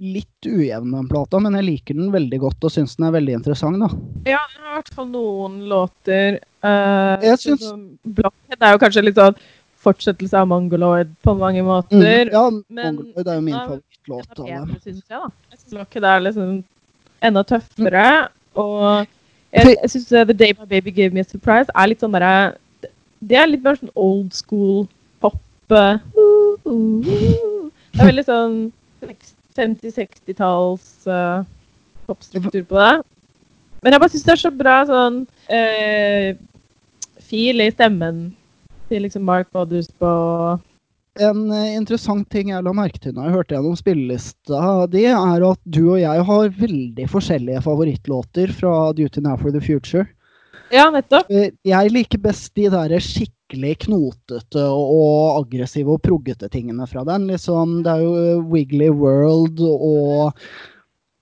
litt 0.00 0.48
ujevn, 0.48 0.90
den 0.90 1.08
plata, 1.10 1.38
men 1.38 1.54
jeg 1.54 1.66
liker 1.68 1.94
den 1.94 2.10
veldig 2.10 2.40
godt 2.42 2.64
og 2.66 2.72
syns 2.74 2.96
den 2.96 3.06
er 3.06 3.12
veldig 3.14 3.36
interessant, 3.38 3.78
da. 3.78 3.90
Ja, 4.26 4.40
det 4.50 4.62
har 4.64 4.72
i 4.72 4.78
hvert 4.80 4.94
fall 4.96 5.10
noen 5.12 5.60
låter. 5.70 6.40
Uh, 6.64 7.20
Jeg 7.22 7.38
syns- 7.44 7.68
Det 8.02 8.58
er 8.60 8.72
jo 8.72 8.80
kanskje 8.82 9.04
litt 9.04 9.20
sånn 9.20 9.36
fortsettelse 9.84 10.38
av 10.40 10.48
Mongoloid 10.50 11.10
på 11.24 11.34
mange 11.38 11.62
måter. 11.66 12.28
Mm. 12.28 12.32
Ja, 12.32 12.44
men- 12.68 12.96
Mongoloid 12.96 13.28
er 13.28 13.34
jo 13.34 13.44
min 13.48 13.54
favorittlåt 13.54 14.46
jeg, 14.48 14.80
syns 14.84 15.02
Jeg 15.08 15.58
syns 15.58 16.02
er 16.02 16.24
liksom 16.24 16.64
enda 17.22 17.42
tøffere. 17.42 18.28
Og 18.54 19.06
jeg, 19.52 19.76
jeg 19.82 19.90
syns 19.90 20.08
The 20.08 20.32
Day 20.32 20.52
My 20.58 20.66
Baby 20.66 20.90
Gave 20.90 21.14
Me 21.14 21.20
A 21.20 21.24
Surprise 21.24 21.70
er 21.74 21.90
litt 21.90 22.00
sånn 22.02 22.14
derre 22.14 22.54
Det 23.24 23.38
er 23.38 23.48
litt 23.48 23.64
mer 23.64 23.78
sånn 23.80 23.92
old 23.94 24.34
school 24.34 24.86
pop. 25.20 25.40
eh, 25.70 25.98
uh, 26.18 26.56
uh, 26.66 27.08
uh. 27.08 27.70
Det 27.94 28.02
er 28.02 28.10
veldig 28.10 28.24
sånn 28.26 28.56
50-60-talls 29.54 31.06
uh, 31.06 31.44
popstruktur 32.08 32.64
på 32.68 32.78
det. 32.80 32.94
Men 33.84 33.94
jeg 33.94 34.00
bare 34.02 34.12
syns 34.12 34.24
det 34.26 34.32
er 34.34 34.40
så 34.40 34.50
bra 34.50 34.76
sånn 34.88 35.20
eh, 35.52 36.34
fil 37.24 37.60
i 37.60 37.68
stemmen 37.72 38.30
til 38.94 39.04
liksom 39.08 39.26
Mark 39.26 39.50
Mothersbo. 39.54 40.14
En 41.22 41.44
eh, 41.54 41.74
interessant 41.76 42.26
ting 42.30 42.50
jeg 42.50 42.64
la 42.66 42.72
merke 42.74 42.98
til 43.02 43.14
når 43.14 43.28
jeg 43.28 43.36
hørte 43.36 43.54
gjennom 43.56 43.78
spillelista, 43.78 44.60
di, 44.90 45.04
er 45.10 45.46
at 45.46 45.60
du 45.62 45.82
og 45.84 46.00
jeg 46.02 46.26
har 46.30 46.56
veldig 46.58 47.06
forskjellige 47.10 47.62
favorittlåter 47.62 48.50
fra 48.54 48.74
Duty 48.98 49.22
Now 49.22 49.38
for 49.38 49.54
the 49.54 49.62
Future. 49.62 50.08
Ja, 50.74 50.88
nettopp. 50.90 51.30
Eh, 51.30 51.52
Jeg 51.66 51.92
liker 51.94 52.22
best 52.22 52.54
de 52.58 52.66
der 52.72 52.96
skikkelig 53.02 53.76
knotete 53.84 54.64
og 54.64 55.42
aggressive 55.44 55.94
og 55.94 56.02
proggete 56.02 56.48
tingene 56.50 56.86
fra 56.90 57.04
den. 57.06 57.28
Liksom, 57.30 57.82
det 57.86 57.94
er 57.94 58.02
jo 58.02 58.14
eh, 58.18 58.46
Wiggly 58.50 58.90
World 58.90 59.62
og, 59.62 60.40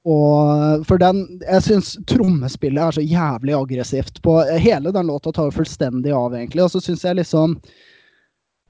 og 0.08 0.82
For 0.88 0.98
den 0.98 1.24
Jeg 1.44 1.62
syns 1.62 1.92
trommespillet 2.10 2.82
er 2.82 2.96
så 2.96 3.04
jævlig 3.06 3.54
aggressivt. 3.54 4.22
på 4.22 4.40
Hele 4.58 4.92
den 4.92 5.06
låta 5.06 5.32
tar 5.32 5.50
jo 5.50 5.58
fullstendig 5.60 6.12
av, 6.12 6.34
egentlig. 6.34 6.64
Og 6.64 6.72
så 6.74 6.80
syns 6.82 7.04
jeg 7.04 7.20
liksom 7.20 7.58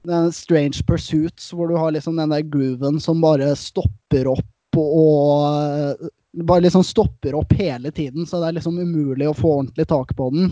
den 0.03 0.31
Strange 0.35 0.83
Pursuits, 0.85 1.53
hvor 1.53 1.67
du 1.71 1.77
har 1.79 1.91
liksom 1.95 2.17
den 2.19 2.29
der 2.29 2.41
grooven 2.41 2.99
som 2.99 3.21
bare 3.23 3.55
stopper 3.55 4.27
opp 4.27 4.77
og 4.77 6.09
bare 6.33 6.65
liksom 6.65 6.83
stopper 6.83 7.35
opp 7.37 7.53
hele 7.53 7.91
tiden, 7.91 8.25
så 8.25 8.39
det 8.41 8.47
er 8.47 8.55
liksom 8.57 8.79
umulig 8.81 9.27
å 9.29 9.35
få 9.37 9.59
ordentlig 9.59 9.85
tak 9.87 10.15
på 10.17 10.29
den. 10.33 10.49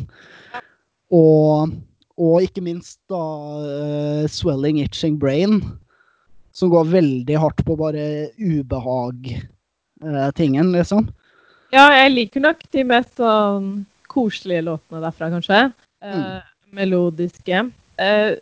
Og, 1.12 1.74
og 2.22 2.46
ikke 2.46 2.64
minst 2.64 3.00
da 3.12 3.22
uh, 3.66 4.28
Swelling 4.30 4.80
Itching 4.84 5.18
Brain, 5.20 5.60
som 6.54 6.72
går 6.72 6.92
veldig 6.94 7.40
hardt 7.42 7.66
på 7.66 7.76
bare 7.80 8.06
ubehag-tingen, 10.02 10.72
liksom. 10.76 11.08
Ja, 11.72 11.86
jeg 12.02 12.12
liker 12.16 12.42
nok 12.44 12.64
de 12.72 12.84
mest 12.84 13.16
sånn 13.16 13.86
koselige 14.12 14.66
låtene 14.68 15.02
derfra, 15.06 15.30
kanskje. 15.32 15.74
Eh, 16.04 16.16
Mm. 16.16 16.42
Melodiske. 16.74 17.72
Eh, 18.00 18.36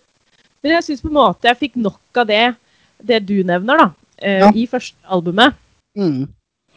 men 0.64 0.72
jeg 0.72 0.84
syns 0.84 1.02
på 1.02 1.08
en 1.10 1.14
måte 1.18 1.48
jeg 1.50 1.58
fikk 1.60 1.76
nok 1.76 2.00
av 2.18 2.28
det, 2.28 2.56
det 3.04 3.26
du 3.26 3.44
nevner, 3.44 3.78
da, 3.78 3.92
eh, 4.22 4.40
Ja. 4.40 4.52
i 4.54 4.66
første 4.68 4.96
albumet. 5.10 5.54
Mm. 5.98 6.28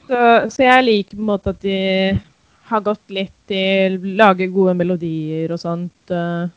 Så, 0.09 0.50
så 0.50 0.62
jeg 0.64 0.84
liker 0.84 1.16
på 1.16 1.20
en 1.20 1.26
måte 1.26 1.46
at 1.50 1.61
de 1.61 2.20
har 2.64 2.80
gått 2.80 3.11
litt 3.11 3.32
til 3.46 3.98
lage 4.16 4.48
gode 4.52 4.74
melodier 4.76 5.52
og 5.52 5.59
sånt 5.61 6.11
eh, 6.11 6.48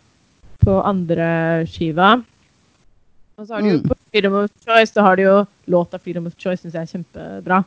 på 0.64 0.84
andre 0.84 1.66
skiva. 1.68 2.24
Og 3.38 3.48
så 3.48 3.54
har 3.56 3.62
de 3.62 3.70
jo 3.70 3.78
Mm. 3.80 3.88
på 3.90 3.96
Freedom 4.12 4.34
of 4.44 4.50
Choice 4.66 4.92
så 4.94 5.02
har 5.02 5.16
de 5.18 5.24
jo 5.24 5.48
låta 5.68 6.00
Freedom 6.00 6.26
of 6.28 6.34
Choice 6.38 6.62
syns 6.62 6.74
jeg 6.74 6.82
er 6.88 6.94
kjempebra. 7.04 7.66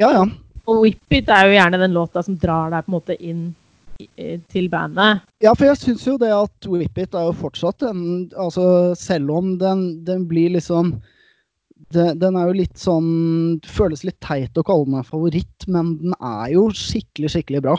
Ja, 0.00 0.10
ja. 0.16 0.24
Og 0.70 0.82
Whip 0.84 1.12
It 1.16 1.28
er 1.32 1.48
jo 1.48 1.56
gjerne 1.56 1.80
den 1.82 1.94
låta 1.96 2.22
som 2.24 2.36
drar 2.40 2.70
deg 2.72 2.86
på 2.86 2.92
en 2.92 2.96
måte 2.98 3.16
inn 3.20 3.48
til 4.48 4.68
bandet. 4.72 5.20
Ja, 5.44 5.52
for 5.52 5.66
jeg 5.68 5.76
syns 5.76 6.06
jo 6.08 6.14
det 6.20 6.30
at 6.32 6.68
Whip 6.72 6.96
It 7.02 7.12
er 7.18 7.26
jo 7.28 7.34
fortsatt 7.36 7.82
en 7.84 8.30
Altså, 8.32 8.94
selv 8.96 9.28
om 9.36 9.50
den, 9.60 9.82
den 10.06 10.22
blir 10.30 10.54
liksom 10.54 10.94
Den 11.92 12.36
er 12.38 12.46
jo 12.48 12.54
litt 12.62 12.78
sånn 12.80 13.58
Føles 13.68 14.04
litt 14.08 14.16
teit 14.24 14.56
å 14.56 14.64
kalle 14.64 14.86
den 14.88 14.96
en 15.02 15.04
favoritt, 15.04 15.66
men 15.68 15.98
den 16.00 16.14
er 16.16 16.54
jo 16.54 16.68
skikkelig, 16.72 17.32
skikkelig 17.34 17.60
bra. 17.66 17.74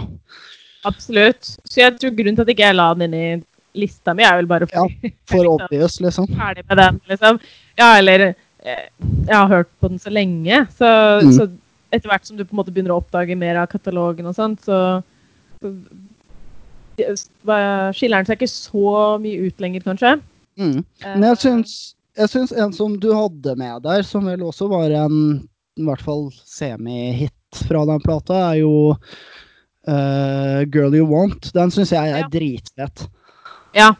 Absolutt. 0.85 1.55
Så 1.69 1.81
jeg 1.83 1.97
tror 1.97 2.13
grunnen 2.17 2.37
til 2.37 2.45
at 2.45 2.53
ikke 2.53 2.67
jeg 2.69 2.77
la 2.77 2.87
den 2.97 3.07
inn 3.07 3.17
i 3.17 3.81
lista 3.85 4.13
mi, 4.17 4.25
er 4.27 4.37
vel 4.41 4.49
bare 4.51 4.67
Ja, 4.73 4.83
For 5.31 5.41
liksom 5.45 5.53
obvious, 5.55 5.97
liksom. 6.03 6.29
ferdig 6.41 6.65
med 6.67 6.81
den, 6.83 7.01
liksom. 7.09 7.41
Ja, 7.79 7.91
eller 8.01 8.27
eh, 8.29 8.87
Jeg 8.99 9.35
har 9.35 9.47
hørt 9.47 9.69
på 9.79 9.89
den 9.93 10.01
så 10.01 10.11
lenge, 10.13 10.65
så, 10.77 10.89
Mm. 11.23 11.31
så 11.37 11.49
etter 11.91 12.09
hvert 12.11 12.25
som 12.27 12.37
du 12.39 12.43
på 12.45 12.53
en 12.55 12.61
måte 12.61 12.71
begynner 12.73 12.93
å 12.95 13.01
oppdage 13.01 13.35
mer 13.37 13.59
av 13.61 13.67
katalogen 13.71 14.25
og 14.29 14.35
sånt, 14.37 14.61
så, 14.65 15.01
så 15.61 15.71
skiller 17.95 18.21
den 18.21 18.27
seg 18.29 18.37
ikke 18.39 18.51
så 18.51 18.93
mye 19.21 19.47
ut 19.47 19.63
lenger, 19.63 19.83
kanskje. 19.85 20.13
Mm. 20.59 20.81
Men 21.05 21.25
jeg 21.31 21.39
syns, 21.45 21.75
jeg 22.19 22.31
syns 22.33 22.51
en 22.53 22.73
som 22.75 22.97
du 23.01 23.09
hadde 23.15 23.55
med 23.59 23.83
der, 23.87 24.03
som 24.07 24.27
vel 24.29 24.43
også 24.45 24.67
var 24.71 24.93
en 25.05 25.17
i 25.79 25.85
hvert 25.87 26.03
fall 26.03 26.27
semi-hit 26.43 27.63
fra 27.67 27.85
den 27.87 28.01
plata, 28.03 28.37
er 28.51 28.59
jo 28.61 28.73
uh, 29.87 30.61
'Girl 30.67 30.93
You 30.95 31.07
Want'. 31.09 31.51
Den 31.55 31.71
syns 31.71 31.91
jeg 31.95 32.11
er 32.11 32.23
Ja. 32.25 32.27
dritfett. 32.31 33.07
Ja. 33.73 33.91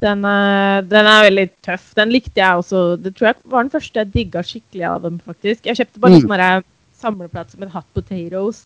Den, 0.00 0.24
er- 0.24 0.82
den 0.82 1.06
er 1.06 1.26
veldig 1.28 1.48
tøff. 1.62 1.94
Den 1.94 2.10
likte 2.10 2.40
jeg 2.40 2.56
også. 2.56 2.96
Det 3.02 3.14
tror 3.16 3.28
jeg 3.30 3.36
var 3.44 3.62
den 3.62 3.70
første 3.70 4.00
jeg 4.00 4.12
digga 4.12 4.42
skikkelig 4.42 4.86
av 4.88 5.02
dem, 5.02 5.18
faktisk. 5.20 5.66
Jeg 5.66 5.76
kjøpte 5.76 6.00
bare 6.00 6.12
Mm. 6.18 6.20
sånn 6.24 6.64
samleplate 7.00 7.54
som 7.54 7.64
het 7.64 7.72
Hot 7.74 7.88
Potatoes. 7.96 8.64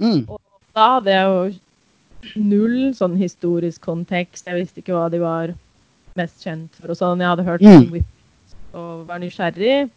Mm. 0.00 0.24
Og 0.28 0.40
da 0.76 0.86
hadde 0.96 1.14
jeg 1.16 1.26
jo 2.34 2.42
null 2.42 2.92
sånn 2.96 3.16
historisk 3.18 3.82
kontekst. 3.84 4.46
Jeg 4.46 4.60
visste 4.60 4.82
ikke 4.82 4.94
hva 4.96 5.08
de 5.12 5.18
var 5.22 5.54
mest 6.18 6.44
kjent 6.44 6.76
for 6.78 6.92
og 6.92 6.98
sånn. 7.00 7.22
Jeg 7.22 7.32
hadde 7.32 7.46
hørt 7.48 7.60
Mm. 7.66 8.04
Og 8.72 9.06
var 9.06 9.18
nysgjerrig. 9.20 9.90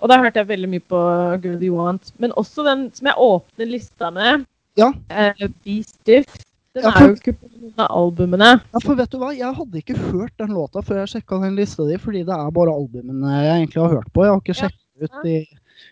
Og 0.00 0.08
da 0.12 0.18
hørte 0.20 0.38
jeg 0.42 0.46
veldig 0.50 0.68
mye 0.68 0.84
på 0.86 0.98
Girl 1.42 1.62
You 1.64 1.74
Want. 1.78 2.12
Men 2.22 2.30
også 2.36 2.62
den 2.66 2.90
som 2.94 3.06
jeg 3.08 3.16
åpner 3.16 3.66
lista 3.70 4.10
med, 4.12 4.44
Ja. 4.76 4.92
eh, 5.10 5.32
Be 5.64 5.82
Stiff. 5.82 6.36
Den 6.74 6.84
Ja, 6.84 6.90
er 6.90 7.08
jo 7.08 7.14
ikke 7.14 7.32
på 7.40 7.48
noen 7.48 7.72
av 7.78 7.88
albumene. 7.88 8.60
Ja, 8.74 8.78
for 8.84 8.94
vet 8.94 9.08
du 9.10 9.16
hva? 9.18 9.30
Jeg 9.34 9.54
hadde 9.54 9.80
ikke 9.80 9.96
hørt 9.96 10.36
den 10.36 10.48
låta 10.52 10.82
før 10.84 11.00
jeg 11.06 11.22
sjekka 11.22 11.40
den 11.40 11.56
lista 11.56 11.86
di, 11.88 11.96
fordi 11.96 12.22
det 12.26 12.34
er 12.36 12.50
bare 12.52 12.68
albumene 12.76 13.32
jeg 13.42 13.66
egentlig 13.66 13.82
har 13.82 13.94
hørt 13.96 14.12
på. 14.12 14.22
Jeg 14.22 14.30
har 14.30 14.40
ikke 14.40 14.54
Ja. 14.54 14.68
sjekket 14.68 15.02
ut 15.02 15.22
de 15.24 15.46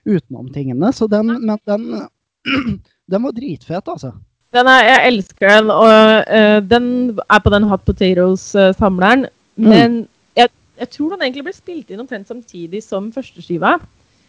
utenomtingene. 0.07 0.93
Så 0.93 1.09
den, 1.11 1.33
men 1.41 1.59
den, 1.69 2.07
den 3.13 3.27
var 3.27 3.37
dritfet, 3.37 3.83
altså. 3.83 4.15
Den 4.55 4.71
er, 4.71 4.85
jeg 4.87 5.11
elsker 5.11 5.51
den, 5.51 5.71
og 5.75 6.31
uh, 6.31 6.59
den 6.63 6.87
er 7.27 7.41
på 7.43 7.51
den 7.51 7.67
Hot 7.67 7.83
Potatoes-samleren. 7.89 9.27
Mm. 9.57 9.69
Men 9.71 9.97
jeg, 10.39 10.51
jeg 10.79 10.91
tror 10.95 11.15
den 11.15 11.25
egentlig 11.27 11.47
ble 11.49 11.55
spilt 11.57 11.91
inn 11.91 12.03
omtrent 12.05 12.31
samtidig 12.31 12.85
som 12.87 13.11
førsteskiva. 13.15 13.77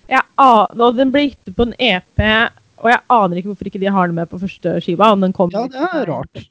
Jeg 0.09 0.21
Og 0.41 0.97
den 0.97 1.11
ble 1.13 1.27
gitt 1.29 1.49
ut 1.49 1.57
på 1.57 1.67
en 1.67 1.75
EP, 1.81 2.23
og 2.81 2.89
jeg 2.91 3.01
aner 3.09 3.39
ikke 3.39 3.51
hvorfor 3.51 3.69
ikke 3.69 3.81
de 3.81 3.93
har 3.93 4.09
den 4.09 4.17
med 4.17 4.29
på 4.29 4.41
første 4.41 4.75
skiva. 4.83 5.11
Om 5.13 5.23
den 5.25 5.33
kom 5.33 5.53
Ja, 5.53 5.65
det 5.69 5.85
er 5.85 6.09
rart. 6.09 6.43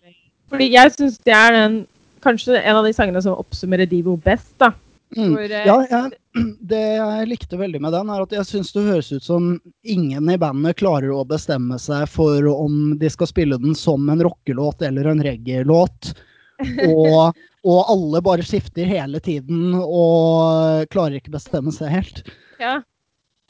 Fordi 0.51 0.71
jeg 0.73 0.95
syns 0.95 1.19
det 1.27 1.35
er 1.35 1.55
den 1.55 1.77
kanskje 2.25 2.59
en 2.61 2.79
av 2.79 2.87
de 2.87 2.95
sangene 2.97 3.23
som 3.23 3.37
oppsummerer 3.39 3.91
Divo 3.91 4.17
best. 4.17 4.55
da. 4.59 4.71
Mm. 5.17 5.35
For, 5.35 5.51
uh, 5.51 5.67
Ja, 5.67 5.77
jeg, 5.91 6.15
det 6.61 6.83
jeg 6.97 7.29
likte 7.31 7.59
veldig 7.59 7.81
med 7.85 7.95
den, 7.95 8.11
er 8.11 8.25
at 8.25 8.35
jeg 8.35 8.49
syns 8.49 8.73
det 8.75 8.87
høres 8.89 9.11
ut 9.15 9.25
som 9.25 9.55
ingen 9.83 10.31
i 10.31 10.39
bandet 10.41 10.79
klarer 10.81 11.13
å 11.15 11.25
bestemme 11.29 11.79
seg 11.81 12.07
for 12.11 12.47
om 12.51 12.95
de 13.01 13.11
skal 13.13 13.31
spille 13.31 13.59
den 13.61 13.77
som 13.79 14.09
en 14.11 14.23
rockelåt 14.25 14.83
eller 14.87 15.13
en 15.13 15.23
reggae-låt. 15.25 16.15
Og, 16.87 17.35
og 17.67 17.89
alle 17.91 18.21
bare 18.23 18.45
skifter 18.47 18.87
hele 18.87 19.19
tiden 19.19 19.73
og 19.75 20.85
klarer 20.93 21.17
ikke 21.19 21.33
bestemme 21.35 21.73
seg 21.75 21.91
helt. 21.91 22.21
Ja. 22.63 22.77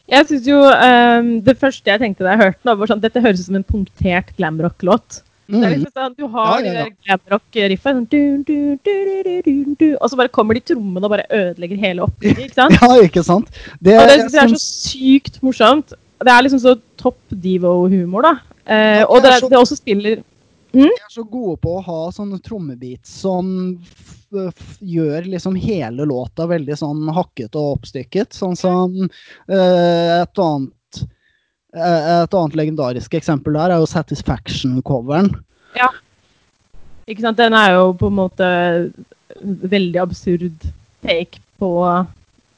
Jeg 0.09 0.29
synes 0.29 0.49
jo 0.49 0.57
um, 0.61 1.29
Det 1.45 1.55
første 1.61 1.89
jeg 1.93 2.01
tenkte 2.01 2.25
da 2.25 2.33
jeg 2.33 2.43
hørte 2.43 2.61
den, 2.65 2.79
var 2.81 2.91
sånn 2.91 3.03
dette 3.05 3.23
høres 3.25 3.43
ut 3.43 3.51
som 3.51 3.59
en 3.61 3.67
punktert 3.69 4.33
glamrock-låt. 4.39 5.21
Det 5.47 5.61
er 5.61 5.71
Mm. 5.71 5.73
liksom 5.75 5.93
sånn, 5.93 6.15
Du 6.17 6.27
har 6.29 6.61
Ja, 6.61 6.65
ja, 6.65 6.73
ja. 6.73 6.85
de 6.85 6.91
der 6.91 7.19
glamrock-riffa, 7.19 7.93
sånn, 7.93 8.09
du, 8.09 8.43
du, 8.45 8.79
du, 8.85 8.93
du, 9.05 9.23
du, 9.23 9.43
du, 9.45 9.75
du, 9.79 9.97
og 10.01 10.11
så 10.11 10.17
bare 10.17 10.29
kommer 10.33 10.55
de 10.55 10.61
trommene 10.61 11.05
og 11.05 11.11
bare 11.11 11.27
ødelegger 11.31 11.77
hele 11.79 12.03
opplegget. 12.07 12.47
ikke 12.49 12.55
sant? 12.55 12.79
Ja, 12.83 13.03
ikke 13.03 13.25
sant? 13.25 13.51
Det, 13.81 13.99
Og 14.01 14.09
det 14.09 14.33
det 14.33 14.41
er 14.41 14.49
så 14.55 14.61
sykt 14.61 15.43
morsomt. 15.43 15.93
Det 16.25 16.33
er 16.33 16.43
liksom 16.47 16.63
så 16.63 16.79
topp 16.97 17.19
divo-humor, 17.31 18.23
da. 18.23 18.35
Eh, 18.65 19.05
og 19.05 19.21
det 19.23 19.35
er 19.35 19.49
det 19.49 19.59
også 19.61 19.77
spiller 19.77 20.23
de 20.75 20.89
er 20.89 21.11
så 21.13 21.23
gode 21.23 21.61
på 21.63 21.77
å 21.79 21.83
ha 21.87 21.99
sånne 22.11 22.41
trommebeats 22.43 23.21
som 23.23 23.79
gjør 24.81 25.29
liksom 25.31 25.55
hele 25.55 26.03
låta 26.09 26.49
veldig 26.51 26.75
sånn 26.81 27.05
hakkete 27.15 27.61
og 27.61 27.77
oppstykket. 27.79 28.35
Sånn 28.35 28.57
som 28.59 28.97
uh, 29.07 30.23
et 30.25 30.43
annet 30.43 30.73
Et 31.75 32.35
annet 32.39 32.55
legendarisk 32.55 33.15
eksempel 33.19 33.57
der 33.59 33.75
er 33.75 33.83
jo 33.83 33.91
Satisfaction-coveren. 33.91 35.33
Ja. 35.75 35.89
Ikke 37.11 37.25
sant? 37.25 37.39
Den 37.39 37.53
er 37.53 37.73
jo 37.75 37.93
på 37.99 38.09
en 38.09 38.19
måte 38.21 38.49
veldig 39.43 40.01
absurd 40.01 40.69
take 41.03 41.41
på, 41.59 41.71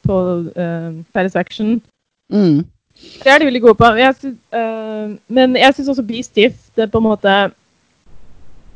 på 0.07 0.17
uh, 0.53 0.91
Satisfaction. 1.17 1.81
Mm. 2.29 2.64
Det 2.97 3.33
er 3.33 3.41
de 3.41 3.49
veldig 3.49 3.62
gode 3.64 3.79
på. 3.81 3.89
Jeg 3.97 4.14
synes, 4.21 4.39
uh, 4.53 5.17
men 5.29 5.57
jeg 5.57 5.75
syns 5.75 5.89
også 5.95 6.05
Be 6.07 6.23
Stiff 6.23 6.69
det 6.77 6.91
på 6.93 7.01
en 7.01 7.09
måte 7.09 7.35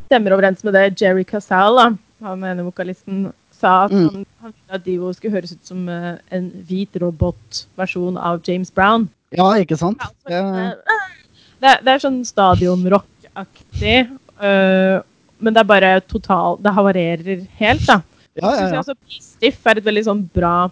stemmer 0.08 0.34
overens 0.34 0.64
med 0.64 0.74
det 0.74 1.02
Jerry 1.02 1.22
Casal, 1.22 1.76
da, 1.78 1.86
han 2.26 2.42
ene 2.44 2.66
vokalisten, 2.66 3.28
sa 3.54 3.84
at 3.84 3.92
Mm. 3.92 4.08
han, 4.08 4.26
han 4.40 4.52
ville 4.56 4.74
at 4.74 4.84
Divo 4.84 5.12
skulle 5.12 5.36
høres 5.36 5.52
ut 5.52 5.66
som 5.68 5.88
uh, 5.88 6.16
en 6.32 6.50
hvit 6.66 6.96
robotversjon 7.00 8.16
av 8.16 8.40
James 8.48 8.70
Brown. 8.70 9.08
Ja, 9.36 9.52
ikke 9.62 9.78
sant? 9.78 10.02
Det, 10.26 10.40
Det, 10.40 10.98
det, 11.60 11.76
det 11.84 11.92
er 11.94 12.02
sånn 12.02 12.22
stadionrock-aktig, 12.26 13.98
Uh, 14.40 15.02
men 15.40 15.52
det 15.52 15.60
er 15.60 15.68
bare 15.68 15.88
total 16.08 16.54
Det 16.64 16.72
havarerer 16.72 17.42
helt, 17.60 17.82
da. 17.84 17.98
ja, 18.40 18.52
ja, 18.56 18.68
Jeg 18.70 18.76
ja. 18.78 18.94
Be 18.96 19.18
Stiff 19.20 19.66
er 19.68 19.80
et 19.80 19.84
veldig 19.84 20.04
sånn 20.06 20.22
bra 20.32 20.70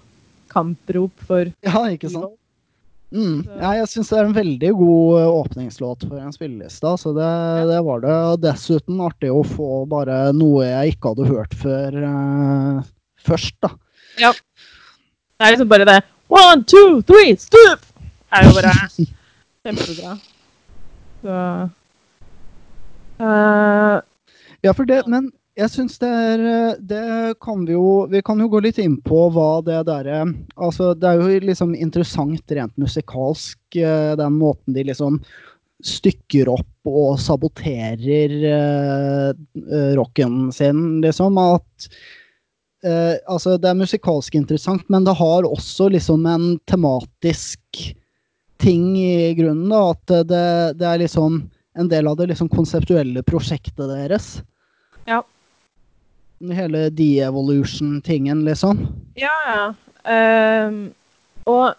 kamprop 0.49 1.13
for 1.29 1.51
ja, 1.67 1.83
ikke 1.93 2.09
sant? 2.09 2.33
Mm. 3.13 3.43
Ja, 3.61 3.75
jeg 3.77 3.89
syns 3.89 4.11
det 4.13 4.17
er 4.21 4.27
en 4.29 4.37
veldig 4.37 4.71
god 4.77 5.19
eh, 5.21 5.29
åpningslåt 5.33 6.03
for 6.11 6.21
en 6.21 6.33
spilleliste. 6.33 6.91
Så 7.01 7.15
det, 7.17 7.29
det 7.71 7.79
var 7.87 8.03
det. 8.05 8.17
Og 8.35 8.43
dessuten 8.43 9.01
artig 9.01 9.31
å 9.33 9.41
få 9.49 9.83
bare 9.89 10.19
noe 10.37 10.67
jeg 10.67 10.93
ikke 10.93 11.15
hadde 11.15 11.29
hørt 11.31 11.57
før 11.57 11.97
uh, 12.05 12.83
først, 13.25 13.57
da. 13.65 13.73
Ja. 14.21 14.35
Det 14.37 15.49
er 15.49 15.57
liksom 15.57 15.73
bare 15.73 15.89
det 15.89 15.99
One, 16.29 16.67
two, 16.69 17.01
three, 17.09 17.33
stup! 17.41 17.88
Er 18.35 18.47
jo 18.47 18.55
bare 18.57 18.75
kjempebra. 19.67 20.15
Så 21.23 21.41
uh, 23.23 23.97
Ja, 24.63 24.73
for 24.75 24.87
det, 24.87 25.03
men 25.11 25.31
jeg 25.59 25.73
syns 25.73 25.99
det 25.99 26.09
er 26.09 26.43
Det 26.79 27.35
kan 27.43 27.65
vi 27.67 27.75
jo 27.75 28.07
Vi 28.11 28.23
kan 28.27 28.41
jo 28.43 28.51
gå 28.53 28.61
litt 28.63 28.79
inn 28.83 28.99
på 29.03 29.27
hva 29.35 29.59
det 29.67 29.81
derre 29.89 30.23
Altså, 30.55 30.93
det 30.95 31.11
er 31.11 31.19
jo 31.19 31.41
liksom 31.49 31.75
interessant 31.75 32.55
rent 32.55 32.75
musikalsk, 32.79 33.59
eh, 33.75 34.15
den 34.19 34.39
måten 34.39 34.77
de 34.77 34.87
liksom 34.87 35.21
stykker 35.85 36.49
opp 36.51 36.89
og 36.91 37.21
saboterer 37.23 38.33
eh, 38.51 39.93
rocken 39.95 40.49
sin, 40.51 40.99
liksom. 41.05 41.39
At 41.39 41.87
uh, 42.83 43.15
Altså, 43.31 43.55
det 43.63 43.71
er 43.71 43.79
musikalsk 43.79 44.35
interessant, 44.35 44.83
men 44.91 45.07
det 45.07 45.15
har 45.21 45.47
også 45.47 45.87
liksom 45.95 46.27
en 46.27 46.49
tematisk 46.67 47.61
ting 48.59 48.93
i 48.99 49.35
grunnen, 49.39 49.69
da. 49.71 49.83
At 49.95 50.15
det, 50.29 50.45
det 50.81 50.87
er 50.89 51.03
liksom 51.05 51.43
en 51.79 51.91
del 51.91 52.09
av 52.11 52.17
det 52.19 52.31
liksom 52.33 52.51
konseptuelle 52.51 53.23
prosjektet 53.27 53.85
deres. 53.91 54.31
Ja. 55.07 55.23
Hele 56.55 56.89
de-evolution-tingen, 56.95 58.45
liksom. 58.47 58.83
Ja, 59.19 59.35
ja. 59.47 59.67
Ehm, 60.09 60.81
og 61.49 61.75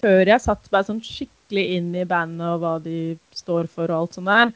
før 0.00 0.28
jeg 0.28 0.44
satte 0.44 0.72
meg 0.72 0.86
sånn 0.86 1.02
skikkelig 1.04 1.64
inn 1.76 1.90
i 1.96 2.06
bandet 2.08 2.46
og 2.54 2.62
hva 2.62 2.74
de 2.82 3.16
står 3.36 3.68
for 3.72 3.90
og 3.90 4.02
alt 4.02 4.18
sånt 4.18 4.30
der, 4.30 4.52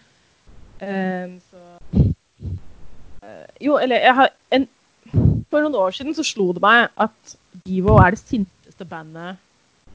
ehm, 0.87 1.37
så 1.51 1.61
uh, 3.23 3.47
Jo, 3.63 3.77
eller 3.79 4.03
jeg 4.03 4.17
har 4.19 4.33
en 4.57 4.69
For 5.53 5.61
noen 5.61 5.77
år 5.77 5.93
siden 5.95 6.17
så 6.17 6.25
slo 6.25 6.49
det 6.57 6.63
meg 6.65 6.89
at 7.01 7.35
Divo 7.67 7.99
er 8.01 8.15
det 8.15 8.23
sinteste 8.23 8.87
bandet 8.89 9.37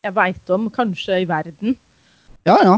jeg 0.03 0.13
veit 0.15 0.49
om, 0.53 0.69
kanskje 0.73 1.21
i 1.23 1.27
verden. 1.29 1.75
Ja, 2.47 2.57
ja. 2.63 2.77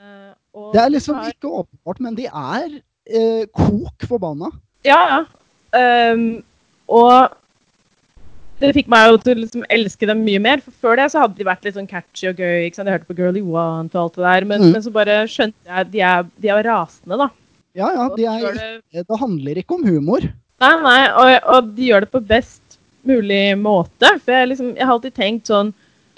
Eh, 0.00 0.32
og 0.54 0.72
Det 0.74 0.82
er 0.82 0.92
liksom 0.94 1.18
ikke 1.30 1.50
åpenbart, 1.62 2.00
men 2.00 2.14
de 2.18 2.26
er 2.26 2.80
eh, 3.10 3.44
kok 3.56 4.06
forbanna. 4.08 4.50
Ja, 4.86 5.00
ja. 5.10 5.20
Um, 5.70 6.42
og 6.90 7.36
det 8.60 8.72
fikk 8.76 8.88
meg 8.92 9.06
jo 9.08 9.18
til 9.22 9.36
å 9.38 9.40
liksom 9.44 9.62
elske 9.72 10.08
dem 10.10 10.24
mye 10.26 10.40
mer. 10.42 10.60
For 10.64 10.74
før 10.82 10.98
det 11.00 11.06
så 11.12 11.22
hadde 11.22 11.38
de 11.38 11.46
vært 11.48 11.64
litt 11.64 11.76
sånn 11.78 11.88
catchy 11.88 12.28
og 12.28 12.40
gøy. 12.42 12.66
ikke 12.66 12.76
sant? 12.80 12.90
Jeg 12.90 12.98
hørte 12.98 13.08
på 13.08 13.16
Girl 13.16 13.38
You 13.38 13.52
Want 13.54 13.94
og 13.96 14.02
alt 14.02 14.18
det 14.18 14.24
der. 14.26 14.44
Men, 14.50 14.60
Mm. 14.66 14.72
men 14.74 14.82
så 14.84 14.92
bare 14.92 15.20
skjønte 15.30 15.56
jeg 15.64 15.78
at 15.84 15.90
de 15.94 16.00
er, 16.04 16.26
de 16.42 16.48
er 16.52 16.62
rasende, 16.66 17.16
da. 17.22 17.28
Ja, 17.78 17.88
ja, 17.94 18.08
de 18.16 18.24
er, 18.26 18.58
det, 18.92 19.06
det 19.08 19.18
handler 19.20 19.56
ikke 19.62 19.76
om 19.78 19.84
humor. 19.86 20.26
nei, 20.60 20.72
nei, 20.82 21.00
og, 21.14 21.30
og 21.54 21.70
de 21.76 21.86
gjør 21.88 22.00
det 22.04 22.10
på 22.12 22.20
best 22.26 22.78
mulig 23.06 23.56
måte. 23.56 24.10
For 24.20 24.34
jeg, 24.34 24.48
liksom, 24.50 24.74
jeg 24.76 24.84
har 24.84 24.92
alltid 24.98 25.14
tenkt 25.16 25.46
sånn 25.48 25.70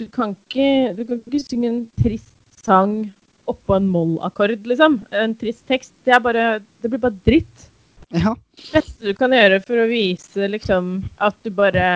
Du 0.03 0.09
kan 0.11 0.33
ikke, 0.35 0.69
du 0.97 1.03
kan 1.07 1.21
ikke 1.21 1.43
synge 1.45 1.69
en 1.69 1.83
trist 2.01 2.33
sang 2.63 2.97
oppå 3.49 3.75
en 3.75 3.87
mollakkord, 3.91 4.55
liksom. 4.67 5.01
En 5.15 5.35
trist 5.39 5.63
tekst. 5.67 5.93
Det 6.07 6.19
bare 6.23 6.59
Det 6.81 6.91
blir 6.91 7.01
bare 7.03 7.19
dritt. 7.25 7.69
Ja. 8.13 8.35
Det 8.59 8.69
beste 8.75 9.09
du 9.09 9.15
kan 9.17 9.33
gjøre 9.33 9.57
for 9.65 9.81
å 9.81 9.89
vise 9.89 10.47
liksom 10.51 10.99
at 11.23 11.35
du 11.43 11.49
bare 11.55 11.87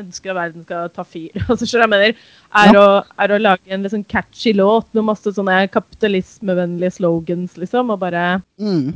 ønsker 0.00 0.32
at 0.32 0.38
verden 0.38 0.64
skal 0.64 0.90
ta 0.94 1.04
fyr, 1.04 1.34
altså, 1.50 1.66
jeg 1.68 1.90
mener, 1.90 2.16
er, 2.56 2.76
å, 2.78 2.84
er 3.20 3.34
å 3.34 3.40
lage 3.40 3.72
en 3.72 3.84
liksom 3.84 4.04
catchy 4.08 4.52
låt 4.56 4.88
med 4.96 5.08
masse 5.08 5.32
sånne 5.36 5.62
kapitalismevennlige 5.74 6.94
slogans, 7.00 7.56
liksom, 7.60 7.92
og 7.92 8.00
bare 8.04 8.40
Mm. 8.60 8.94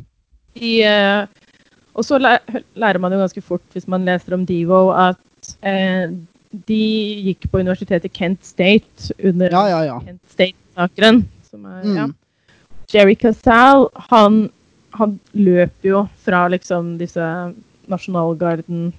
i, 0.54 0.74
uh, 0.84 1.26
Og 1.94 2.04
så 2.04 2.18
lærer 2.18 2.98
man 2.98 3.12
jo 3.14 3.20
ganske 3.20 3.42
fort, 3.44 3.64
hvis 3.72 3.88
man 3.88 4.04
leser 4.06 4.34
om 4.34 4.44
Devo, 4.48 4.88
at 4.90 5.54
eh, 5.62 6.10
de 6.68 6.82
gikk 7.28 7.48
på 7.50 7.60
universitetet 7.62 8.14
Kent 8.16 8.44
State 8.46 9.14
under 9.18 9.50
Ja, 9.54 9.64
ja, 9.68 9.80
ja. 9.88 10.00
Kent 10.04 10.20
State-sakeren. 10.30 11.24
Som 11.50 11.66
er, 11.70 11.80
ja. 11.82 12.06
Mm. 12.08 12.14
Jerry 12.92 13.16
Casal, 13.18 13.88
han, 14.10 14.48
han 14.94 15.18
løper 15.32 15.88
jo 15.88 16.02
fra 16.24 16.46
liksom 16.52 16.94
disse 17.00 17.24
nasjonalgarden 17.90 18.90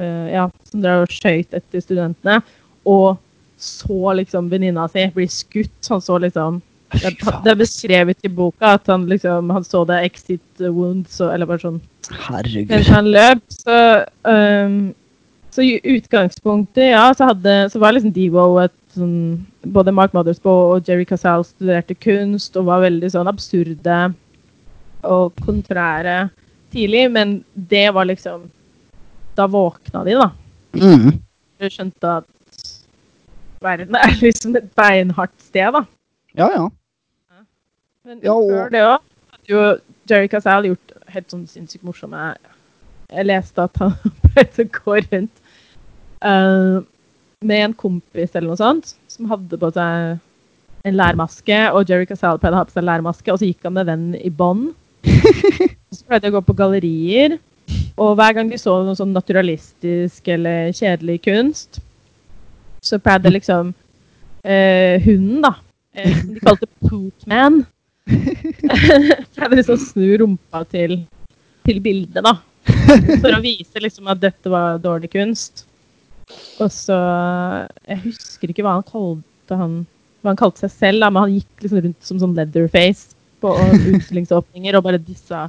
uh, 0.00 0.28
ja, 0.30 0.48
som 0.70 0.82
drev 0.84 1.06
og 1.06 1.14
skøyt 1.14 1.56
etter 1.56 1.84
studentene, 1.84 2.40
og 2.88 3.16
så 3.62 4.14
liksom 4.18 4.50
venninna 4.50 4.88
si 4.90 5.06
bli 5.14 5.28
skutt. 5.30 5.90
Han 5.90 6.02
så 6.02 6.18
liksom 6.22 6.60
det, 6.92 7.14
det 7.44 7.52
er 7.52 7.56
beskrevet 7.56 8.26
i 8.26 8.30
boka 8.32 8.74
at 8.76 8.90
han 8.90 9.06
liksom 9.08 9.50
han 9.54 9.64
så 9.64 9.84
det 9.88 10.02
exit 10.10 10.60
wounds, 10.60 11.20
eller 11.24 11.48
bare 11.48 11.62
sånn 11.62 11.78
Herregud. 12.26 12.68
mens 12.68 12.90
han 12.92 13.08
løp. 13.14 13.44
Så, 13.54 13.78
um, 14.28 14.76
så 15.52 15.62
i 15.64 15.80
utgangspunktet, 15.84 16.90
ja, 16.94 17.04
så, 17.14 17.28
hadde, 17.32 17.54
så 17.72 17.80
var 17.82 17.92
liksom 17.92 18.12
Devo 18.16 18.56
et 18.62 18.72
sånn 18.96 19.46
Både 19.72 19.92
Mark 19.94 20.12
Mothersbaugh 20.16 20.74
og 20.76 20.88
Jerry 20.88 21.04
Casal 21.08 21.44
studerte 21.46 21.94
kunst 21.96 22.56
og 22.56 22.66
var 22.70 22.82
veldig 22.84 23.10
sånn 23.12 23.28
absurde 23.30 23.98
og 25.02 25.36
kontrære 25.44 26.30
tidlig, 26.72 27.06
men 27.12 27.38
det 27.54 27.88
var 27.94 28.08
liksom 28.08 28.46
Da 29.36 29.46
våkna 29.50 30.04
de, 30.08 30.16
da. 30.20 30.30
Mm. 30.76 31.18
De 31.60 31.70
skjønte 31.72 32.16
at 32.20 32.28
verden 33.62 33.94
er 33.96 34.16
liksom 34.20 34.56
et 34.58 34.70
beinhardt 34.76 35.36
sted, 35.40 35.68
da. 35.76 35.84
Ja, 36.36 36.48
ja. 36.56 36.64
Men 38.04 38.18
Ja, 38.24 38.32
og- 38.34 38.50
før 38.50 38.70
det 38.72 38.82
òg 38.82 38.98
hadde 38.98 39.52
jo 39.52 39.62
Jerry 40.10 40.28
Casal 40.28 40.66
gjort 40.66 40.96
helt 41.12 41.30
sånn 41.30 41.46
sinnssykt 41.46 41.84
morsomme 41.84 42.32
Jeg 43.12 43.26
leste 43.28 43.62
at 43.62 43.76
han 43.78 43.92
pleide 44.32 44.64
å 44.64 44.70
gå 44.78 44.96
rundt 45.12 45.41
eh, 46.24 46.82
med 47.42 47.64
en 47.66 47.74
kompis 47.74 48.34
eller 48.34 48.52
noe 48.52 48.60
sånt, 48.60 48.94
som 49.10 49.30
hadde 49.30 49.58
på 49.58 49.70
seg 49.74 50.18
en 50.86 50.98
lærmaske, 50.98 51.58
og 51.70 51.90
Jerry 51.90 52.06
Casal 52.10 52.40
hadde 52.42 52.66
på 52.70 52.76
seg 52.76 52.86
lærmaske, 52.86 53.30
og 53.30 53.40
så 53.40 53.48
gikk 53.48 53.66
han 53.66 53.76
med 53.76 53.88
vennen 53.90 54.18
i 54.18 54.30
bånd. 54.30 54.72
så 55.94 56.04
pleide 56.06 56.26
de 56.26 56.32
å 56.32 56.36
gå 56.38 56.44
på 56.46 56.56
gallerier, 56.58 57.38
og 58.00 58.16
hver 58.18 58.34
gang 58.36 58.50
de 58.50 58.58
så 58.60 58.74
noe 58.82 58.98
sånn 58.98 59.14
naturalistisk 59.14 60.30
eller 60.34 60.72
kjedelig 60.74 61.20
kunst, 61.26 61.82
så 62.82 62.98
pleide 63.02 63.30
liksom 63.30 63.74
eh, 64.42 64.98
hunden, 65.04 65.42
da, 65.44 65.54
eh, 65.94 66.16
som 66.18 66.32
de 66.34 66.42
kalte 66.42 66.70
Pootman, 66.82 67.62
pleide 69.34 69.58
liksom 69.60 69.76
å 69.76 69.82
snu 69.82 70.08
rumpa 70.24 70.64
til, 70.70 71.02
til 71.68 71.82
bildet, 71.84 72.24
da. 72.26 72.40
For 73.22 73.34
å 73.34 73.42
vise 73.42 73.82
liksom 73.82 74.10
at 74.10 74.20
dette 74.22 74.50
var 74.50 74.80
dårlig 74.82 75.12
kunst. 75.14 75.64
Og 76.62 76.70
så 76.72 76.96
Jeg 77.88 78.02
husker 78.04 78.52
ikke 78.52 78.64
hva 78.66 78.78
han 78.78 78.86
kalte 78.88 79.58
han 79.58 79.82
hva 80.22 80.30
han 80.30 80.38
kalte 80.38 80.62
seg 80.62 80.70
selv, 80.70 81.02
da, 81.02 81.10
men 81.10 81.24
han 81.24 81.32
gikk 81.34 81.64
liksom 81.64 81.80
rundt 81.82 82.06
som 82.06 82.18
sånn 82.22 82.36
leatherface 82.36 83.16
på 83.42 83.52
utstillingsåpninger 83.90 84.76
og 84.78 84.84
bare 84.86 85.00
dissa 85.02 85.48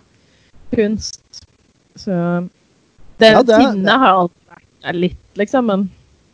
kunst. 0.74 1.44
Så 1.94 2.14
det 3.22 3.36
Ja, 3.36 3.44
det 3.46 3.60
sinnet 3.62 4.02
har 4.02 4.16
alltid 4.24 4.56
vært 4.56 4.72
der 4.88 4.98
litt, 4.98 5.28
liksom, 5.38 5.70
men 5.70 5.84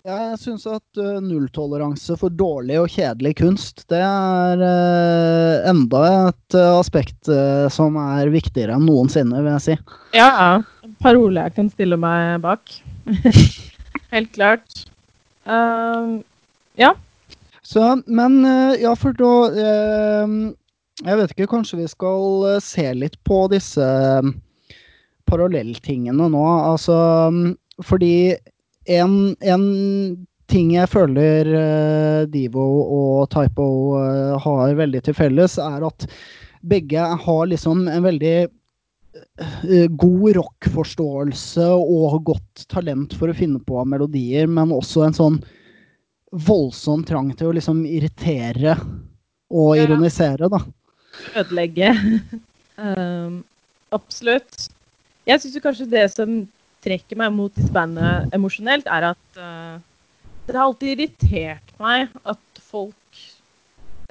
Jeg 0.08 0.38
syns 0.40 0.64
at 0.72 1.02
uh, 1.04 1.20
nulltoleranse 1.20 2.16
for 2.18 2.32
dårlig 2.32 2.78
og 2.80 2.88
kjedelig 2.94 3.36
kunst, 3.42 3.84
det 3.92 4.00
er 4.00 4.64
uh, 4.64 5.68
enda 5.70 6.04
et 6.30 6.56
uh, 6.56 6.80
aspekt 6.80 7.30
som 7.76 8.00
er 8.00 8.32
viktigere 8.32 8.80
enn 8.80 8.88
noensinne, 8.88 9.44
vil 9.44 9.52
jeg 9.58 9.66
si. 9.68 9.78
ja, 10.16 10.30
ja. 10.32 10.94
Parole 11.04 11.44
jeg 11.46 11.56
kan 11.56 11.68
stille 11.72 12.00
meg 12.00 12.40
bak. 12.44 12.72
Helt 14.10 14.32
klart. 14.34 14.86
Uh, 15.46 16.20
ja. 16.76 16.96
Så, 17.62 18.02
men 18.06 18.46
uh, 18.46 18.74
ja, 18.82 18.96
for 18.98 19.14
da 19.18 19.34
uh, 19.54 20.32
Jeg 21.06 21.18
vet 21.20 21.34
ikke, 21.34 21.50
kanskje 21.52 21.84
vi 21.84 21.90
skal 21.92 22.46
uh, 22.46 22.62
se 22.64 22.88
litt 22.98 23.18
på 23.28 23.44
disse 23.54 23.86
um, 24.20 24.34
parallelltingene 25.30 26.30
nå. 26.34 26.46
Altså 26.74 26.98
fordi 27.86 28.34
en, 28.90 29.14
en 29.46 29.66
ting 30.50 30.74
jeg 30.74 30.90
føler 30.90 31.52
uh, 31.54 32.28
Divo 32.34 32.66
og 32.84 33.30
Typo 33.32 33.70
har 34.42 34.74
veldig 34.76 35.04
til 35.06 35.16
felles, 35.16 35.60
er 35.62 35.86
at 35.86 36.10
begge 36.66 37.06
har 37.24 37.46
liksom 37.48 37.86
en 37.88 38.04
veldig 38.04 38.50
god 40.00 40.36
rockforståelse 40.38 41.66
og 41.76 42.20
godt 42.28 42.66
talent 42.72 43.14
for 43.18 43.32
å 43.32 43.38
finne 43.38 43.60
på 43.64 43.84
melodier, 43.88 44.48
men 44.48 44.74
også 44.76 45.06
en 45.08 45.16
sånn 45.18 45.40
voldsom 46.32 47.04
trang 47.08 47.32
til 47.38 47.50
å 47.50 47.56
liksom 47.58 47.86
irritere 47.90 48.76
og 49.50 49.78
Ja. 49.78 49.84
ironisere, 49.88 50.50
da. 50.50 50.60
ødelegge. 51.36 51.90
um, 52.78 53.44
absolutt. 53.92 54.70
Jeg 55.26 55.42
syns 55.42 55.62
kanskje 55.64 55.90
det 55.90 56.06
som 56.14 56.48
trekker 56.86 57.18
meg 57.18 57.34
mot 57.34 57.54
disse 57.56 57.74
bandene 57.74 58.30
emosjonelt, 58.32 58.88
er 58.88 59.10
at 59.12 59.42
uh, 59.42 59.82
det 60.48 60.56
har 60.56 60.70
alltid 60.70 60.94
irritert 60.96 61.74
meg 61.82 62.08
at 62.24 62.62
folk 62.62 63.20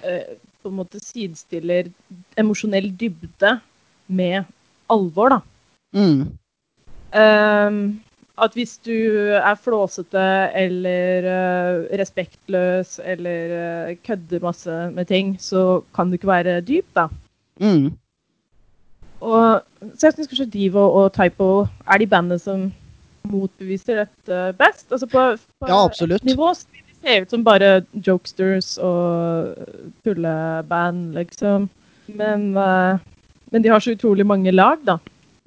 uh, 0.05 0.35
på 0.63 0.69
en 0.69 0.79
måte 0.83 1.01
sidestiller 1.01 1.89
emosjonell 2.37 2.91
dybde 2.99 3.61
med 4.09 4.45
alvor, 4.91 5.37
da. 5.37 5.41
Mm. 5.97 6.21
Um, 7.17 7.79
at 8.39 8.55
hvis 8.55 8.77
du 8.87 8.95
er 9.35 9.55
flåsete 9.59 10.25
eller 10.57 11.27
uh, 11.27 11.87
respektløs 11.99 12.99
eller 13.05 13.55
uh, 13.91 13.95
kødder 14.07 14.45
masse 14.45 14.77
med 14.95 15.09
ting, 15.09 15.37
så 15.41 15.81
kan 15.95 16.09
du 16.09 16.19
ikke 16.19 16.31
være 16.31 16.61
dyp, 16.61 16.87
da. 16.97 17.09
Mm. 17.61 17.93
Og, 19.21 19.63
så 19.99 20.07
jeg 20.07 20.15
syns 20.15 20.31
kanskje 20.31 20.51
Divo 20.53 20.85
og 21.01 21.13
Typo 21.17 21.67
er 21.91 21.99
de 21.99 22.07
bandene 22.07 22.39
som 22.39 22.69
motbeviser 23.29 24.05
dette 24.05 24.43
best. 24.61 24.87
Altså 24.93 25.07
på, 25.07 25.25
på 25.61 25.69
Ja, 25.69 25.85
absolutt. 25.85 26.23
et 26.23 26.31
nivå 26.31 26.53
så 26.55 26.67
de 26.73 26.85
se 27.03 27.23
ut 27.23 27.31
som 27.31 27.45
bare 27.45 27.83
jokesters 28.07 28.77
og 28.79 29.55
tulleband, 30.05 31.13
liksom. 31.15 31.69
Men, 32.09 32.57
uh, 32.57 32.99
men 33.53 33.65
de 33.65 33.73
har 33.73 33.81
så 33.81 33.95
utrolig 33.97 34.27
mange 34.27 34.53
lag, 34.55 34.83
da. 34.87 34.99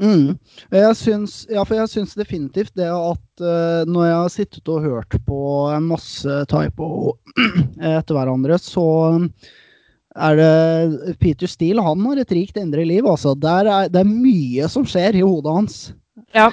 Mm. 0.01 0.37
Jeg 0.73 0.97
syns, 0.97 1.33
ja, 1.51 1.61
for 1.61 1.77
jeg 1.77 1.89
syns 1.91 2.15
definitivt 2.17 2.73
det 2.79 2.87
at 2.89 3.43
uh, 3.43 3.83
når 3.85 4.07
jeg 4.07 4.17
har 4.17 4.31
sittet 4.33 4.71
og 4.73 4.85
hørt 4.87 5.17
på 5.27 5.41
en 5.69 5.91
masse 5.91 6.37
typo 6.49 7.13
etter 7.77 8.17
hverandre, 8.17 8.57
så 8.57 8.87
er 10.11 10.39
det 10.39 11.15
Peter 11.21 11.47
Steele 11.47 11.85
han 11.85 12.01
har 12.09 12.19
et 12.19 12.33
rikt 12.33 12.57
indre 12.59 12.83
liv. 12.87 13.05
altså. 13.05 13.35
Er, 13.37 13.91
det 13.93 14.01
er 14.01 14.09
mye 14.09 14.67
som 14.71 14.87
skjer 14.89 15.19
i 15.19 15.23
hodet 15.23 15.53
hans. 15.59 15.79
Ja. 16.35 16.49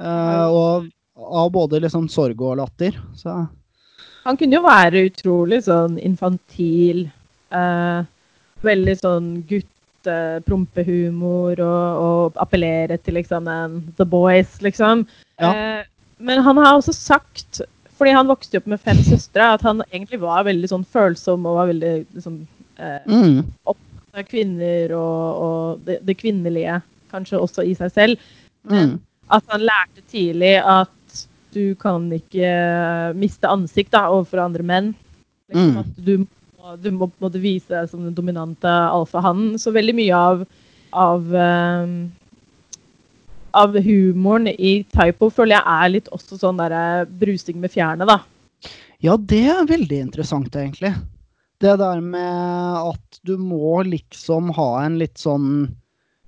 Uh, 0.00 0.46
og 0.48 0.88
av 1.14 1.50
både 1.54 1.82
liksom 1.82 2.08
sorg 2.10 2.40
og 2.42 2.58
latter. 2.62 2.96
Så 3.18 3.44
Han 4.24 4.38
kunne 4.40 4.56
jo 4.56 4.64
være 4.64 5.04
utrolig 5.10 5.64
sånn 5.66 5.98
infantil. 6.00 7.08
Uh, 7.52 8.06
veldig 8.64 8.96
sånn 8.98 9.28
gutte-prompehumor 10.04 11.60
og, 11.60 12.02
og 12.04 12.42
appellere 12.42 12.98
til 12.98 13.18
liksom 13.18 13.48
en 13.48 13.80
The 13.96 14.04
Boys, 14.04 14.60
liksom. 14.62 15.06
Ja. 15.40 15.52
Eh, 15.52 15.84
men 16.18 16.42
han 16.42 16.56
har 16.56 16.74
også 16.74 16.92
sagt, 16.92 17.60
fordi 17.98 18.14
han 18.14 18.28
vokste 18.28 18.58
opp 18.58 18.66
med 18.66 18.80
fem 18.80 19.00
søstre, 19.02 19.54
at 19.54 19.62
han 19.62 19.82
egentlig 19.90 20.20
var 20.20 20.44
veldig 20.44 20.70
sånn 20.70 20.84
følsom 20.84 21.46
og 21.46 21.58
var 21.60 21.70
veldig 21.72 21.94
liksom, 22.14 22.46
eh, 22.78 23.00
mm. 23.06 23.42
av 23.66 24.26
kvinner 24.28 24.94
og, 24.94 25.42
og 25.44 25.86
det, 25.86 26.00
det 26.06 26.18
kvinnelige, 26.20 26.80
kanskje 27.10 27.40
også 27.40 27.64
i 27.66 27.74
seg 27.78 27.92
selv. 27.94 28.28
Mm. 28.70 28.98
At 29.32 29.44
han 29.50 29.64
lærte 29.64 30.04
tidlig 30.10 30.58
at 30.60 30.90
du 31.54 31.74
kan 31.78 32.08
ikke 32.12 33.14
miste 33.14 33.46
ansikt 33.46 33.92
da, 33.94 34.08
overfor 34.10 34.42
andre 34.44 34.66
menn. 34.66 34.94
Liksom 34.94 35.02
Mm. 35.54 35.74
At 35.78 35.98
du, 36.00 36.26
må- 36.64 36.80
du 36.80 36.90
må 36.90 37.06
på 37.10 37.20
en 37.20 37.26
måte 37.28 37.40
vise 37.40 37.68
deg 37.68 37.88
som 37.90 38.04
den 38.04 38.14
dominante 38.14 38.64
alfahannen. 38.66 39.58
Så 39.60 39.72
veldig 39.74 39.94
mye 39.94 40.14
av, 40.16 40.46
av, 40.92 41.34
eh, 41.34 41.86
av 43.54 43.76
humoren 43.78 44.48
i 44.48 44.84
Typo 44.94 45.30
føler 45.30 45.58
jeg 45.58 45.64
er 45.66 45.88
litt 45.92 46.08
også 46.14 46.38
sånn 46.40 46.56
der 46.62 47.04
brusing 47.06 47.60
med 47.60 47.70
fjærene, 47.70 48.06
da. 48.08 48.20
Ja, 49.04 49.16
det 49.16 49.44
er 49.52 49.66
veldig 49.68 50.00
interessant, 50.00 50.50
egentlig. 50.56 50.94
Det 51.60 51.78
der 51.78 52.00
med 52.00 52.90
at 52.94 53.20
du 53.24 53.36
må 53.38 53.84
liksom 53.84 54.50
ha 54.56 54.84
en 54.84 54.98
litt 54.98 55.16
sånn 55.18 55.74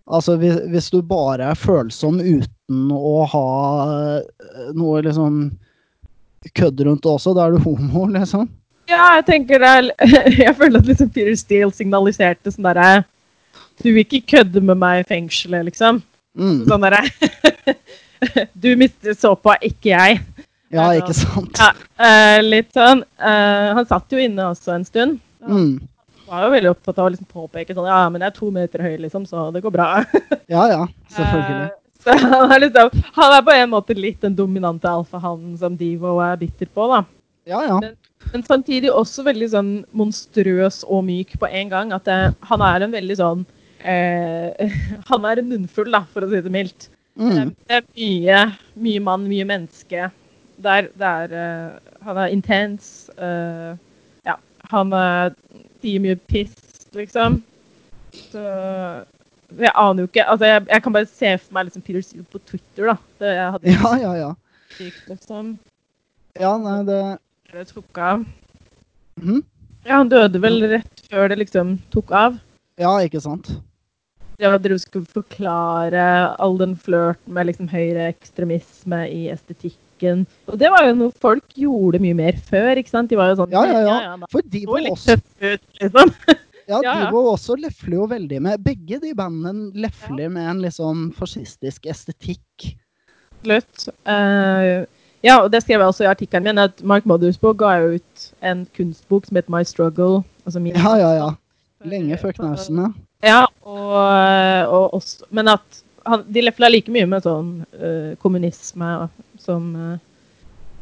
Altså 0.07 0.37
hvis, 0.39 0.61
hvis 0.71 0.91
du 0.95 1.01
bare 1.03 1.49
er 1.51 1.57
følsom 1.59 2.21
uten 2.23 2.93
å 2.95 3.25
ha 3.27 4.21
eh, 4.21 4.69
noe 4.71 5.01
liksom 5.03 5.51
kødd 6.55 6.79
rundt 6.87 7.03
det 7.03 7.11
også, 7.11 7.33
da 7.35 7.49
er 7.49 7.57
du 7.57 7.59
homo, 7.65 8.05
liksom. 8.15 8.47
Ja, 8.87 9.17
jeg 9.19 9.27
tenker 9.27 9.63
det 9.63 9.75
Jeg 10.47 10.55
føler 10.59 10.81
at 10.81 10.89
liksom 10.91 11.11
Peter 11.11 11.35
Steele 11.39 11.75
signaliserte 11.75 12.53
sånn 12.55 12.69
derre 12.69 13.05
Du 13.83 13.89
vil 13.91 14.05
ikke 14.05 14.37
kødde 14.37 14.63
med 14.63 14.79
meg 14.81 15.03
i 15.03 15.09
fengselet, 15.09 15.67
liksom. 15.71 16.03
Mm. 16.39 16.63
Sånn 16.69 16.87
derre 16.87 17.03
Du 18.65 18.71
mister 18.81 19.13
såpa, 19.13 19.59
ikke 19.61 19.91
jeg. 19.93 20.21
Ja, 20.73 20.87
ikke 20.97 21.15
sant? 21.15 21.59
Ja, 21.61 21.69
eh, 22.01 22.39
litt 22.43 22.73
sånn. 22.75 23.03
Eh, 23.21 23.67
han 23.77 23.87
satt 23.87 24.11
jo 24.11 24.19
inne 24.19 24.49
også 24.51 24.73
en 24.75 24.87
stund. 24.89 25.19
Mm. 25.45 25.77
Han 26.27 26.33
var 26.33 26.47
jo 26.47 26.55
veldig 26.57 26.71
opptatt 26.73 26.99
av 26.99 27.07
å 27.07 27.11
liksom 27.13 27.29
påpeke 27.31 27.75
sånn 27.77 27.87
Ja, 27.87 28.01
men 28.11 28.25
jeg 28.25 28.33
er 28.33 28.39
to 28.39 28.49
meter 28.55 28.83
høy, 28.83 28.97
liksom, 29.05 29.27
så 29.29 29.49
det 29.55 29.63
går 29.67 29.75
bra. 29.75 29.91
Ja 30.55 30.65
ja, 30.71 30.81
selvfølgelig. 31.13 31.69
Eh, 31.69 31.83
så 32.07 32.17
han 32.23 32.55
er 32.55 32.63
liksom 32.63 33.05
Han 33.19 33.37
er 33.37 33.45
på 33.47 33.55
en 33.57 33.71
måte 33.73 33.97
litt 33.99 34.21
den 34.23 34.35
dominante 34.39 34.91
alfahannen 34.91 35.57
som 35.61 35.77
Divo 35.79 36.17
er 36.25 36.41
bitter 36.41 36.71
på, 36.71 36.89
da. 36.91 37.05
Ja 37.47 37.63
ja. 37.63 37.79
Men 38.33 38.43
samtidig 38.43 38.91
også 38.91 39.23
veldig 39.27 39.49
sånn 39.53 39.71
monstrøs 39.95 40.81
og 40.83 41.05
myk 41.07 41.37
på 41.39 41.47
en 41.47 41.71
gang. 41.71 41.95
At 41.95 42.07
det, 42.09 42.19
han 42.51 42.65
er 42.67 42.85
en 42.85 42.95
veldig 42.95 43.17
sånn 43.21 43.45
eh, 43.87 44.77
Han 45.11 45.27
er 45.31 45.41
en 45.41 45.51
munnfull, 45.53 45.93
da, 45.95 46.03
for 46.13 46.27
å 46.27 46.31
si 46.31 46.43
det 46.43 46.53
mildt. 46.53 46.89
Mm. 47.17 47.55
det 47.65 47.77
er 47.79 47.85
mye, 47.97 48.41
mye 48.85 49.03
mann, 49.05 49.29
mye 49.31 49.47
menneske. 49.49 50.09
Det 50.61 50.73
er, 50.73 50.89
det 51.01 51.13
er 51.23 51.37
eh, 51.41 51.93
Han 52.05 52.19
er 52.21 52.33
intens. 52.35 53.09
eh, 53.17 53.77
ja, 54.27 54.35
han 54.73 54.93
uh, 54.93 55.31
sier 55.85 56.03
mye 56.03 56.19
piss, 56.29 56.57
liksom. 56.97 57.39
Så 58.17 58.43
Jeg 59.61 59.71
aner 59.77 60.03
jo 60.03 60.09
ikke 60.09 60.25
Altså, 60.25 60.47
jeg, 60.49 60.63
jeg 60.71 60.83
kan 60.83 60.95
bare 60.95 61.07
se 61.07 61.31
for 61.39 61.55
meg 61.55 61.67
liksom 61.67 61.83
Peter 61.85 62.03
Steele 62.03 62.27
på 62.33 62.41
Twitter, 62.49 62.89
da. 62.89 62.97
Det 63.21 63.33
jeg 63.37 63.53
hadde 63.55 63.75
Ja 63.77 63.93
ja 64.01 64.13
ja. 64.19 64.31
sykt, 64.75 65.05
liksom. 65.11 65.55
Ja, 66.41 66.57
nei, 66.61 66.81
det 66.89 67.01
Det 67.53 67.65
tok 67.73 67.99
av. 67.99 68.25
Mhm. 69.21 69.43
Ja, 69.87 70.01
han 70.01 70.09
døde 70.11 70.41
vel 70.43 70.59
rett 70.69 71.03
før 71.11 71.29
det 71.31 71.39
liksom 71.39 71.77
tok 71.95 72.11
av. 72.11 72.39
Ja, 72.81 72.97
ikke 73.07 73.21
sant? 73.23 73.53
Ja, 74.43 74.51
dere 74.61 74.77
skulle 74.83 75.07
forklare 75.09 76.03
all 76.43 76.59
den 76.61 76.75
flørten 76.77 77.33
med 77.33 77.47
liksom 77.49 77.69
høyreekstremisme 77.73 78.99
i 79.09 79.23
estetikken. 79.33 80.27
Og 80.51 80.59
det 80.61 80.69
var 80.75 80.85
jo 80.91 80.97
noe 80.99 81.15
folk 81.23 81.55
gjorde 81.57 82.03
mye 82.03 82.17
mer 82.19 82.37
før, 82.51 82.75
ikke 82.77 82.93
sant? 82.93 83.09
De 83.09 83.17
var 83.17 83.31
jo 83.31 83.39
sånn 83.39 83.55
Ja 83.55 83.63
ja 83.65 83.79
ja. 83.87 84.17
da 84.21 84.29
For 84.29 84.45
de 84.45 84.65
var 84.69 84.85
også 84.91 85.17
ut, 85.41 85.65
liksom. 85.81 86.13
Ja, 86.67 86.81
Ja, 86.83 86.93
de 86.99 87.07
ja. 87.07 87.11
var 87.15 87.29
også 87.31 87.55
lefler 87.63 87.95
jo 88.01 88.07
veldig 88.11 88.41
med 88.43 88.63
Begge 88.67 88.99
de 88.99 89.13
bandene 89.15 89.71
lefler 89.79 90.29
med 90.35 90.49
en 90.51 90.61
liksom 90.65 91.13
fascistisk 91.15 91.87
estetikk. 91.87 92.73
Slutt. 93.47 93.87
Eh, 94.05 94.83
ja, 95.27 95.41
og 95.43 95.51
det 95.53 95.63
skrev 95.65 95.81
jeg 95.83 95.91
også 95.91 96.05
i 96.07 96.11
artikkelen 96.13 96.47
min, 96.47 96.59
at 96.63 96.83
Mark 96.87 97.07
Mothersbaugh 97.09 97.57
ga 97.59 97.73
ut 97.97 98.29
en 98.47 98.65
kunstbok 98.77 99.27
som 99.27 99.37
het 99.41 99.49
My 99.53 99.65
Struggle. 99.67 100.23
Altså 100.47 100.61
min 100.63 100.77
Ja 100.79 100.95
ja 101.01 101.11
ja. 101.19 101.29
Lenge 101.85 102.17
før 102.19 102.33
knausene. 102.39 102.93
Ja, 103.25 103.45
og, 103.67 104.71
og 104.73 104.95
også, 105.01 105.25
men 105.35 105.49
at 105.49 105.83
han, 106.07 106.23
de 106.31 106.43
lefla 106.47 106.69
like 106.71 106.91
mye 106.93 107.07
med 107.11 107.25
sånn 107.27 107.49
uh, 107.81 108.13
kommunisme 108.23 108.91
som, 109.43 109.73
uh, 109.75 109.97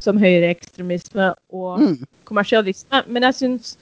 som 0.05 0.19
høyreekstremisme 0.21 1.31
og 1.53 1.81
Mm. 1.81 1.95
kommersialisme. 2.29 3.03
Men 3.09 3.23
jeg 3.31 3.35
syns 3.41 3.77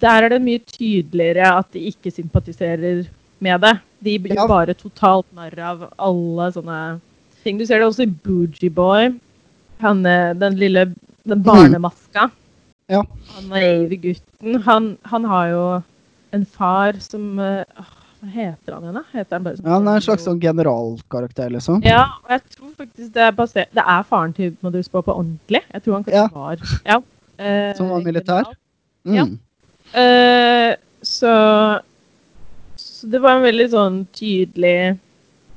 der 0.00 0.24
er 0.26 0.28
det 0.34 0.42
mye 0.44 0.60
tydeligere 0.68 1.50
at 1.58 1.68
de 1.72 1.86
ikke 1.90 2.10
sympatiserer 2.12 3.06
med 3.40 3.60
det. 3.60 3.74
De 4.04 4.18
blir 4.18 4.36
Ja. 4.36 4.46
bare 4.46 4.74
totalt 4.74 5.26
narr 5.34 5.58
av 5.58 5.86
alle 5.98 6.50
sånne 6.52 7.00
ting. 7.44 7.58
Du 7.58 7.64
ser 7.66 7.78
det 7.80 7.86
også 7.88 8.02
i 8.04 8.06
Boogie 8.24 8.70
Boy. 8.70 9.14
Han, 9.82 10.06
eh, 10.06 10.34
den 10.34 10.56
lille 10.56 10.86
den 11.26 11.42
barnemaska. 11.42 12.30
Ja. 12.86 13.02
Han 13.34 13.48
naive 13.48 13.96
gutten. 13.96 14.62
Han, 14.62 14.96
han 15.02 15.24
har 15.24 15.46
jo 15.50 15.62
en 16.30 16.46
far 16.46 16.98
som 17.02 17.38
eh, 17.38 17.64
Hva 18.20 18.28
heter 18.30 18.76
han 18.76 18.84
igjen, 18.84 18.94
da? 19.00 19.02
Heter 19.12 19.36
han 19.36 19.46
bare 19.46 19.58
Ja, 19.58 19.72
han 19.74 19.88
er 19.90 19.98
en 19.98 20.04
slags 20.06 20.24
sånn 20.26 20.40
generalkarakter, 20.40 21.50
liksom. 21.52 21.82
Ja, 21.86 22.04
og 22.22 22.30
jeg 22.36 22.44
tror 22.54 22.70
faktisk 22.78 23.10
det 23.16 23.24
er 23.26 23.34
basert 23.36 23.74
Det 23.76 23.84
er 23.96 24.06
faren 24.08 24.36
til 24.36 24.54
Mothersbaugh 24.64 25.06
på 25.08 25.16
ordentlig. 25.18 25.62
Jeg 25.72 25.84
tror 25.84 25.98
han 25.98 26.06
kanskje 26.06 26.22
Ja. 26.22 26.28
var 26.32 26.62
ja, 26.92 27.00
eh, 27.38 27.74
Som 27.76 27.90
var 27.90 28.06
militær? 28.06 28.54
Mm. 29.06 29.14
ja. 29.18 29.26
Mm. 29.26 29.36
Eh, 30.02 30.76
så, 31.02 31.32
så 32.76 33.10
det 33.12 33.20
var 33.22 33.36
en 33.36 33.46
veldig 33.46 33.68
sånn 33.70 34.00
tydelig 34.16 34.96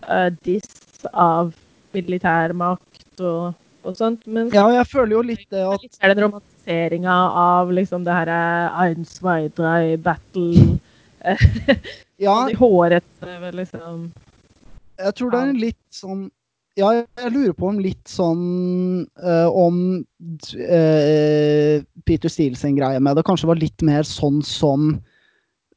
uh, 0.05 0.29
diss 0.45 1.05
av 1.13 1.53
militærmakt 1.95 3.23
og, 3.23 3.55
og 3.83 3.97
sånt. 3.97 4.25
Men 4.27 4.49
Ja, 4.53 4.67
jeg 4.73 4.87
føler 4.91 5.15
jo 5.15 5.21
litt 5.25 5.45
det 5.53 5.63
at 5.65 5.99
er 6.01 6.13
den 6.13 6.23
romantiseringa 6.27 7.17
av 7.43 7.71
liksom 7.75 8.03
det 8.07 8.15
her 8.15 8.31
eh, 8.33 8.81
Ein 8.83 9.05
Zweidrei 9.07 9.97
battle 10.03 10.79
Ja, 12.19 12.35
De 12.49 12.55
hårete, 12.59 13.51
liksom. 13.55 14.09
jeg 14.99 15.15
tror 15.15 15.31
det 15.31 15.39
er 15.39 15.53
en 15.53 15.61
litt 15.61 15.85
sånn 15.95 16.25
Ja, 16.79 16.91
jeg 17.01 17.31
lurer 17.33 17.55
på 17.55 17.69
om 17.71 17.79
litt 17.83 18.07
sånn 18.11 19.05
eh, 19.23 19.47
Om 19.47 20.03
eh, 20.59 21.85
Peter 22.07 22.31
Steele 22.31 22.59
sin 22.59 22.75
greie 22.79 22.99
med 22.99 23.19
det 23.19 23.25
kanskje 23.27 23.51
var 23.51 23.59
litt 23.59 23.83
mer 23.87 24.07
sånn 24.07 24.41
som 24.45 24.93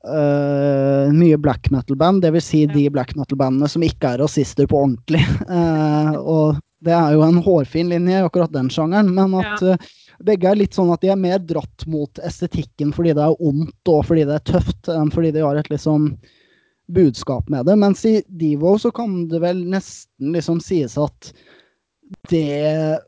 eh, 0.06 1.12
mye 1.14 1.38
black 1.38 1.70
metal-band, 1.70 2.22
dvs. 2.24 2.50
Si 2.52 2.64
de 2.66 2.88
black 2.90 3.14
metal-bandene 3.18 3.70
som 3.70 3.82
ikke 3.86 4.14
er 4.14 4.22
rasister 4.22 4.66
på 4.70 4.82
ordentlig. 4.84 5.22
Eh, 5.52 6.14
og 6.18 6.58
det 6.82 6.92
er 6.96 7.14
jo 7.14 7.22
en 7.26 7.40
hårfin 7.44 7.90
linje 7.92 8.18
i 8.18 8.24
akkurat 8.26 8.52
den 8.54 8.70
sjangeren, 8.72 9.12
men 9.14 9.34
at 9.38 9.62
Ja. 9.62 9.72
eh, 9.74 9.90
begge 10.22 10.50
er 10.50 10.58
litt 10.58 10.74
sånn 10.74 10.92
at 10.92 11.00
de 11.02 11.08
er 11.12 11.18
mer 11.18 11.38
dratt 11.38 11.86
mot 11.90 12.18
estetikken 12.22 12.92
fordi 12.94 13.14
det 13.14 13.22
er 13.24 13.40
ondt 13.42 13.90
og 13.90 14.04
fordi 14.06 14.24
det 14.28 14.34
er 14.38 14.52
tøft, 14.52 14.88
enn 14.90 15.10
fordi 15.10 15.32
de 15.34 15.42
har 15.42 15.56
et 15.58 15.70
liksom 15.70 16.12
budskap 16.92 17.48
med 17.50 17.66
det. 17.66 17.76
Mens 17.78 18.04
i 18.04 18.22
Divo 18.28 18.76
så 18.78 18.92
kan 18.94 19.28
det 19.30 19.40
vel 19.42 19.64
nesten 19.70 20.34
liksom 20.34 20.60
sies 20.60 20.98
at 21.00 21.32
det 22.28 22.98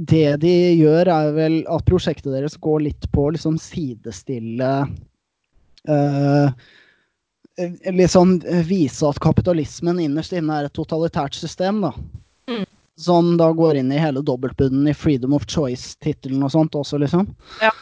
det 0.00 0.36
de 0.40 0.52
gjør, 0.80 1.10
er 1.12 1.32
vel 1.36 1.56
at 1.68 1.84
prosjektet 1.84 2.32
deres 2.32 2.54
går 2.56 2.80
litt 2.86 3.08
på 3.12 3.26
å 3.26 3.32
liksom 3.34 3.58
sidestille 3.60 4.70
uh, 5.90 6.48
Liksom 7.92 8.38
vise 8.64 9.04
at 9.04 9.18
kapitalismen 9.20 9.98
innerst 10.00 10.32
inne 10.32 10.54
er 10.62 10.68
et 10.70 10.72
totalitært 10.72 11.34
system, 11.36 11.82
da. 11.84 11.90
Som 13.00 13.32
da 13.40 13.48
går 13.56 13.80
inn 13.80 13.92
i 13.94 14.00
hele 14.00 14.20
dobbeltbunnen 14.26 14.90
i 14.90 14.96
Freedom 14.96 15.32
of 15.36 15.46
Choice-tittelen 15.48 16.42
og 16.44 16.52
sånt 16.52 16.76
også, 16.76 17.00
liksom. 17.00 17.24
Ja. 17.62 17.72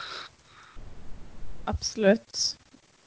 Absolutt. 1.68 2.54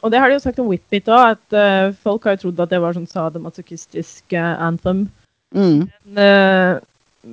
Og 0.01 0.11
det 0.11 0.19
har 0.19 0.29
de 0.29 0.37
jo 0.37 0.43
sagt 0.43 0.59
om 0.61 0.69
Whitbit 0.69 1.09
òg, 1.11 1.37
at 1.37 1.55
uh, 1.55 1.95
folk 2.03 2.25
har 2.25 2.35
jo 2.35 2.47
trodd 2.47 2.61
at 2.63 2.73
det 2.73 2.81
var 2.81 2.97
sånn 2.97 3.09
sadomasochistisk 3.09 4.35
uh, 4.35 4.55
anthem. 4.67 5.05
Mm. 5.53 5.85
Men, 5.87 6.17
uh, 6.17 6.81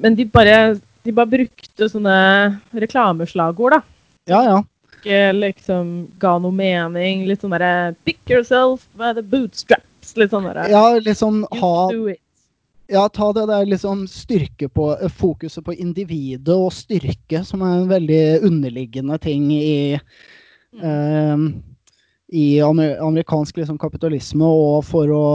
men 0.05 0.19
de, 0.19 0.27
bare, 0.29 0.59
de 1.07 1.15
bare 1.17 1.33
brukte 1.33 1.89
sånne 1.89 2.19
reklameslagord, 2.77 3.79
da. 3.79 3.83
Ja, 4.29 4.43
ja. 4.45 4.59
Ikke 4.99 5.21
liksom 5.33 5.93
ga 6.21 6.35
noe 6.43 6.53
mening. 6.53 7.25
Litt 7.29 7.45
sånn 7.45 7.55
derre 7.55 7.95
Pick 8.05 8.21
yourself 8.29 8.85
by 8.99 9.15
the 9.17 9.23
bootstraps. 9.25 10.15
Litt 10.19 10.35
sånn 10.35 10.49
derre 10.49 10.67
Ja, 10.73 10.99
liksom 11.01 11.45
ha 11.61 11.75
do 11.93 12.11
it. 12.13 12.21
Ja, 12.91 13.09
ta 13.09 13.33
det 13.33 13.47
der 13.47 13.67
liksom 13.69 14.07
styrke 14.09 14.69
på 14.69 14.91
eh, 14.97 15.09
Fokuset 15.13 15.65
på 15.65 15.75
individet 15.77 16.55
og 16.55 16.73
styrke, 16.73 17.43
som 17.45 17.61
er 17.61 17.83
en 17.83 17.91
veldig 17.91 18.21
underliggende 18.49 19.19
ting 19.21 19.51
i 19.53 19.93
eh, 19.93 21.43
I 22.29 22.47
amerikansk 22.65 23.61
liksom 23.61 23.79
kapitalisme, 23.81 24.45
og 24.45 24.87
for 24.89 25.13
å 25.13 25.27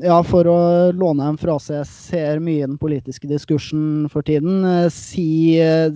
ja, 0.00 0.18
for 0.24 0.48
å 0.48 0.58
låne 0.96 1.26
en 1.28 1.36
frase 1.40 1.74
jeg 1.78 1.88
ser 1.88 2.40
mye 2.44 2.62
i 2.62 2.68
den 2.68 2.78
politiske 2.80 3.28
diskursen 3.28 4.08
for 4.12 4.24
tiden, 4.28 4.64
eh, 4.64 4.88
si 4.92 5.60
eh, 5.60 5.88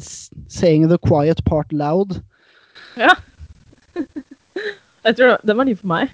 'saying 0.48 0.88
the 0.88 0.98
quiet 1.04 1.44
part 1.44 1.72
loud'. 1.72 2.22
Ja. 2.96 3.16
Jeg 5.06 5.16
tror 5.16 5.36
Den 5.46 5.56
var 5.56 5.64
ny 5.64 5.74
for 5.76 5.86
meg. 5.86 6.10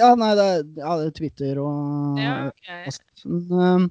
Ja, 0.00 0.14
nei, 0.18 0.32
det 0.38 0.44
er, 0.44 0.64
ja, 0.80 0.96
det 1.00 1.06
er 1.08 1.14
Twitter 1.16 1.60
og 1.62 2.18
Ja, 2.20 2.34
ok. 2.50 2.98
Men, 3.24 3.88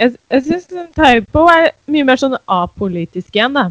Jeg, 0.00 0.16
jeg 0.32 0.46
syns 0.46 0.66
Typo 0.96 1.44
er 1.52 1.70
mye 1.90 2.06
mer 2.08 2.20
sånn 2.20 2.38
apolitisk 2.50 3.36
igjen, 3.36 3.56
da. 3.58 3.68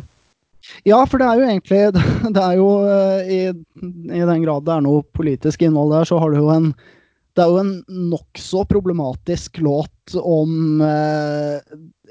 Ja, 0.83 0.99
for 1.07 1.21
det 1.21 1.27
er 1.29 1.39
jo 1.39 1.47
egentlig 1.47 1.81
Det 2.35 2.43
er 2.43 2.55
jo 2.59 2.69
eh, 2.85 3.29
i, 3.31 3.41
i 3.49 4.23
den 4.27 4.43
grad 4.43 4.65
det 4.67 4.73
er 4.75 4.83
noe 4.85 5.05
politisk 5.15 5.63
innhold 5.65 5.93
der, 5.95 6.07
så 6.09 6.19
har 6.19 6.33
du 6.33 6.41
jo 6.41 6.49
en 6.53 6.73
Det 7.37 7.45
er 7.45 7.53
jo 7.53 7.61
en 7.61 7.71
nokså 8.11 8.65
problematisk 8.67 9.61
låt 9.63 10.17
om 10.19 10.81
eh, 10.83 11.61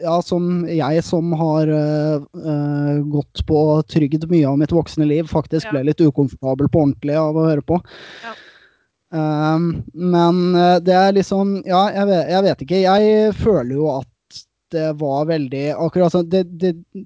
Ja, 0.00 0.16
som 0.24 0.62
jeg 0.70 1.02
som 1.04 1.32
har 1.34 1.68
uh, 1.68 2.98
gått 3.10 3.40
på 3.48 3.62
trygd 3.90 4.28
mye 4.30 4.46
av 4.46 4.60
mitt 4.60 4.70
voksne 4.72 5.08
liv, 5.10 5.26
faktisk 5.26 5.66
Ja. 5.66 5.72
ble 5.74 5.88
litt 5.90 6.00
ukomfortabel 6.00 6.70
på 6.70 6.84
ordentlig 6.84 7.16
av 7.18 7.34
å 7.34 7.48
høre 7.48 7.64
på. 7.66 7.80
Ja. 8.22 8.36
Um, 9.10 9.82
men 9.94 10.54
eh, 10.54 10.76
det 10.84 10.92
er 10.92 11.14
liksom 11.16 11.62
Ja, 11.64 11.86
jeg 11.94 12.06
vet, 12.10 12.30
jeg 12.30 12.44
vet 12.44 12.62
ikke. 12.66 12.80
Jeg 12.84 13.34
føler 13.40 13.74
jo 13.78 13.86
at 13.94 14.42
det 14.68 14.90
var 15.00 15.24
veldig 15.30 15.62
Akkurat 15.80 16.12
sånn 16.12 16.28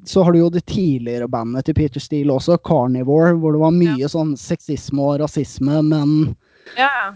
Så 0.04 0.24
har 0.26 0.34
du 0.34 0.40
jo 0.40 0.48
det 0.50 0.64
tidligere 0.66 1.28
bandet 1.30 1.68
til 1.68 1.76
Peter 1.78 2.02
Steele 2.02 2.34
også, 2.34 2.56
Carnivore, 2.66 3.36
hvor 3.38 3.54
det 3.54 3.62
var 3.62 3.76
mye 3.76 4.08
sånn 4.10 4.32
sexisme 4.34 4.98
og 4.98 5.20
rasisme, 5.22 5.78
men 5.86 6.34
Ja. 6.78 7.14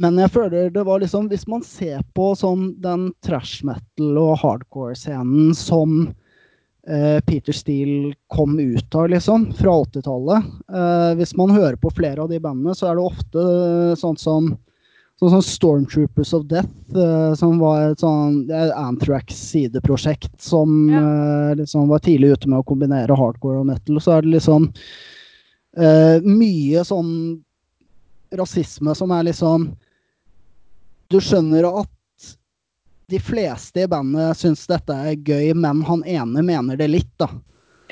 men 0.00 0.16
jeg 0.16 0.32
føler 0.32 0.70
det 0.72 0.86
var 0.88 1.00
liksom 1.04 1.28
Hvis 1.28 1.44
man 1.46 1.62
ser 1.62 2.00
på 2.16 2.32
sånn 2.38 2.70
den 2.80 3.10
trash 3.20 3.60
metal 3.68 4.16
og 4.16 4.38
hardcore-scenen 4.40 5.52
som 5.54 6.14
Peter 7.26 7.54
Steele 7.54 8.14
kom 8.26 8.56
ut 8.58 8.94
av, 8.98 9.08
liksom, 9.12 9.52
fra 9.54 9.76
80-tallet 9.84 10.48
eh, 10.74 11.12
Hvis 11.20 11.36
man 11.38 11.52
hører 11.54 11.76
på 11.78 11.92
flere 11.94 12.24
av 12.24 12.32
de 12.32 12.40
bandene, 12.42 12.74
så 12.74 12.88
er 12.90 12.98
det 12.98 13.04
ofte 13.06 13.44
eh, 13.44 13.92
sånn 14.00 14.18
som 14.18 14.48
Sånn 15.22 15.30
som 15.30 15.42
Stormtroopers 15.46 16.32
of 16.34 16.48
Death, 16.50 16.72
eh, 16.98 17.34
som 17.38 17.60
var 17.62 17.92
et 17.92 18.00
sånn 18.02 18.40
Anthrax-sideprosjekt 18.50 20.40
som 20.42 20.88
eh, 20.90 21.52
liksom 21.60 21.86
var 21.92 22.02
tidlig 22.02 22.32
ute 22.32 22.50
med 22.50 22.58
å 22.58 22.66
kombinere 22.66 23.14
hardcore 23.14 23.60
og 23.60 23.68
metal. 23.68 24.00
Så 24.02 24.16
er 24.16 24.24
det 24.24 24.32
liksom 24.32 24.66
eh, 25.78 26.26
mye 26.26 26.82
sånn 26.88 27.12
rasisme 28.34 28.96
som 28.98 29.14
er 29.14 29.28
liksom 29.28 29.68
Du 31.12 31.20
skjønner 31.22 31.70
at 31.70 31.90
de 33.12 33.20
fleste 33.22 33.84
i 33.84 33.88
bandet 33.90 34.38
syns 34.40 34.64
dette 34.70 34.94
er 34.96 35.18
gøy, 35.20 35.52
men 35.58 35.82
han 35.88 36.02
ene 36.08 36.42
mener 36.46 36.78
det 36.80 36.88
litt, 36.92 37.10
da. 37.20 37.28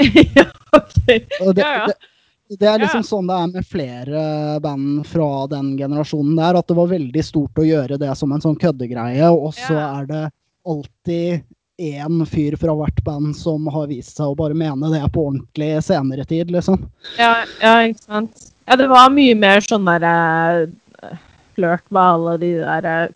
ja, 0.36 0.46
ok. 0.72 1.04
Det, 1.06 1.60
Ja, 1.60 1.70
ja. 1.82 1.86
det, 1.90 2.56
det 2.58 2.66
er 2.66 2.80
liksom 2.82 3.04
Ja. 3.04 3.08
sånn 3.12 3.28
det 3.30 3.36
er 3.38 3.50
med 3.52 3.66
flere 3.68 4.22
band 4.64 5.04
fra 5.06 5.28
den 5.52 5.74
generasjonen 5.78 6.34
der, 6.40 6.58
at 6.58 6.66
det 6.72 6.76
var 6.80 6.88
veldig 6.90 7.24
stort 7.26 7.60
å 7.62 7.66
gjøre 7.68 7.98
det 8.00 8.10
som 8.18 8.32
en 8.34 8.42
sånn 8.42 8.56
køddegreie, 8.58 9.28
og 9.30 9.52
så 9.54 9.76
er 9.78 10.08
det 10.10 10.22
alltid 10.66 11.44
én 11.80 12.24
fyr 12.28 12.56
fra 12.60 12.74
hvert 12.76 12.98
band 13.06 13.36
som 13.38 13.64
har 13.72 13.86
vist 13.88 14.18
seg 14.18 14.32
å 14.32 14.36
bare 14.36 14.56
mene 14.58 14.90
det 14.92 15.00
på 15.14 15.28
ordentlig 15.30 15.70
senere 15.86 16.26
tid, 16.28 16.50
liksom. 16.52 16.82
Ja, 17.20 17.44
ja, 17.62 17.76
ikke 17.88 18.04
sant. 18.04 18.50
Ja, 18.68 18.76
det 18.76 18.90
var 18.90 19.08
mye 19.14 19.36
mer 19.38 19.64
sånn 19.64 19.86
derre 19.88 20.66
eh, 21.06 21.14
flørt 21.56 21.86
med 21.88 22.02
alle 22.02 22.34
de 22.42 22.50
der 22.60 22.90
eh, 22.90 23.06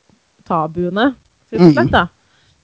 tabuene, 0.49 1.11
rett 1.55 1.69
og 1.69 1.75
slett, 1.79 1.93
da. 1.95 2.05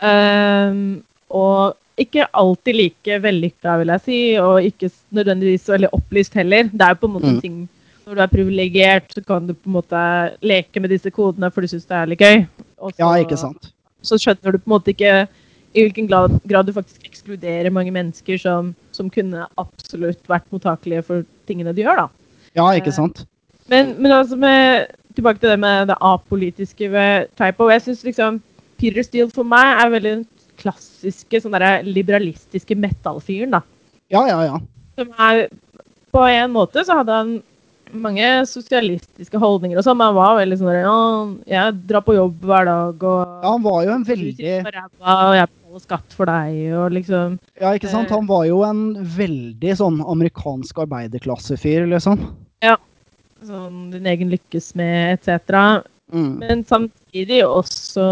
Um, 0.00 1.02
og 1.30 1.76
ikke 2.00 2.24
alltid 2.40 2.76
like 2.78 3.18
vellykka, 3.22 3.74
vil 3.82 3.92
jeg 3.92 4.02
si, 4.06 4.20
og 4.40 4.64
ikke 4.64 4.88
nødvendigvis 5.12 5.66
så 5.68 5.74
veldig 5.76 5.90
opplyst 5.96 6.34
heller. 6.38 6.70
Det 6.72 6.80
er 6.86 6.94
jo 6.94 7.00
på 7.02 7.10
en 7.10 7.16
måte 7.18 7.34
Mm. 7.36 7.40
ting 7.44 7.68
Når 8.06 8.16
du 8.16 8.20
er 8.22 8.26
privilegert, 8.32 9.12
så 9.14 9.20
kan 9.22 9.46
du 9.46 9.52
på 9.54 9.68
en 9.68 9.72
måte 9.76 9.98
leke 10.42 10.80
med 10.80 10.90
disse 10.90 11.10
kodene 11.14 11.50
for 11.52 11.60
du 11.60 11.68
syns 11.68 11.84
det 11.86 11.94
er 11.94 12.06
litt 12.10 12.18
gøy. 12.18 12.46
Og 12.80 12.92
Ja, 12.98 13.12
ikke 13.22 13.36
sant. 13.38 13.72
så 14.02 14.16
skjønner 14.18 14.52
du 14.52 14.58
på 14.58 14.66
en 14.66 14.72
måte 14.80 14.90
ikke 14.90 15.28
i 15.76 15.84
hvilken 15.84 16.08
grad, 16.08 16.40
du 16.66 16.72
faktisk 16.72 17.04
ekskluderer 17.06 17.70
mange 17.70 17.92
mennesker 17.92 18.36
som, 18.40 18.74
som 18.90 19.10
kunne 19.10 19.46
absolutt 19.58 20.26
vært 20.26 20.48
mottakelige 20.50 21.04
for 21.04 21.22
tingene 21.46 21.72
de 21.72 21.82
gjør, 21.84 21.96
da. 21.96 22.08
Ja, 22.56 22.66
ikke 22.74 22.88
Eh, 22.88 22.92
sant. 22.98 23.26
Men, 23.68 23.94
men 24.02 24.10
altså 24.10 24.34
med, 24.36 24.86
tilbake 25.14 25.38
til 25.38 25.50
det 25.50 25.60
med 25.60 25.86
det 25.86 25.96
apolitiske 26.00 26.90
ved 26.90 27.28
Typo. 27.36 27.68
Jeg 27.70 27.82
syns 27.82 28.02
liksom 28.02 28.40
Peter 28.80 29.28
for 29.34 29.46
meg 29.46 29.84
er 29.84 29.92
veldig 29.92 30.14
den 30.16 30.26
klassiske 30.60 31.40
sånn 31.42 31.56
der, 31.56 31.84
liberalistiske 31.86 32.76
metal-fyren, 32.78 33.58
da. 33.58 33.62
Ja, 34.12 34.24
ja, 34.28 34.40
ja. 34.48 34.58
Som 34.98 35.14
er 35.18 35.46
På 36.10 36.24
en 36.26 36.50
måte 36.50 36.82
så 36.82 36.96
hadde 36.98 37.14
han 37.14 37.36
mange 37.94 38.26
sosialistiske 38.46 39.38
holdninger 39.40 39.78
og 39.78 39.86
sånn, 39.86 39.98
men 39.98 40.10
han 40.10 40.18
var 40.18 40.38
veldig 40.40 40.58
sånn 40.58 40.76
Ja, 40.76 40.96
jeg 41.50 41.78
drar 41.90 42.04
på 42.06 42.16
jobb 42.16 42.42
hver 42.46 42.66
dag, 42.68 43.06
og 43.06 43.20
Ja, 43.22 43.52
han 43.54 43.64
var 43.64 43.80
jo 43.86 43.94
en 43.94 44.04
veldig 44.06 44.34
og 44.58 45.32
jeg 45.38 45.48
betaler 45.50 45.84
skatt 45.84 46.16
for 46.18 46.30
deg, 46.30 46.58
og 46.78 46.94
liksom 46.94 47.38
Ja, 47.60 47.72
ikke 47.74 47.90
sant? 47.90 48.10
Eh. 48.10 48.16
Han 48.16 48.28
var 48.30 48.44
jo 48.48 48.62
en 48.66 48.84
veldig 49.16 49.76
sånn 49.82 50.02
amerikansk 50.02 50.82
arbeiderklassefyr, 50.86 51.88
liksom. 51.94 52.26
sånn 53.46 53.90
din 53.94 54.08
egen 54.10 54.30
lykkesmed, 54.34 55.18
etc. 55.18 55.86
Mm. 56.12 56.32
Men 56.42 56.64
samtidig 56.66 57.40
også, 57.46 58.04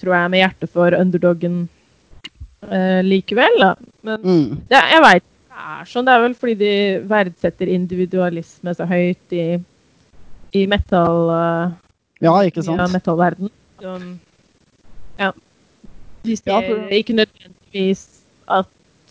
tror 0.00 0.14
jeg, 0.16 0.30
med 0.32 0.42
hjerte 0.42 0.68
for 0.70 0.94
underdogen 0.96 1.68
eh, 2.70 3.02
likevel, 3.04 3.58
da. 3.60 3.74
Men 4.02 4.20
Mm. 4.22 4.56
det, 4.70 4.80
jeg 4.92 5.02
veit 5.04 5.22
det 5.52 5.58
er 5.58 5.84
sånn. 5.90 6.06
Det 6.08 6.12
er 6.14 6.22
vel 6.24 6.34
fordi 6.34 6.54
de 6.58 6.74
verdsetter 7.10 7.68
individualisme 7.68 8.74
så 8.74 8.86
høyt 8.88 9.32
i, 9.36 9.46
i 10.54 10.66
metal... 10.66 11.28
eh, 11.30 11.72
Ja, 12.22 12.32
ikke 12.46 12.62
Ja, 12.62 12.86
sant? 12.86 12.92
metallverden. 12.94 13.50
Så, 13.82 13.96
ja. 15.18 15.32
De 16.24 16.36
ser 16.36 16.52
Ja, 16.52 16.60
for- 16.60 16.88
ikke 16.94 17.16
nødvendigvis 17.18 18.04
at 18.48 18.68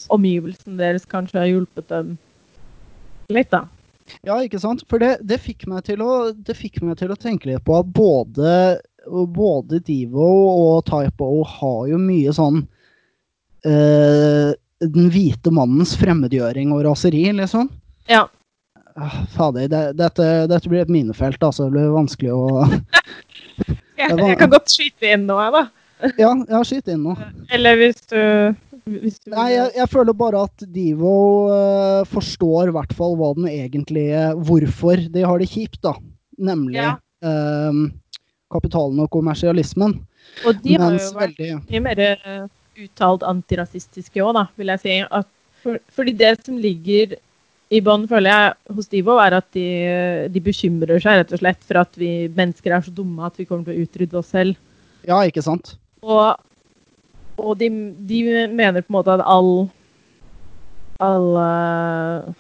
omgivelsene 0.10 0.78
deres 0.80 1.06
kanskje 1.06 1.40
har 1.40 1.48
hjulpet 1.52 1.88
dem 1.92 2.18
litt, 3.30 3.52
da. 3.52 3.66
Ja, 4.28 4.38
ikke 4.44 4.60
sant? 4.62 4.84
For 4.90 5.02
det, 5.02 5.18
det, 5.28 5.40
fikk 5.44 5.68
å, 5.68 6.12
det 6.36 6.56
fikk 6.58 6.82
meg 6.86 7.00
til 7.00 7.14
å 7.14 7.20
tenke 7.20 7.50
litt 7.50 7.64
på 7.68 7.80
at 7.80 7.90
både, 7.96 8.54
både 9.36 9.82
Divo 9.86 10.28
og 10.52 10.86
Typo 10.90 11.32
har 11.58 11.82
jo 11.92 12.02
mye 12.02 12.34
sånn 12.36 12.62
eh, 13.66 14.52
Den 14.82 15.10
hvite 15.14 15.54
mannens 15.54 15.96
fremmedgjøring 16.00 16.74
og 16.76 16.86
raseri, 16.90 17.28
liksom. 17.38 17.70
Ja. 18.10 18.28
Ah, 18.96 19.22
Fader, 19.32 19.70
det, 19.72 19.84
dette, 20.00 20.26
dette 20.52 20.70
blir 20.70 20.84
et 20.84 20.92
minefelt, 20.92 21.42
altså. 21.44 21.70
Det 21.70 21.78
blir 21.78 21.94
vanskelig 21.96 22.34
å 22.36 22.66
Jeg, 24.02 24.18
jeg 24.18 24.38
kan 24.40 24.50
godt 24.50 24.72
skyte 24.72 25.12
inn 25.14 25.28
nå, 25.30 25.38
jeg, 25.38 25.54
da. 25.54 26.12
Ja, 26.18 26.32
ja 26.50 26.62
skyt 26.66 26.90
inn 26.90 27.04
nå. 27.06 27.14
Eller 27.54 27.78
hvis 27.78 28.02
du, 28.10 28.18
du 28.86 28.96
Nei, 29.32 29.48
jeg, 29.54 29.72
jeg 29.78 29.90
føler 29.92 30.16
bare 30.18 30.44
at 30.48 30.64
Divo 30.74 31.14
uh, 31.52 32.02
forstår 32.10 32.72
i 32.72 32.76
hvert 32.76 32.94
fall 32.98 33.18
hva 33.20 33.32
den 33.38 33.48
egentlige 33.52 34.32
Hvorfor 34.48 35.02
de 35.14 35.26
har 35.28 35.42
det 35.42 35.50
kjipt, 35.52 35.82
da. 35.86 35.96
Nemlig 36.42 36.80
Ja. 36.82 36.96
eh, 37.22 37.82
kapitalen 38.52 39.00
og 39.04 39.10
kommersialismen. 39.14 40.00
Og 40.48 40.62
de 40.64 40.78
har 40.80 40.92
Mens 40.92 41.10
jo 41.12 41.18
vært 41.20 41.38
veldig 41.38 41.60
mye 41.70 41.84
mer 41.86 42.02
eh, 42.06 42.48
uttalt 42.82 43.24
antirasistiske 43.28 44.24
òg, 44.24 44.34
da, 44.40 44.46
vil 44.58 44.72
jeg 44.74 44.82
si. 44.84 44.96
At 45.12 45.28
for, 45.62 45.78
fordi 45.94 46.16
det 46.18 46.34
som 46.46 46.58
ligger 46.58 47.14
i 47.72 47.80
bånn, 47.86 48.08
føler 48.10 48.34
jeg, 48.34 48.76
hos 48.76 48.90
Divo, 48.92 49.16
er 49.24 49.38
at 49.38 49.48
de, 49.56 49.68
de 50.34 50.42
bekymrer 50.44 51.00
seg 51.00 51.22
rett 51.22 51.36
og 51.36 51.40
slett 51.44 51.62
for 51.68 51.80
at 51.84 51.94
vi 52.00 52.28
mennesker 52.36 52.74
er 52.76 52.84
så 52.84 52.92
dumme 52.96 53.24
at 53.30 53.38
vi 53.40 53.46
kommer 53.48 53.70
til 53.70 53.78
å 53.78 53.86
utrydde 53.86 54.18
oss 54.20 54.34
selv. 54.34 54.58
Ja, 55.08 55.22
ikke 55.24 55.44
sant? 55.46 55.76
Og, 56.02 56.34
og 57.42 57.58
de, 57.60 57.70
de 58.08 58.22
mener 58.52 58.86
på 58.86 58.92
en 58.94 58.98
måte 59.00 59.16
at 59.18 59.26
all 59.26 59.70
all 61.02 61.28
uh, 61.36 62.34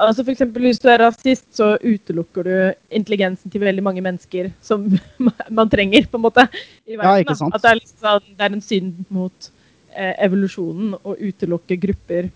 Altså 0.00 0.24
for 0.24 0.32
eksempel 0.32 0.64
Hvis 0.64 0.80
du 0.80 0.88
er 0.88 1.02
rasist, 1.02 1.46
så 1.52 1.74
utelukker 1.84 2.46
du 2.46 2.52
intelligensen 2.90 3.52
til 3.52 3.60
veldig 3.60 3.84
mange 3.84 4.00
mennesker 4.00 4.48
som 4.64 4.86
man 5.58 5.68
trenger, 5.68 6.06
på 6.08 6.16
en 6.16 6.24
måte. 6.24 6.46
i 6.86 6.96
Ja, 6.96 7.02
verden, 7.02 7.36
sant. 7.36 7.54
At 7.54 7.62
det 7.62 7.70
er, 7.70 7.80
liksom, 7.82 8.28
det 8.38 8.46
er 8.46 8.56
en 8.56 8.64
synd 8.64 9.04
mot 9.12 9.50
eh, 9.92 10.14
evolusjonen 10.24 10.96
å 11.04 11.16
utelukke 11.20 11.76
grupper 11.84 12.30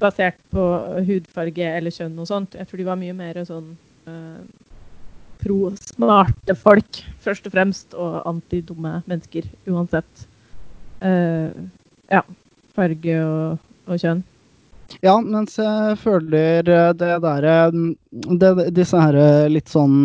basert 0.00 0.38
på 0.54 0.64
hudfarge 1.08 1.66
eller 1.76 1.92
kjønn 1.94 2.18
og 2.22 2.30
sånt. 2.30 2.54
Jeg 2.56 2.68
tror 2.68 2.80
de 2.80 2.88
var 2.88 3.00
mye 3.00 3.16
mer 3.16 3.42
sånn 3.48 3.72
eh, 4.06 4.40
pro 5.42 5.72
smarte 5.80 6.54
folk, 6.56 7.02
først 7.24 7.48
og 7.48 7.56
fremst, 7.56 7.96
og 7.98 8.20
antidumme 8.28 9.00
mennesker 9.10 9.48
uansett. 9.66 10.28
Eh, 11.00 11.48
ja, 12.10 12.22
farge 12.76 13.22
og, 13.24 13.58
og 13.86 14.02
kjønn. 14.02 14.22
Ja, 15.00 15.14
mens 15.22 15.54
jeg 15.58 15.98
føler 16.02 16.66
eh, 16.68 16.90
det 16.98 17.12
derre 17.22 17.70
Disse 18.74 18.98
her 19.00 19.16
eh, 19.16 19.50
litt 19.52 19.70
sånn 19.70 20.00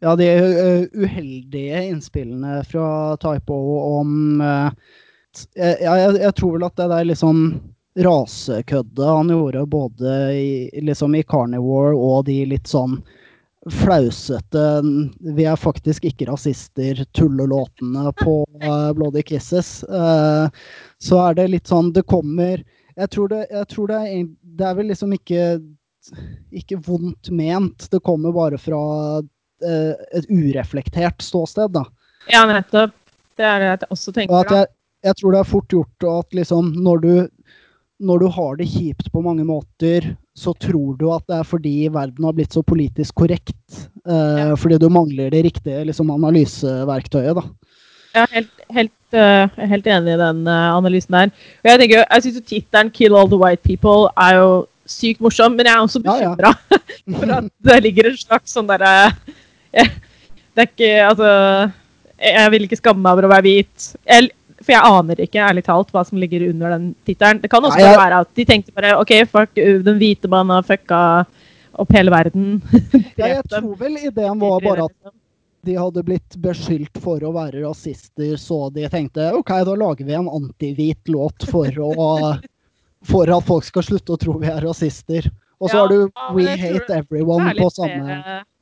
Ja, 0.00 0.14
de 0.18 0.28
eh, 0.30 0.86
uheldige 0.96 1.82
innspillene 1.90 2.62
fra 2.68 3.18
Typo 3.20 3.58
om 4.00 4.40
ja, 4.40 5.74
jeg, 5.78 6.16
jeg 6.18 6.34
tror 6.34 6.56
vel 6.56 6.64
at 6.66 6.80
det 6.80 6.88
der 6.90 7.04
liksom 7.06 7.44
rasekøddet 8.00 9.06
han 9.06 9.30
gjorde 9.30 9.62
både 9.70 10.14
i, 10.34 10.80
liksom 10.82 11.14
i 11.14 11.22
Carnivore 11.22 11.92
og 11.94 12.24
de 12.26 12.40
litt 12.50 12.70
sånn 12.70 12.96
flausete 13.68 14.82
Vi 15.20 15.44
er 15.44 15.56
faktisk 15.56 16.04
ikke 16.08 16.30
rasister, 16.30 17.04
tullelåtene 17.12 18.12
på 18.22 18.36
uh, 18.64 18.92
Bloody 18.96 19.22
Kisses. 19.26 19.82
Uh, 19.84 20.48
så 20.98 21.20
er 21.26 21.36
det 21.36 21.50
litt 21.52 21.68
sånn 21.68 21.92
Det 21.92 22.06
kommer 22.08 22.62
Jeg 22.96 23.10
tror 23.12 23.28
det, 23.32 23.44
jeg 23.50 23.68
tror 23.74 23.92
det, 23.92 24.00
er, 24.08 24.24
det 24.56 24.66
er 24.66 24.80
vel 24.80 24.90
liksom 24.92 25.12
ikke 25.16 25.44
ikke 26.56 26.78
vondt 26.80 27.28
ment. 27.28 27.84
Det 27.92 28.00
kommer 28.02 28.32
bare 28.32 28.56
fra 28.58 28.80
uh, 29.20 29.92
et 30.16 30.26
ureflektert 30.32 31.20
ståsted, 31.22 31.74
da. 31.76 31.84
Ja, 32.32 32.46
nettopp. 32.48 32.96
Det 33.36 33.44
er 33.44 33.60
det 33.60 33.68
jeg 33.68 33.90
også 33.92 34.14
tenker. 34.16 34.32
Og 34.34 34.54
jeg, 34.56 34.70
jeg 35.04 35.18
tror 35.20 35.34
det 35.36 35.42
er 35.42 35.50
fort 35.52 35.76
gjort 35.76 36.06
at 36.08 36.38
liksom 36.40 36.72
når 36.80 37.04
du 37.04 37.12
når 38.00 38.18
du 38.18 38.26
har 38.32 38.56
det 38.56 38.68
kjipt 38.72 39.10
på 39.12 39.20
mange 39.20 39.44
måter, 39.44 40.14
så 40.36 40.54
tror 40.62 40.94
du 40.98 41.08
at 41.12 41.24
det 41.28 41.40
er 41.40 41.46
fordi 41.48 41.74
verden 41.92 42.24
har 42.24 42.36
blitt 42.36 42.54
så 42.54 42.62
politisk 42.62 43.14
korrekt. 43.22 43.56
Uh. 44.06 44.56
Fordi 44.58 44.78
du 44.80 44.88
mangler 44.92 45.32
det 45.32 45.44
riktige 45.48 45.84
liksom, 45.88 46.12
analyseverktøyet, 46.14 47.36
da. 47.36 47.44
Jeg 48.14 48.22
er 48.26 48.34
helt, 48.34 48.62
helt, 48.74 49.14
uh, 49.14 49.66
helt 49.70 49.86
enig 49.86 50.14
i 50.14 50.20
den 50.20 50.42
uh, 50.48 50.76
analysen 50.78 51.14
der. 51.14 51.32
Og 51.62 51.70
jeg 51.70 51.82
tenker, 51.82 52.02
jeg 52.02 52.24
syns 52.24 52.46
tittelen 52.46 52.90
'Kill 52.90 53.14
all 53.14 53.30
the 53.30 53.38
white 53.38 53.62
people' 53.66 54.10
er 54.16 54.38
jo 54.40 54.50
sykt 54.90 55.20
morsom, 55.22 55.54
men 55.54 55.68
jeg 55.68 55.74
er 55.74 55.84
også 55.84 56.00
bekymra 56.02 56.50
ja, 56.50 56.78
ja. 56.78 56.78
for 57.20 57.34
at 57.36 57.50
det 57.68 57.76
ligger 57.84 58.10
en 58.10 58.16
slags 58.18 58.56
sånn 58.56 58.66
derre 58.66 59.12
Det 60.50 60.64
er 60.64 60.66
ikke 60.66 60.90
Altså 61.06 61.28
Jeg 62.18 62.50
vil 62.50 62.66
ikke 62.66 62.80
skamme 62.80 63.04
meg 63.04 63.14
over 63.14 63.28
å 63.28 63.30
være 63.30 63.46
hvit. 63.46 63.84
Jeg, 64.04 64.32
for 64.60 64.74
jeg 64.74 64.92
aner 64.92 65.22
ikke, 65.24 65.40
ærlig 65.40 65.64
talt, 65.66 65.92
hva 65.94 66.02
som 66.04 66.20
ligger 66.20 66.44
under 66.50 66.74
den 66.76 66.90
tittelen. 67.08 67.40
Det 67.42 67.50
kan 67.52 67.64
også 67.64 67.80
ja, 67.80 67.92
jeg... 67.94 68.00
være 68.00 68.18
at 68.24 68.32
de 68.36 68.44
tenkte 68.48 68.74
bare 68.76 68.96
OK, 69.00 69.14
fuck, 69.30 69.54
den 69.56 70.00
hvite 70.00 70.28
mannen 70.30 70.58
har 70.58 70.66
fucka 70.68 71.00
opp 71.80 71.96
hele 71.96 72.12
verden. 72.12 72.60
ja, 73.20 73.36
jeg 73.36 73.46
tror 73.48 73.74
vel 73.80 73.96
ideen 74.02 74.40
var 74.42 74.60
bare 74.64 74.88
at 74.90 75.14
de 75.64 75.76
hadde 75.76 76.04
blitt 76.04 76.36
beskyldt 76.40 77.00
for 77.04 77.20
å 77.24 77.32
være 77.34 77.64
rasister, 77.66 78.36
så 78.40 78.68
de 78.72 78.86
tenkte 78.92 79.30
OK, 79.36 79.52
da 79.68 79.76
lager 79.76 80.08
vi 80.08 80.16
en 80.16 80.30
antihvit 80.32 81.12
låt 81.12 81.44
for, 81.50 81.68
å, 81.68 82.10
for 83.12 83.32
at 83.32 83.48
folk 83.48 83.68
skal 83.68 83.86
slutte 83.86 84.16
å 84.16 84.20
tro 84.20 84.38
vi 84.40 84.52
er 84.52 84.60
rasister. 84.64 85.28
Og 85.60 85.68
så 85.68 85.76
ja, 85.76 85.80
har 85.82 85.90
du 85.92 86.36
We 86.36 86.54
Hate 86.56 87.02
Everyone 87.02 87.52
på 87.58 87.66
samme 87.74 88.14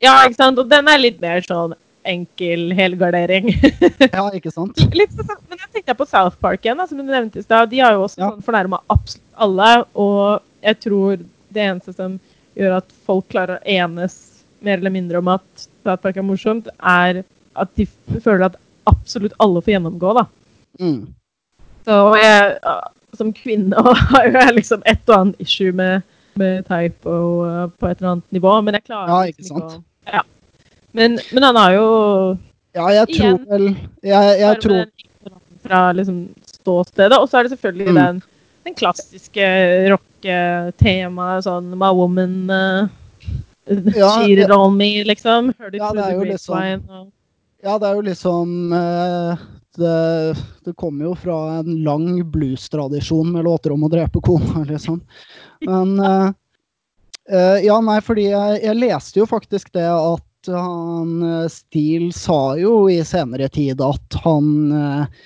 Ja, 0.03 0.16
ikke 0.26 0.34
sant. 0.34 0.59
Og 0.59 0.66
den 0.66 0.88
er 0.90 0.99
litt 0.99 1.20
mer 1.22 1.44
sånn 1.46 1.76
enkel 2.09 2.72
helgardering. 2.76 3.50
ja, 4.16 4.24
ikke 4.34 4.52
sant? 4.52 4.78
Sånn, 4.80 5.42
men 5.48 5.61
jeg 5.61 5.70
tenkte 5.76 5.96
på 5.98 6.09
South 6.09 6.38
Park 6.42 6.64
igjen, 6.66 6.80
som 6.88 7.00
du 7.00 7.06
nevnte 7.06 7.42
i 7.42 7.46
stad. 7.46 7.70
De 7.72 7.82
har 7.84 7.96
jo 7.96 8.06
også 8.06 8.22
ja. 8.22 8.30
sånn 8.30 8.46
fornærma 8.46 8.80
absolutt 8.92 9.24
alle. 9.48 9.70
Og 9.98 10.64
jeg 10.64 10.80
tror 10.84 11.22
det 11.54 11.64
eneste 11.64 11.94
som 11.96 12.18
gjør 12.59 12.78
at 12.80 12.94
folk 13.06 13.28
klarer 13.32 13.59
å 13.59 13.76
enes 13.78 14.18
mer 14.64 14.80
eller 14.80 14.94
mindre 14.94 15.20
om 15.20 15.30
at 15.30 15.68
South 15.86 16.02
Park 16.02 16.18
er 16.18 16.26
morsomt, 16.26 16.70
er 16.82 17.22
at 17.59 17.70
de 17.78 17.86
føler 18.18 18.48
at 18.48 18.59
absolutt 18.88 19.36
alle 19.42 19.62
får 19.62 19.76
gjennomgå, 19.76 20.14
da. 20.18 20.24
Mm. 20.80 21.00
Så 21.86 21.98
jeg, 22.20 22.56
som 23.18 23.34
kvinne 23.36 23.84
har 24.12 24.30
jeg 24.34 24.56
liksom 24.59 24.82
et 24.88 25.02
og 25.09 25.16
annet 25.18 25.44
issue 25.44 25.74
med, 25.76 26.06
med 26.40 26.66
type 26.68 27.09
og, 27.09 27.76
på 27.78 27.88
et 27.88 28.00
eller 28.00 28.16
annet 28.16 28.38
nivå, 28.38 28.59
men 28.64 28.78
jeg 28.78 28.88
klarer 28.88 29.14
ja, 29.14 29.20
ikke 29.30 29.44
liksom 29.44 29.62
sant? 29.62 29.78
Å, 29.78 30.18
ja. 30.18 30.24
Men, 30.97 31.18
men, 31.32 31.43
han 31.43 31.57
har 31.57 31.74
jo 31.76 31.89
Ja, 32.76 32.86
jeg 32.95 33.11
tror 33.11 33.24
igjen, 33.24 33.43
vel 33.51 33.66
Jeg, 34.07 34.39
jeg 34.41 34.61
tror 34.62 34.86
Fra 35.66 35.80
liksom 35.93 36.22
ståstedet. 36.47 37.18
Og 37.18 37.28
så 37.28 37.39
er 37.39 37.47
det 37.47 37.53
selvfølgelig 37.57 37.91
mm. 37.91 37.99
den, 37.99 38.22
den 38.68 38.78
klassiske 38.78 39.51
rocketemaet, 39.93 41.45
sånn 41.47 41.70
My 41.76 41.91
woman 41.97 42.34
uh, 42.49 42.89
ja, 43.68 44.11
cheated 44.16 44.53
on 44.55 44.76
me, 44.76 45.05
liksom. 45.05 45.53
Heard 45.59 45.76
it 45.76 45.82
ja, 45.82 45.93
det 45.97 46.05
er 46.07 46.16
jo 46.16 46.26
liksom, 46.28 46.89
og... 46.89 47.07
Ja, 47.64 47.78
det 47.78 47.89
er 47.89 47.97
jo 47.99 48.05
liksom 48.07 48.72
uh, 48.72 49.47
det, 49.78 50.36
det 50.64 50.74
kommer 50.76 51.11
jo 51.11 51.14
fra 51.18 51.39
en 51.59 51.82
lang 51.84 52.30
blues-tradisjon 52.30 53.32
med 53.32 53.45
låter 53.45 53.74
om 53.74 53.84
å 53.86 53.91
drepe 53.93 54.22
kona, 54.24 54.64
liksom. 54.72 55.01
Men 55.66 55.99
uh, 56.01 56.30
uh, 57.32 57.59
Ja, 57.64 57.80
nei, 57.84 57.99
fordi 58.05 58.28
jeg, 58.30 58.62
jeg, 58.64 58.80
leste 58.82 59.22
jo 59.22 59.28
faktisk 59.28 59.72
det 59.76 59.86
at 59.89 60.24
han 60.47 61.22
eh, 61.22 61.49
Steele 61.49 62.12
sa 62.12 62.57
jo 62.59 62.86
i 62.91 63.01
senere 63.05 63.49
tid 63.53 63.80
at 63.84 64.20
han 64.24 64.72
eh, 64.72 65.24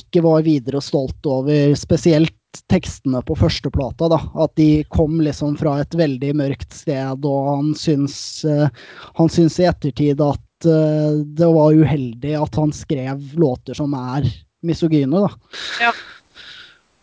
ikke 0.00 0.22
var 0.24 0.46
videre 0.46 0.80
stolt 0.82 1.26
over 1.28 1.74
spesielt 1.78 2.34
tekstene 2.70 3.20
på 3.26 3.36
førsteplata. 3.36 4.08
da, 4.08 4.20
At 4.40 4.54
de 4.56 4.84
kom 4.94 5.18
liksom 5.20 5.58
fra 5.60 5.80
et 5.82 5.94
veldig 5.98 6.32
mørkt 6.38 6.72
sted, 6.72 7.26
og 7.26 7.48
han 7.50 7.72
syns, 7.76 8.16
uh, 8.46 8.70
han 9.18 9.32
syns 9.32 9.58
i 9.58 9.66
ettertid 9.66 10.22
at 10.22 10.40
det 10.64 11.48
var 11.50 11.74
uheldig 11.76 12.36
at 12.38 12.54
han 12.56 12.70
skrev 12.72 13.34
låter 13.36 13.76
som 13.76 13.92
er 13.98 14.30
misogyne, 14.64 15.26
da. 15.26 15.58
Ja. 15.82 15.90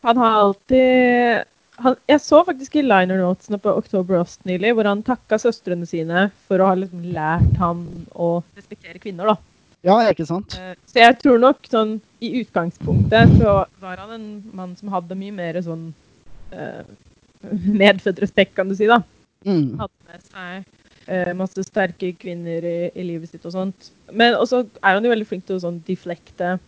Han 0.08 0.18
har 0.18 0.40
alltid 0.40 1.51
han, 1.84 1.96
jeg 2.10 2.22
så 2.24 2.42
faktisk 2.48 2.76
i 2.80 2.84
liner 2.86 3.22
notesene 3.22 3.60
på 3.62 3.74
October 3.78 4.22
Ost 4.22 4.44
nylig, 4.50 4.74
hvor 4.78 4.90
han 4.90 5.04
takka 5.06 5.40
søstrene 5.42 5.88
sine 5.90 6.28
for 6.48 6.62
å 6.62 6.72
ha 6.72 6.78
liksom 6.80 7.06
lært 7.16 7.56
han 7.62 7.86
å 8.14 8.34
respektere 8.58 9.02
kvinner. 9.02 9.34
da. 9.34 9.38
Ja, 9.86 9.98
ikke 10.12 10.28
sant? 10.30 10.58
Uh, 10.58 10.76
så 10.90 11.02
jeg 11.02 11.18
tror 11.24 11.40
nok 11.42 11.66
sånn 11.70 11.96
i 12.22 12.36
utgangspunktet 12.44 13.34
så 13.40 13.64
var 13.82 14.04
han 14.04 14.14
en 14.18 14.28
mann 14.54 14.76
som 14.78 14.92
hadde 14.94 15.18
mye 15.18 15.34
mer 15.34 15.58
sånn 15.66 15.90
uh, 16.54 16.84
medfødt 17.82 18.22
respekt, 18.22 18.54
kan 18.58 18.70
du 18.70 18.78
si, 18.78 18.90
da. 18.90 19.02
Mm. 19.48 19.80
Hadde 19.82 20.12
med 20.12 20.28
seg 20.28 20.68
uh, 21.10 21.32
masse 21.38 21.66
sterke 21.66 22.12
kvinner 22.22 22.66
i, 22.68 22.78
i, 22.94 23.08
livet 23.08 23.32
sitt 23.32 23.48
og 23.50 23.56
sånt. 23.56 23.90
Men 24.14 24.38
også 24.38 24.68
er 24.84 25.00
han 25.00 25.08
jo 25.08 25.14
veldig 25.14 25.30
flink 25.30 25.48
til 25.48 25.58
å 25.58 25.64
sånn 25.66 25.82
deflekte 25.88 26.60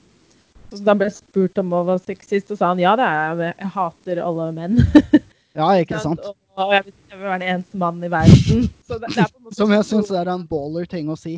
så 0.78 0.86
da 0.86 0.96
ble 0.98 1.10
spurt 1.14 1.60
om 1.62 1.74
å 1.76 1.84
være 1.88 2.04
sexist, 2.08 2.52
og 2.54 2.60
sa 2.60 2.72
han 2.72 2.82
ja, 2.82 2.96
det 3.00 3.06
er 3.06 3.44
jeg. 3.44 3.54
Jeg 3.60 3.74
hater 3.76 4.24
alle 4.24 4.48
menn. 4.56 4.80
ja, 5.60 5.68
ikke 5.82 6.02
sant? 6.06 6.24
Og, 6.24 6.36
og 6.58 6.74
jeg, 6.76 6.88
vil, 6.88 7.22
være 7.22 7.40
den 7.44 7.48
eneste 7.56 7.82
mannen 7.82 8.08
i 8.08 8.12
verden. 8.14 8.66
Det, 8.90 9.00
det 9.04 9.28
Som 9.58 9.74
jeg 9.74 9.88
syns 9.90 10.12
er 10.14 10.32
en 10.34 10.48
baller 10.50 10.90
ting 10.90 11.12
å 11.14 11.18
si. 11.20 11.38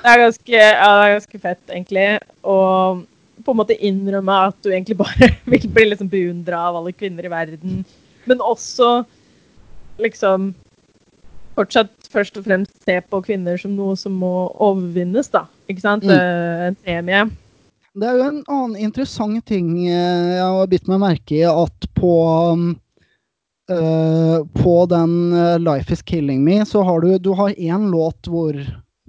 Det 0.00 0.12
er 0.12 0.22
ganske, 0.22 0.56
ja, 0.56 0.88
det 0.98 1.04
er 1.06 1.14
ganske 1.16 1.42
fett, 1.42 1.62
egentlig. 1.70 2.08
Og 2.46 3.04
på 3.46 3.54
en 3.54 3.60
måte 3.60 3.78
innrømme 3.84 4.36
at 4.50 4.58
du 4.64 4.70
egentlig 4.72 4.98
bare 4.98 5.30
vil 5.50 5.66
bli 5.72 5.88
liksom 5.90 6.10
beundra 6.12 6.66
av 6.68 6.80
alle 6.80 6.94
kvinner 6.96 7.26
i 7.26 7.32
verden. 7.32 7.82
Men 8.26 8.42
også 8.42 9.00
liksom 10.02 10.52
fortsatt 11.56 11.92
først 12.12 12.36
og 12.36 12.46
fremst 12.46 12.72
se 12.84 12.98
på 13.00 13.22
kvinner 13.24 13.58
som 13.60 13.74
noe 13.76 13.96
som 13.98 14.14
må 14.20 14.50
overvinnes, 14.62 15.30
da. 15.32 15.46
Ikke 15.70 15.84
sant? 15.84 16.04
Mm. 16.04 16.12
Eh, 16.12 16.64
en 16.68 16.78
premie. 16.84 17.24
Det 17.96 18.04
er 18.04 18.18
jo 18.18 18.24
en 18.26 18.42
annen 18.52 18.76
interessant 18.76 19.40
ting 19.48 19.70
eh, 19.88 20.34
jeg 20.36 20.44
har 20.44 20.68
bitt 20.68 20.88
meg 20.90 21.00
merke 21.00 21.38
i, 21.38 21.44
at 21.48 21.86
på 21.96 22.12
uh, 23.72 24.38
på 24.60 24.74
den 24.92 25.14
uh, 25.32 25.56
'Life 25.56 25.92
Is 25.92 26.02
Killing 26.04 26.44
Me' 26.44 26.66
så 26.68 26.84
har 26.84 27.00
du, 27.00 27.16
du 27.18 27.32
har 27.32 27.56
én 27.56 27.88
låt 27.90 28.28
hvor 28.28 28.58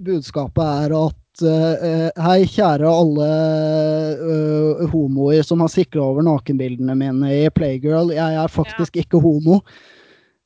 budskapet 0.00 0.64
er 0.64 0.96
at 0.96 1.44
uh, 1.44 2.08
Hei, 2.24 2.40
kjære 2.48 2.88
alle 2.88 3.28
homoer 4.94 5.44
som 5.44 5.60
har 5.60 5.72
sikra 5.74 6.02
over 6.08 6.24
nakenbildene 6.24 6.96
mine 6.96 7.34
i 7.42 7.44
Playgirl. 7.52 8.14
Jeg 8.16 8.40
er 8.40 8.48
faktisk 8.48 8.96
ja. 8.96 9.04
ikke 9.04 9.20
homo. 9.20 9.60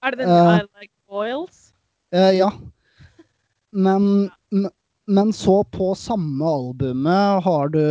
Er 0.03 0.16
det 0.16 0.26
den 0.26 0.34
I 0.34 0.61
Like 0.66 0.97
Boils? 1.07 1.70
ja. 2.12 2.51
Men, 3.72 4.30
men 4.51 4.72
så 5.32 5.64
på 5.64 5.94
samme 5.98 6.44
albumet 6.44 7.44
har 7.44 7.68
du 7.74 7.84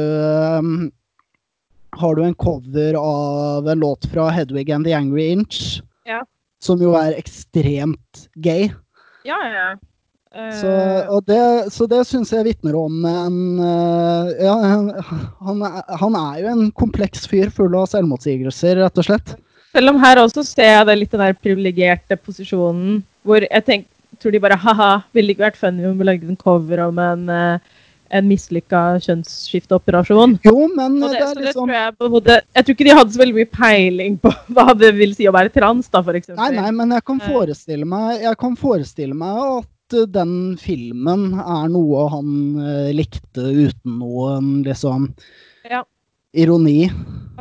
um, 0.60 0.92
har 1.92 2.16
du 2.16 2.24
en 2.24 2.36
cover 2.36 2.94
av 2.94 3.70
en 3.70 3.80
låt 3.80 4.06
fra 4.06 4.30
Hedwig 4.30 4.72
and 4.72 4.86
the 4.86 4.94
Angry 4.94 5.28
Inch. 5.32 5.82
Ja. 6.06 6.26
Som 6.64 6.82
jo 6.82 6.94
er 6.96 7.18
ekstremt 7.18 8.28
gay. 8.36 8.70
Ja, 9.28 9.38
ja. 9.48 9.70
Uh... 10.32 10.52
Så, 10.56 11.20
det, 11.28 11.72
så 11.76 11.88
det 11.92 12.06
syns 12.08 12.32
jeg 12.32 12.48
vitner 12.48 12.76
om 12.80 13.04
en 13.04 13.40
uh, 13.60 14.32
Ja, 14.40 14.54
han, 15.44 15.64
han, 16.00 16.16
er 16.16 16.38
jo 16.40 16.52
en 16.54 16.70
kompleks 16.72 17.28
fyr 17.28 17.52
full 17.52 17.76
av 17.76 17.90
selvmotsigelser, 17.92 18.80
rett 18.80 19.02
og 19.02 19.10
slett. 19.10 19.36
Selv 19.76 19.92
om 19.92 20.00
her 20.04 20.20
også 20.24 20.44
ser 20.48 20.78
jeg 20.78 20.88
det 20.88 21.00
litt 21.00 21.12
den 21.16 21.24
der 21.26 21.36
privilegerte 21.36 22.16
posisjonen 22.20 23.02
hvor 23.28 23.44
jeg 23.44 23.66
tenker 23.68 23.91
tror 24.22 24.36
de 24.36 24.42
bare 24.44 24.58
ha-ha, 24.60 24.92
ville 25.16 25.34
ikke 25.34 25.48
vært 25.48 25.60
funny 25.60 25.88
om 25.90 25.98
vi 26.00 26.08
lagde 26.08 26.30
en 26.30 26.40
cover 26.40 26.84
om 26.86 27.00
en, 27.02 27.26
uh, 27.32 27.82
en 28.12 28.28
mislykka 28.28 28.84
kjønnsskifteoperasjon. 29.06 30.38
Jo, 30.46 30.56
men 30.76 31.00
det, 31.02 31.12
det, 31.16 31.26
er 31.26 31.44
liksom... 31.48 31.72
Tror 31.72 31.78
jeg, 31.78 32.14
måte, 32.16 32.40
jeg, 32.44 32.66
tror 32.66 32.78
ikke 32.78 32.88
de 32.88 32.96
hadde 33.00 33.16
så 33.16 33.22
veldig 33.24 33.38
mye 33.40 33.52
peiling 33.58 34.18
på 34.22 34.34
hva 34.56 34.68
det 34.78 34.94
vil 35.00 35.16
si 35.18 35.30
å 35.30 35.36
være 35.36 35.54
trans, 35.56 35.92
da, 35.92 36.04
eksempel. 36.04 36.42
Nei, 36.42 36.52
nei, 36.60 36.74
men 36.80 36.98
jeg 36.98 37.08
kan 37.12 37.22
eh. 37.22 37.30
forestille 37.36 37.88
meg, 37.96 38.18
jeg 38.26 38.42
kan 38.44 38.58
forestille 38.60 39.18
meg 39.18 39.46
at 39.46 39.98
eh, 39.98 40.10
den 40.18 40.36
filmen 40.62 41.30
er 41.42 41.72
noe 41.72 42.10
han 42.14 42.36
likte 42.96 43.48
uten 43.48 43.98
noen 44.02 44.60
liksom 44.68 45.10
ja. 45.70 45.82
ironi. 46.38 46.84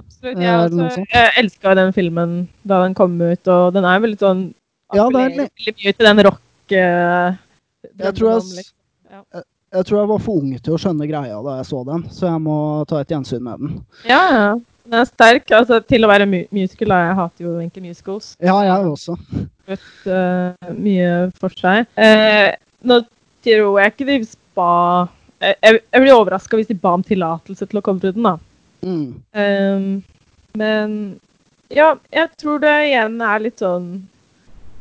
Absolutt. 0.01 0.41
Ja, 0.41 0.63
altså, 0.65 1.05
jeg 1.11 1.35
elska 1.43 1.75
den 1.77 1.93
filmen 1.97 2.41
da 2.63 2.81
den 2.87 2.97
kom 2.97 3.19
ut, 3.21 3.43
og 3.51 3.75
den 3.77 3.85
er 3.89 4.01
veldig 4.07 4.21
sånn 4.23 4.49
ja, 4.91 5.05
det 5.07 5.21
er 5.21 5.35
veldig 5.37 5.75
mye 5.79 5.93
til 5.95 6.09
den 6.09 6.23
rock 6.27 6.41
Jeg 6.77 7.37
tror 7.91 8.05
jeg, 8.07 8.15
drømmedom, 8.17 8.41
s- 8.47 8.57
liksom. 8.57 8.77
Ja. 9.11 9.21
jeg, 9.35 9.45
jeg 9.75 9.87
tror 9.87 9.99
jeg 10.01 10.09
var 10.11 10.19
for 10.25 10.33
ung 10.43 10.51
til 10.59 10.75
å 10.75 10.79
skjønne 10.83 11.07
greia 11.11 11.39
da 11.47 11.57
jeg 11.61 11.67
så 11.71 11.85
den, 11.87 12.03
så 12.11 12.27
jeg 12.31 12.43
må 12.47 12.57
ta 12.91 13.01
et 13.03 13.09
gjensyn 13.15 13.43
med 13.47 13.59
den. 13.65 13.79
Ja, 14.09 14.21
ja. 14.35 14.51
Den 14.85 14.97
er 14.99 15.05
sterk. 15.07 15.51
Altså, 15.55 15.79
til 15.87 16.03
å 16.03 16.09
være 16.11 16.27
mu 16.27 16.41
musical. 16.51 16.91
Jeg 16.97 17.15
hater 17.19 17.45
jo 17.45 17.53
egentlig 17.61 17.83
musicals. 17.91 18.33
Ja, 18.43 18.57
jeg 18.67 18.89
også. 18.91 19.15
Vet 19.71 20.07
uh, 20.11 20.71
mye 20.75 21.11
for 21.39 21.55
seg. 21.55 21.87
Uh, 21.95 22.51
nå 22.83 23.01
tror 23.45 23.79
jeg 23.81 23.93
ikke 23.93 24.07
de 24.09 24.17
ba 24.59 24.71
Jeg, 25.41 25.55
jeg 25.63 25.79
jeg 25.93 26.03
blir 26.03 26.13
overraska 26.17 26.59
hvis 26.59 26.69
de 26.69 26.75
ba 26.77 26.91
om 26.99 27.05
tillatelse 27.07 27.65
til 27.71 27.79
å 27.79 27.85
komme 27.85 28.03
til 28.03 28.13
den, 28.17 28.27
da. 28.27 28.35
Mm. 28.83 29.15
Um, 29.37 30.03
men 30.59 30.97
ja, 31.71 31.95
jeg 32.13 32.29
tror 32.41 32.59
det 32.65 32.75
igjen 32.91 33.21
er 33.23 33.39
litt 33.45 33.63
sånn 33.63 33.87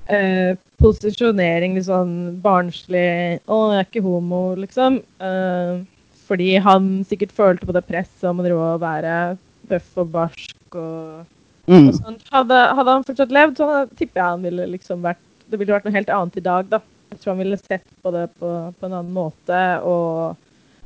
eh, 0.09 0.57
posisjonering, 0.79 1.75
litt 1.75 1.87
sånn 1.87 2.39
barnslig 2.43 3.39
'Å, 3.45 3.57
jeg 3.73 3.79
er 3.79 3.87
ikke 3.87 4.05
homo', 4.05 4.55
liksom. 4.59 5.01
Uh, 5.21 5.85
fordi 6.29 6.55
han 6.61 7.03
sikkert 7.09 7.33
følte 7.35 7.65
på 7.65 7.73
det 7.73 7.85
presset 7.87 8.29
om 8.29 8.39
å 8.39 8.45
drive 8.45 8.73
og 8.75 8.81
være 8.83 9.37
bøff 9.69 9.97
og 9.97 10.11
barsk 10.13 10.75
og, 10.75 11.25
Mm. 11.69 11.87
og 11.89 11.93
sånt. 11.93 12.23
Hadde, 12.31 12.59
hadde 12.75 12.93
han 12.95 13.03
fortsatt 13.03 13.31
levd, 13.31 13.57
så 13.57 13.87
tipper 13.95 14.21
jeg 14.21 14.29
han 14.29 14.41
ville 14.41 14.67
liksom 14.67 15.01
vært 15.01 15.21
Det 15.49 15.57
ville 15.57 15.73
vært 15.73 15.85
noe 15.85 15.93
helt 15.93 16.09
annet 16.13 16.37
i 16.37 16.41
dag, 16.45 16.69
da. 16.69 16.79
Jeg 17.09 17.19
tror 17.19 17.31
han 17.33 17.39
ville 17.41 17.57
sett 17.57 17.85
på 18.03 18.11
det 18.13 18.29
på, 18.39 18.49
på 18.79 18.85
en 18.85 18.93
annen 18.93 19.13
måte. 19.13 19.81
og 19.81 20.37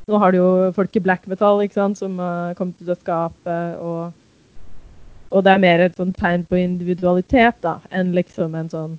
nå 0.08 0.20
har 0.20 0.32
du 0.32 0.38
jo 0.38 0.72
folk 0.76 0.96
i 0.96 1.04
black 1.04 1.28
metal 1.28 1.62
ikke 1.64 1.74
sant, 1.80 1.98
som 2.00 2.18
har 2.20 2.56
kommet 2.56 2.80
ut 2.82 2.90
av 2.90 3.00
skapet. 3.00 3.78
Og, 3.80 4.14
og 5.32 5.44
det 5.44 5.52
er 5.54 5.64
mer 5.64 5.84
et 5.84 5.96
sånn 6.00 6.14
tegn 6.16 6.46
på 6.48 6.60
individualitet 6.60 7.60
da, 7.64 7.78
enn 7.92 8.14
liksom 8.16 8.56
en 8.56 8.72
sånn 8.72 8.98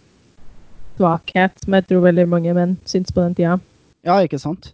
svakhet, 0.98 1.58
som 1.64 1.76
jeg 1.78 1.88
tror 1.90 2.06
veldig 2.08 2.26
mange 2.30 2.54
menn 2.56 2.78
syns 2.88 3.12
på 3.14 3.24
den 3.24 3.36
tida. 3.38 3.58
Ja, 4.04 4.20
ikke 4.24 4.40
sant? 4.40 4.72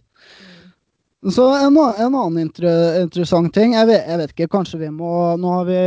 Så 1.29 1.43
en, 1.53 1.75
en 1.77 2.15
annen 2.17 2.37
inter 2.41 2.65
interessant 2.97 3.51
ting 3.53 3.75
jeg 3.75 3.85
vet, 3.91 4.07
jeg 4.09 4.17
vet 4.17 4.31
ikke, 4.33 4.47
kanskje 4.55 4.79
vi 4.81 4.87
må 4.89 5.11
Nå 5.37 5.51
har 5.53 5.67
vi 5.67 5.81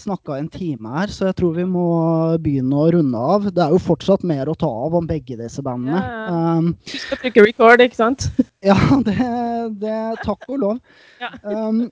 snakka 0.00 0.38
en 0.38 0.48
time 0.48 0.94
her, 0.94 1.12
så 1.12 1.28
jeg 1.28 1.36
tror 1.42 1.52
vi 1.58 1.66
må 1.68 1.84
begynne 2.40 2.72
å 2.72 2.86
runde 2.94 3.20
av. 3.34 3.50
Det 3.52 3.66
er 3.66 3.74
jo 3.74 3.82
fortsatt 3.84 4.24
mer 4.24 4.48
å 4.48 4.56
ta 4.56 4.70
av 4.86 4.96
om 4.96 5.08
begge 5.08 5.36
disse 5.36 5.64
bandene. 5.64 6.00
Ja, 6.00 6.24
ja. 6.24 6.56
Um, 6.56 6.72
Husk 6.88 7.12
å 7.12 7.20
trykke 7.20 7.44
record, 7.44 7.84
ikke 7.84 8.00
sant? 8.00 8.30
Ja, 8.64 8.78
det, 9.04 9.16
det 9.84 9.98
Takk 10.24 10.48
og 10.48 10.62
lov. 10.64 10.78
Ja. 11.20 11.34
Um, 11.44 11.84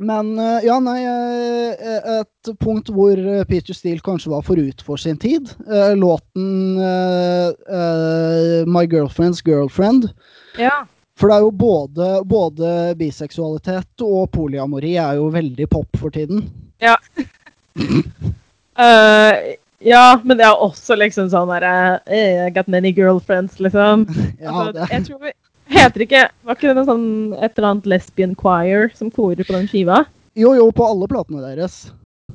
men 0.00 0.32
uh, 0.40 0.58
ja, 0.64 0.78
nei 0.82 0.98
uh, 1.04 2.20
Et 2.20 2.50
punkt 2.62 2.88
hvor 2.94 3.20
uh, 3.20 3.42
Peter 3.48 3.76
Steele 3.76 4.02
kanskje 4.04 4.32
var 4.32 4.44
forut 4.46 4.84
for 4.86 5.00
sin 5.00 5.18
tid. 5.20 5.52
Uh, 5.68 5.92
låten 5.98 6.80
uh, 6.80 7.52
uh, 7.68 8.64
'My 8.66 8.86
Girlfriend's 8.88 9.44
Girlfriend'. 9.46 10.10
Ja. 10.58 10.82
For 11.20 11.28
det 11.28 11.36
er 11.36 11.44
jo 11.44 11.50
både, 11.52 12.10
både 12.24 12.68
biseksualitet 12.96 14.04
og 14.06 14.30
polyamori 14.32 14.94
er 14.96 15.18
jo 15.20 15.28
veldig 15.34 15.68
pop 15.68 16.00
for 16.00 16.12
tiden. 16.16 16.46
Eh, 18.80 19.34
ja, 19.84 20.20
men 20.24 20.38
det 20.38 20.44
er 20.46 20.62
også 20.62 20.96
liksom 20.96 21.26
sånn 21.32 21.50
derre 21.50 22.00
eh, 22.08 22.46
I 22.46 22.52
got 22.54 22.68
many 22.70 22.94
girlfriends, 22.96 23.58
liksom. 23.60 24.06
Ja, 24.40 24.54
altså, 24.54 24.86
Jeg 24.88 25.04
tror 25.08 25.18
vi 25.26 25.32
Heter 25.70 26.04
ikke 26.06 26.24
Var 26.46 26.56
ikke 26.58 26.68
det 26.70 26.76
noe 26.78 26.88
sånn 26.88 27.08
et 27.38 27.56
eller 27.56 27.68
annet 27.70 27.88
lesbian 27.92 28.34
choir 28.38 28.90
som 28.98 29.10
korer 29.14 29.44
på 29.46 29.54
den 29.56 29.68
skiva? 29.70 30.04
jo, 30.38 30.52
jo, 30.56 30.68
på 30.72 30.84
alle 30.86 31.08
platene 31.10 31.42
deres. 31.42 31.90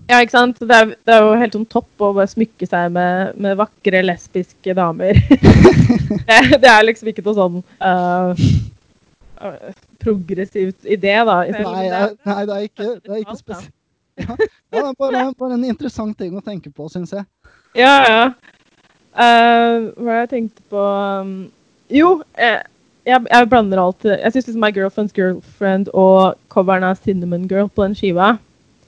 Ja, 0.09 0.19
ikke 0.21 0.36
sant? 0.36 0.59
Det 0.59 0.75
er, 0.75 0.89
det 1.07 1.13
er 1.15 1.23
jo 1.23 1.38
helt 1.39 1.55
sånn 1.55 1.65
topp 1.71 2.03
å 2.03 2.11
bare 2.13 2.27
smykke 2.29 2.67
seg 2.69 2.91
med, 2.93 3.38
med 3.41 3.55
vakre 3.57 4.01
lesbiske 4.03 4.75
damer. 4.77 5.17
det, 6.27 6.38
det 6.61 6.69
er 6.69 6.83
liksom 6.86 7.09
ikke 7.09 7.23
noe 7.25 7.38
sånn 7.39 7.55
uh, 7.79 8.43
uh, 9.41 9.71
progressivt 10.03 10.86
idé, 10.86 11.15
da. 11.25 11.39
i 11.47 11.55
selv 11.55 11.71
om 11.71 11.77
Nei, 11.79 11.88
det 11.88 11.95
jeg- 12.03 12.19
nei, 12.29 12.38
det 12.51 12.57
er 12.59 12.67
ikke, 12.67 12.89
det 12.91 13.15
er 13.15 13.23
ikke 13.23 13.39
spesielt. 13.39 13.73
Ja, 14.21 14.36
det 14.38 14.83
er 14.83 14.93
bare, 14.99 15.23
bare 15.39 15.57
en 15.57 15.65
interessant 15.67 16.19
ting 16.19 16.38
å 16.38 16.43
tenke 16.45 16.69
på, 16.75 16.86
syns 16.91 17.15
jeg. 17.15 17.25
Ja, 17.79 17.95
ja. 18.05 18.21
Uh, 19.15 19.89
hva 20.03 20.21
jeg 20.21 20.31
tenkte 20.36 20.63
på 20.71 20.86
um, 21.23 21.36
Jo, 21.91 22.17
eh, 22.36 22.59
jeg, 23.06 23.22
jeg 23.32 23.49
blander 23.49 23.82
alt. 23.82 24.03
Jeg 24.10 24.32
syns 24.34 24.47
liksom 24.49 24.62
My 24.64 24.72
Girlfriend's 24.76 25.16
Girlfriend 25.16 25.89
og 25.93 26.36
coveren 26.53 26.84
av 26.88 26.97
Cinnamon 27.03 27.47
Girl 27.51 27.70
på 27.70 27.86
den 27.88 27.95
skiva 27.97 28.36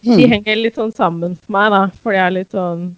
de 0.06 0.14
Mm. 0.24 0.30
henger 0.30 0.56
litt 0.62 0.76
sånn 0.78 0.92
sammen 0.94 1.34
for 1.36 1.52
meg, 1.52 1.72
da. 1.74 1.80
For 2.04 2.14
de 2.14 2.20
er 2.22 2.32
litt 2.32 2.52
sånn 2.54 2.96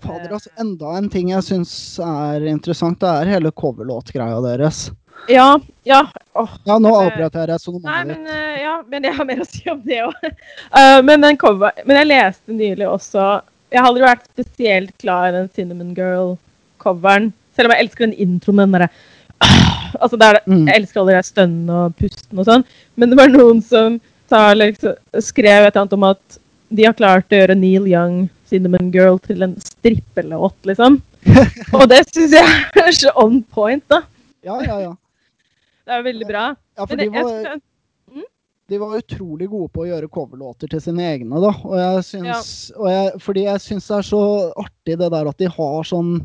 Fader, 0.00 0.30
altså, 0.32 0.48
enda 0.60 0.96
en 0.96 1.08
ting 1.10 1.28
jeg 1.30 1.42
syns 1.42 1.72
er 2.02 2.44
interessant, 2.46 2.98
det 3.00 3.08
er 3.08 3.30
hele 3.34 3.50
coverlåtgreia 3.52 4.38
deres. 4.44 4.90
Ja, 5.28 5.58
ja. 5.84 6.00
Åh, 6.38 6.48
Ja, 6.64 6.78
nå 6.78 6.88
Eh, 6.88 7.06
avbrøt 7.10 7.32
jeg 7.34 7.48
resonnementet 7.50 8.06
men 8.06 8.24
ditt. 8.24 8.32
eh, 8.32 8.62
ja, 8.62 8.82
men 8.88 9.02
jeg 9.04 9.14
har 9.14 9.24
mer 9.28 9.40
å 9.42 9.46
si 9.46 9.68
om 9.70 9.80
det 9.84 10.00
òg. 10.06 10.14
men, 11.04 11.20
den 11.20 11.36
cover, 11.36 11.72
men 11.84 11.96
jeg 11.96 12.06
leste 12.12 12.48
nylig 12.54 12.86
også 12.88 13.42
Jeg 13.70 13.80
har 13.82 13.88
aldri 13.90 14.02
vært 14.06 14.24
spesielt 14.32 14.94
glad 15.02 15.28
i 15.28 15.36
den 15.38 15.50
Cinnamon 15.54 15.94
Girl-coveren. 15.94 17.32
Selv 17.54 17.68
om 17.68 17.74
jeg 17.76 17.84
elsker 17.86 18.06
den 18.06 18.16
introen 18.16 18.56
den 18.64 18.72
derre 18.72 18.88
Altså, 20.00 20.18
det 20.20 20.28
er, 20.28 20.40
Mm. 20.48 20.66
Jeg 20.66 20.82
elsker 20.82 21.00
alle 21.00 21.16
de 21.16 21.22
stønnene 21.26 21.78
og 21.84 21.96
pusten 21.98 22.38
og 22.38 22.46
sånn. 22.48 22.64
Men 22.96 23.10
det 23.10 23.18
var 23.18 23.32
noen 23.32 23.62
som 23.62 23.98
liksom, 24.28 24.94
skrev 25.20 25.66
et 25.66 25.72
eller 25.72 25.82
annet 25.82 25.96
om 25.96 26.06
at 26.08 26.38
de 26.68 26.84
har 26.84 26.96
klart 26.96 27.32
å 27.32 27.38
gjøre 27.38 27.56
Neil 27.56 27.88
Young, 27.88 28.28
Cinnamon 28.48 28.90
Girl, 28.92 29.18
til 29.24 29.42
en 29.42 29.54
strippelåt, 29.60 30.56
liksom. 30.68 31.00
Og 31.76 31.88
det 31.88 32.04
syns 32.12 32.36
jeg 32.36 32.82
er 32.82 32.92
så 32.96 33.12
on 33.16 33.42
point, 33.42 33.84
da. 33.88 34.02
Ja, 34.44 34.60
ja, 34.64 34.78
ja. 34.88 34.92
Det 35.88 35.96
er 35.96 36.04
veldig 36.04 36.28
bra. 36.28 36.44
ja 36.76 36.84
for 36.86 37.00
de 37.00 37.08
var, 37.08 37.58
de 38.68 38.78
var 38.78 38.98
utrolig 38.98 39.48
gode 39.48 39.70
på 39.72 39.84
å 39.84 39.88
gjøre 39.88 40.10
coverlåter 40.12 40.68
til 40.68 40.82
sine 40.84 41.06
egne, 41.08 41.40
da. 41.40 41.54
Og 41.64 41.76
jeg 41.80 42.02
syns, 42.04 42.50
og 42.76 42.90
jeg, 42.92 43.12
fordi 43.24 43.46
jeg 43.46 43.64
syns 43.64 43.88
det 43.88 43.96
er 43.96 44.08
så 44.10 44.24
artig 44.60 44.98
det 45.00 45.08
der 45.14 45.30
at 45.30 45.40
de 45.40 45.48
har 45.54 45.88
sånn 45.88 46.18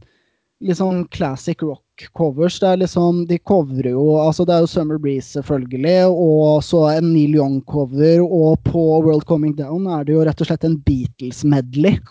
litt 0.64 0.80
sånn 0.80 1.04
classic 1.14 1.62
rock-covers. 1.64 2.60
Det 2.64 2.70
er 2.72 2.82
liksom, 2.84 3.24
De 3.30 3.38
coverer 3.40 3.92
jo 3.94 4.06
altså 4.24 4.46
Det 4.48 4.56
er 4.56 4.64
jo 4.66 4.72
Summer 4.72 4.98
Breeze, 5.02 5.30
selvfølgelig, 5.36 6.08
og 6.10 6.64
så 6.66 6.86
en 6.96 7.12
Neil 7.14 7.36
Young-cover. 7.38 8.24
Og 8.24 8.60
på 8.68 8.84
World 9.06 9.28
Coming 9.30 9.56
Down 9.60 9.88
er 9.88 10.04
det 10.08 10.16
jo 10.18 10.26
rett 10.28 10.42
og 10.44 10.50
slett 10.50 10.68
en 10.68 10.80
Beatles-medley. 10.88 12.00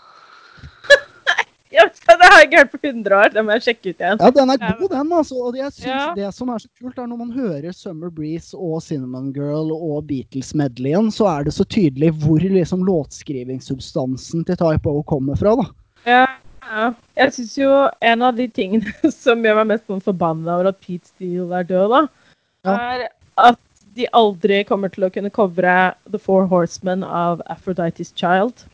Det 1.73 2.29
har 2.29 2.43
jeg 2.43 2.49
ikke 2.51 2.59
hørt 2.61 2.73
på 2.73 2.79
100 2.83 3.17
år. 3.17 3.31
Det 3.33 3.43
må 3.45 3.55
jeg 3.57 3.63
sjekke 3.65 3.91
ut 3.93 4.03
igjen. 4.03 4.19
Ja, 4.21 4.29
den 4.37 4.51
er 4.53 4.59
god, 4.61 4.91
den. 4.93 5.13
altså. 5.17 5.39
Og 5.41 5.57
jeg 5.57 5.73
synes 5.73 5.87
Ja. 5.89 6.03
Det 6.15 6.29
som 6.37 6.51
er 6.53 6.59
så 6.61 6.69
kult, 6.81 6.99
er 6.99 7.07
når 7.09 7.19
man 7.19 7.31
hører 7.33 7.73
Summer 7.73 8.11
Breeze 8.11 8.55
og 8.57 8.83
Cinnamon 8.85 9.33
Girl 9.33 9.73
og 9.73 10.07
Beatles-medleyen, 10.11 11.11
så 11.11 11.27
er 11.33 11.45
det 11.49 11.55
så 11.57 11.65
tydelig 11.65 12.13
hvor 12.23 12.39
liksom 12.45 12.85
låtskrivingssubstansen 12.87 14.45
til 14.47 14.57
Type 14.61 14.87
O 14.93 15.03
kommer 15.03 15.35
fra. 15.41 15.57
da. 15.57 15.67
Ja, 16.07 16.27
ja. 16.73 16.87
Jeg 17.21 17.35
syns 17.37 17.57
jo 17.61 17.71
en 18.13 18.25
av 18.27 18.37
de 18.39 18.47
tingene 18.49 19.11
som 19.25 19.45
gjør 19.45 19.61
meg 19.61 19.71
mest 19.75 19.89
sånn 19.91 20.03
forbanna 20.05 20.57
over 20.59 20.71
at 20.73 20.81
Pete 20.85 21.11
Steele 21.13 21.61
er 21.61 21.69
død, 21.69 21.93
da, 21.93 22.03
Ja. 22.67 22.77
er 22.97 23.09
at 23.53 23.61
de 23.97 24.07
aldri 24.17 24.63
kommer 24.65 24.89
til 24.93 25.05
å 25.05 25.13
kunne 25.13 25.31
covre 25.35 25.77
The 26.09 26.19
Four 26.23 26.47
Horsemen 26.49 27.03
av 27.05 27.43
Aphrodite's 27.53 28.13
Child. 28.17 28.65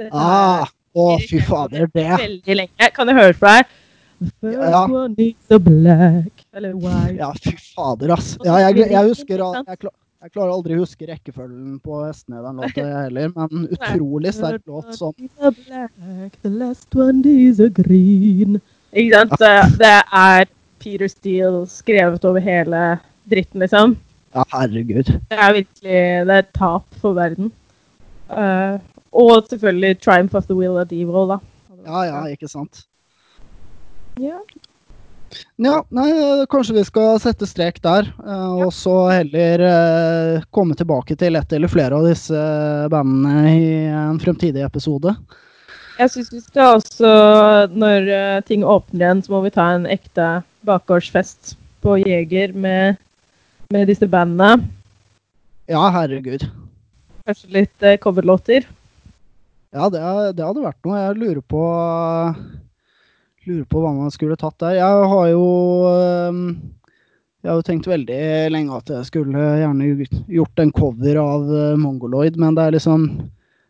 Er 0.00 0.08
Ah, 0.12 0.68
å, 0.96 1.18
fy 1.20 1.40
fader, 1.44 1.86
det 1.92 2.06
veldig 2.18 2.56
lenge. 2.62 2.88
Kan 2.96 3.10
jeg 3.10 3.18
høre 3.18 3.36
fra 3.36 3.58
deg? 3.58 3.74
Ja. 4.42 4.86
black 5.58 6.44
Eller 6.54 6.72
white. 6.78 7.16
Ja, 7.18 7.32
fy 7.44 7.52
fader, 7.74 8.14
ass. 8.14 8.36
Ja, 8.46 8.56
jeg, 8.70 8.86
jeg 8.90 9.10
husker 9.10 9.42
at 9.44 9.68
jeg, 9.68 9.92
jeg 10.24 10.32
klarer 10.32 10.54
aldri 10.54 10.76
å 10.78 10.80
huske 10.80 11.04
rekkefølgen 11.04 11.76
på 11.84 11.98
Hestenedderen-låta, 12.00 12.84
heller, 13.04 13.32
men 13.34 13.66
utrolig 13.74 14.32
sterk 14.32 14.62
låt 14.70 14.94
som. 14.96 15.12
Ikke 18.94 19.18
sant? 19.18 19.34
Det, 19.42 19.52
det 19.82 19.90
er 20.00 20.48
Peter 20.80 21.12
Steele 21.12 21.60
skrevet 21.68 22.24
over 22.24 22.40
hele 22.44 22.80
dritten, 23.28 23.60
liksom. 23.66 23.98
Ja, 24.34 24.46
herregud. 24.54 25.12
Det 25.28 25.38
er 25.38 25.56
virkelig 25.58 26.00
det 26.30 26.40
er 26.40 26.48
tap 26.56 26.98
for 27.02 27.20
verden. 27.20 27.52
Uh, 28.32 28.80
og 29.12 29.44
selvfølgelig 29.50 29.98
Triumph 30.00 30.40
of 30.40 30.48
the 30.48 30.56
Will 30.56 30.80
of 30.80 30.92
Evil, 30.92 31.34
da. 31.34 31.38
Ja, 31.84 32.06
ja, 32.08 32.24
ikke 32.32 32.48
sant. 32.48 32.86
Ja. 34.16 34.40
Ja, 35.62 35.78
nei, 35.94 36.08
eh, 36.10 36.42
kanskje 36.50 36.76
vi 36.78 36.84
skal 36.86 37.20
sette 37.22 37.46
strek 37.46 37.80
der, 37.84 38.08
eh, 38.24 38.52
og 38.64 38.72
så 38.74 38.96
heller 39.12 39.64
eh, 39.68 40.44
komme 40.54 40.76
tilbake 40.78 41.16
til 41.18 41.38
ett 41.38 41.52
eller 41.54 41.70
flere 41.70 41.98
av 41.98 42.08
disse 42.08 42.44
bandene 42.92 43.54
i 43.54 43.66
en 43.90 44.20
fremtidig 44.22 44.64
episode. 44.66 45.14
Jeg 45.94 46.10
syns 46.10 46.32
vi 46.34 46.40
skal 46.42 46.80
også, 46.80 47.10
når 47.70 48.08
eh, 48.10 48.40
ting 48.48 48.64
åpner 48.66 49.04
igjen, 49.04 49.22
så 49.22 49.36
må 49.36 49.44
vi 49.44 49.54
ta 49.54 49.68
en 49.76 49.86
ekte 49.86 50.28
bakgårdsfest 50.66 51.54
på 51.84 52.00
Jeger 52.02 52.54
med, 52.56 52.98
med 53.70 53.86
disse 53.92 54.08
bandene. 54.10 54.64
Ja, 55.70 55.86
herregud. 55.94 56.48
Kanskje 57.24 57.54
litt 57.60 57.86
eh, 57.86 57.98
coverlåter. 58.02 58.66
Ja, 59.74 59.86
det, 59.90 60.02
det 60.34 60.44
hadde 60.44 60.66
vært 60.66 60.82
noe. 60.86 60.98
Jeg 60.98 61.18
lurer 61.20 61.40
på 61.50 61.62
Lurer 63.46 63.64
på 63.68 63.80
hva 63.82 63.92
man 63.96 64.10
skulle 64.14 64.36
tatt 64.40 64.56
der. 64.62 64.78
Jeg 64.78 65.08
har 65.12 65.26
jo 65.28 65.44
ehm, 65.90 66.42
Jeg 67.44 67.50
har 67.50 67.58
jo 67.60 67.66
tenkt 67.66 67.88
veldig 67.90 68.20
lenge 68.54 68.76
at 68.78 68.88
jeg 68.88 69.04
skulle 69.10 69.48
gjerne 69.60 70.06
gjort 70.32 70.62
en 70.64 70.72
cover 70.72 71.18
av 71.20 71.50
eh, 71.52 71.74
Mongoloid, 71.76 72.38
men 72.40 72.56
det 72.56 72.62
er 72.70 72.76
liksom 72.78 73.04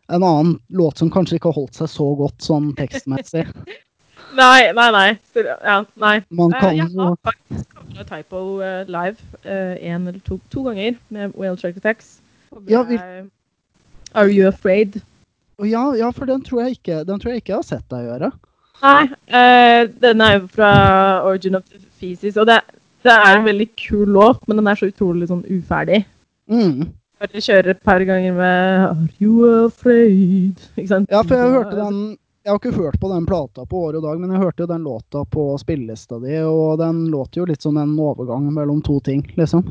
en 0.07 0.21
annen 0.23 0.53
låt 0.69 1.01
som 1.01 1.09
kanskje 1.11 1.39
ikke 1.39 1.49
har 1.51 1.57
holdt 1.59 1.75
seg 1.81 1.89
så 1.91 2.05
godt 2.19 2.45
sånn 2.45 2.71
tekstmessig. 2.77 3.47
Nei, 4.35 4.71
nei, 4.75 4.85
nei. 4.91 5.09
Ja, 5.63 5.77
nei. 6.01 6.17
Man 6.35 6.51
kan 6.51 6.73
jo 6.75 6.83
jeg 6.83 6.97
har 6.99 7.13
faktisk 7.23 7.69
covra 7.77 8.03
Typo 8.09 8.39
eh, 8.65 8.81
live 8.91 9.15
én 9.79 10.09
eller 10.09 10.17
to, 10.27 10.35
to 10.51 10.63
ganger 10.65 10.97
med 11.13 11.31
Whale 11.39 11.55
Track 11.61 11.77
Attacks. 11.79 12.17
Ja, 12.67 12.81
vi- 12.83 12.97
Eh, 12.99 13.23
Are 14.15 14.27
You 14.31 14.47
Afraid? 14.49 14.97
ja, 15.63 15.85
ja, 15.95 16.09
for 16.11 16.25
den 16.27 16.41
tror, 16.43 16.65
jeg 16.65 16.77
ikke, 16.79 17.05
den 17.07 17.19
tror 17.19 17.31
jeg 17.31 17.43
ikke 17.43 17.53
jeg 17.53 17.61
har 17.61 17.67
sett 17.69 17.87
deg 17.91 18.09
gjøre. 18.09 18.31
Nei, 18.83 19.05
Uh, 19.25 19.87
den 19.99 20.21
er 20.21 20.35
jo 20.37 20.43
fra 20.53 20.71
Origin 21.25 21.57
of 21.57 21.63
the 21.67 21.79
Feces, 21.99 22.37
og 22.37 22.45
det, 22.47 22.59
det 23.03 23.11
er 23.11 23.39
en 23.39 23.47
veldig 23.47 23.65
kul 23.75 24.11
låt, 24.15 24.43
men 24.47 24.59
den 24.61 24.67
er 24.69 24.77
så 24.79 24.87
utrolig 24.91 25.27
sånn 25.31 25.41
uferdig. 25.49 26.03
Mm. 26.51 26.91
Bare 27.19 27.41
kjører 27.41 27.71
et 27.73 27.81
par 27.83 28.03
ganger 28.05 28.35
med 28.37 28.83
Are 28.85 29.07
you 29.23 29.47
afraid? 29.65 30.61
Ikke 30.75 30.91
sant? 30.91 31.09
Ja, 31.11 31.23
for 31.25 31.39
jeg 31.39 31.55
hørte 31.55 31.79
den 31.79 31.97
Jeg 32.45 32.51
har 32.51 32.59
ikke 32.59 32.75
hørt 32.75 32.99
på 33.01 33.09
den 33.09 33.25
plata 33.25 33.65
på 33.65 33.79
år 33.87 33.97
og 33.97 34.05
dag, 34.05 34.19
men 34.21 34.35
jeg 34.35 34.43
hørte 34.43 34.63
jo 34.63 34.69
den 34.69 34.85
låta 34.85 35.23
på 35.25 35.47
spillelista 35.57 36.19
di, 36.21 36.37
og 36.45 36.77
den 36.83 37.07
låter 37.09 37.41
jo 37.41 37.47
litt 37.49 37.65
som 37.65 37.79
en 37.81 37.95
overgang 37.97 38.51
mellom 38.53 38.83
to 38.85 38.99
ting, 39.01 39.23
liksom. 39.39 39.65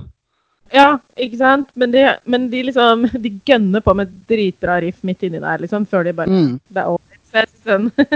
Ja, 0.74 0.96
ikke 1.14 1.38
sant? 1.38 1.70
Men 1.78 1.92
de, 1.94 2.02
men 2.24 2.48
de 2.50 2.64
liksom 2.66 3.06
De 3.24 3.30
gønner 3.46 3.84
på 3.84 3.94
med 3.94 4.10
dritbra 4.26 4.80
riff 4.82 5.04
midt 5.06 5.22
inni 5.22 5.38
der, 5.38 5.62
liksom, 5.62 5.86
før 5.86 6.08
de 6.08 6.16
bare 6.18 6.34
Mm. 6.34 6.58
Det 6.68 6.82
er 6.82 6.90
over. 6.90 7.20
Så 7.30 7.44
jeg 7.44 7.48
synes 7.52 7.64
den 7.70 8.08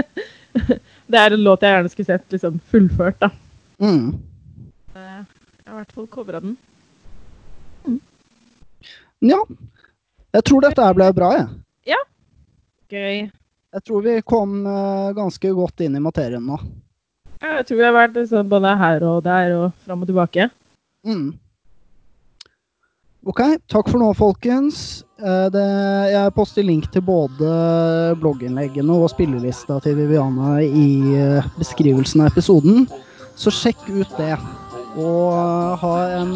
Det 1.09 1.19
er 1.19 1.35
en 1.35 1.43
låt 1.43 1.63
jeg 1.65 1.73
gjerne 1.75 1.91
skulle 1.93 2.09
sett 2.09 2.35
liksom 2.35 2.59
fullført, 2.71 3.19
da. 3.21 3.29
Mm. 3.81 4.13
Eh, 4.95 5.21
Jeg 5.63 5.71
har 5.71 5.73
i 5.73 5.79
hvert 5.79 5.95
fall 5.95 6.07
covra 6.11 6.41
den. 6.43 6.57
Ja. 9.19 9.39
Jeg 10.31 10.45
tror 10.47 10.63
dette 10.63 10.85
her 10.85 10.95
ble 10.95 11.09
bra, 11.15 11.29
jeg. 11.35 11.47
Ja. 11.93 11.99
Gøy. 12.89 13.27
Jeg 13.69 13.85
tror 13.85 14.05
vi 14.05 14.15
kom 14.25 14.61
uh, 14.65 15.11
ganske 15.17 15.51
godt 15.53 15.83
inn 15.85 15.97
i 15.97 16.01
materien 16.01 16.45
nå. 16.45 16.57
Ja, 17.39 17.59
Jeg 17.59 17.67
tror 17.67 17.79
vi 17.79 17.85
har 17.85 17.95
vært 17.95 18.17
liksom 18.17 18.49
både 18.51 18.71
her 18.79 19.05
og 19.07 19.21
der 19.27 19.53
og 19.57 19.67
fram 19.85 20.01
og 20.03 20.09
tilbake. 20.09 20.49
Mm. 21.07 21.27
Ok, 23.27 23.41
takk 23.67 23.89
for 23.91 23.99
nå, 23.99 24.13
folkens. 24.15 25.03
Eh, 25.19 25.47
det, 25.51 25.63
jeg 26.13 26.33
poster 26.37 26.63
link 26.63 26.85
til 26.93 27.03
både 27.03 27.49
blogginnleggene 28.21 28.95
og 28.95 29.09
spillelista 29.11 29.75
til 29.83 29.97
Viviana 29.97 30.61
i 30.63 31.17
eh, 31.19 31.49
beskrivelsen 31.59 32.23
av 32.23 32.31
episoden. 32.31 32.85
Så 33.35 33.51
sjekk 33.51 33.83
ut 33.91 34.15
det. 34.15 34.37
Og 34.95 35.35
eh, 35.35 35.83
ha 35.83 35.93
en 36.21 36.33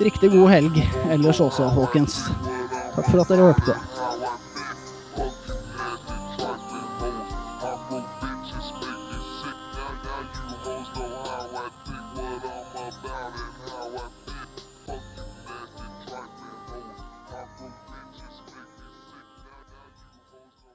riktig 0.00 0.32
god 0.32 0.48
helg 0.54 0.80
ellers 1.12 1.42
også, 1.44 1.68
folkens. 1.76 2.22
Takk 2.96 3.12
for 3.12 3.20
at 3.20 3.34
dere 3.34 3.50
hørte 3.50 3.68
på. 3.68 3.76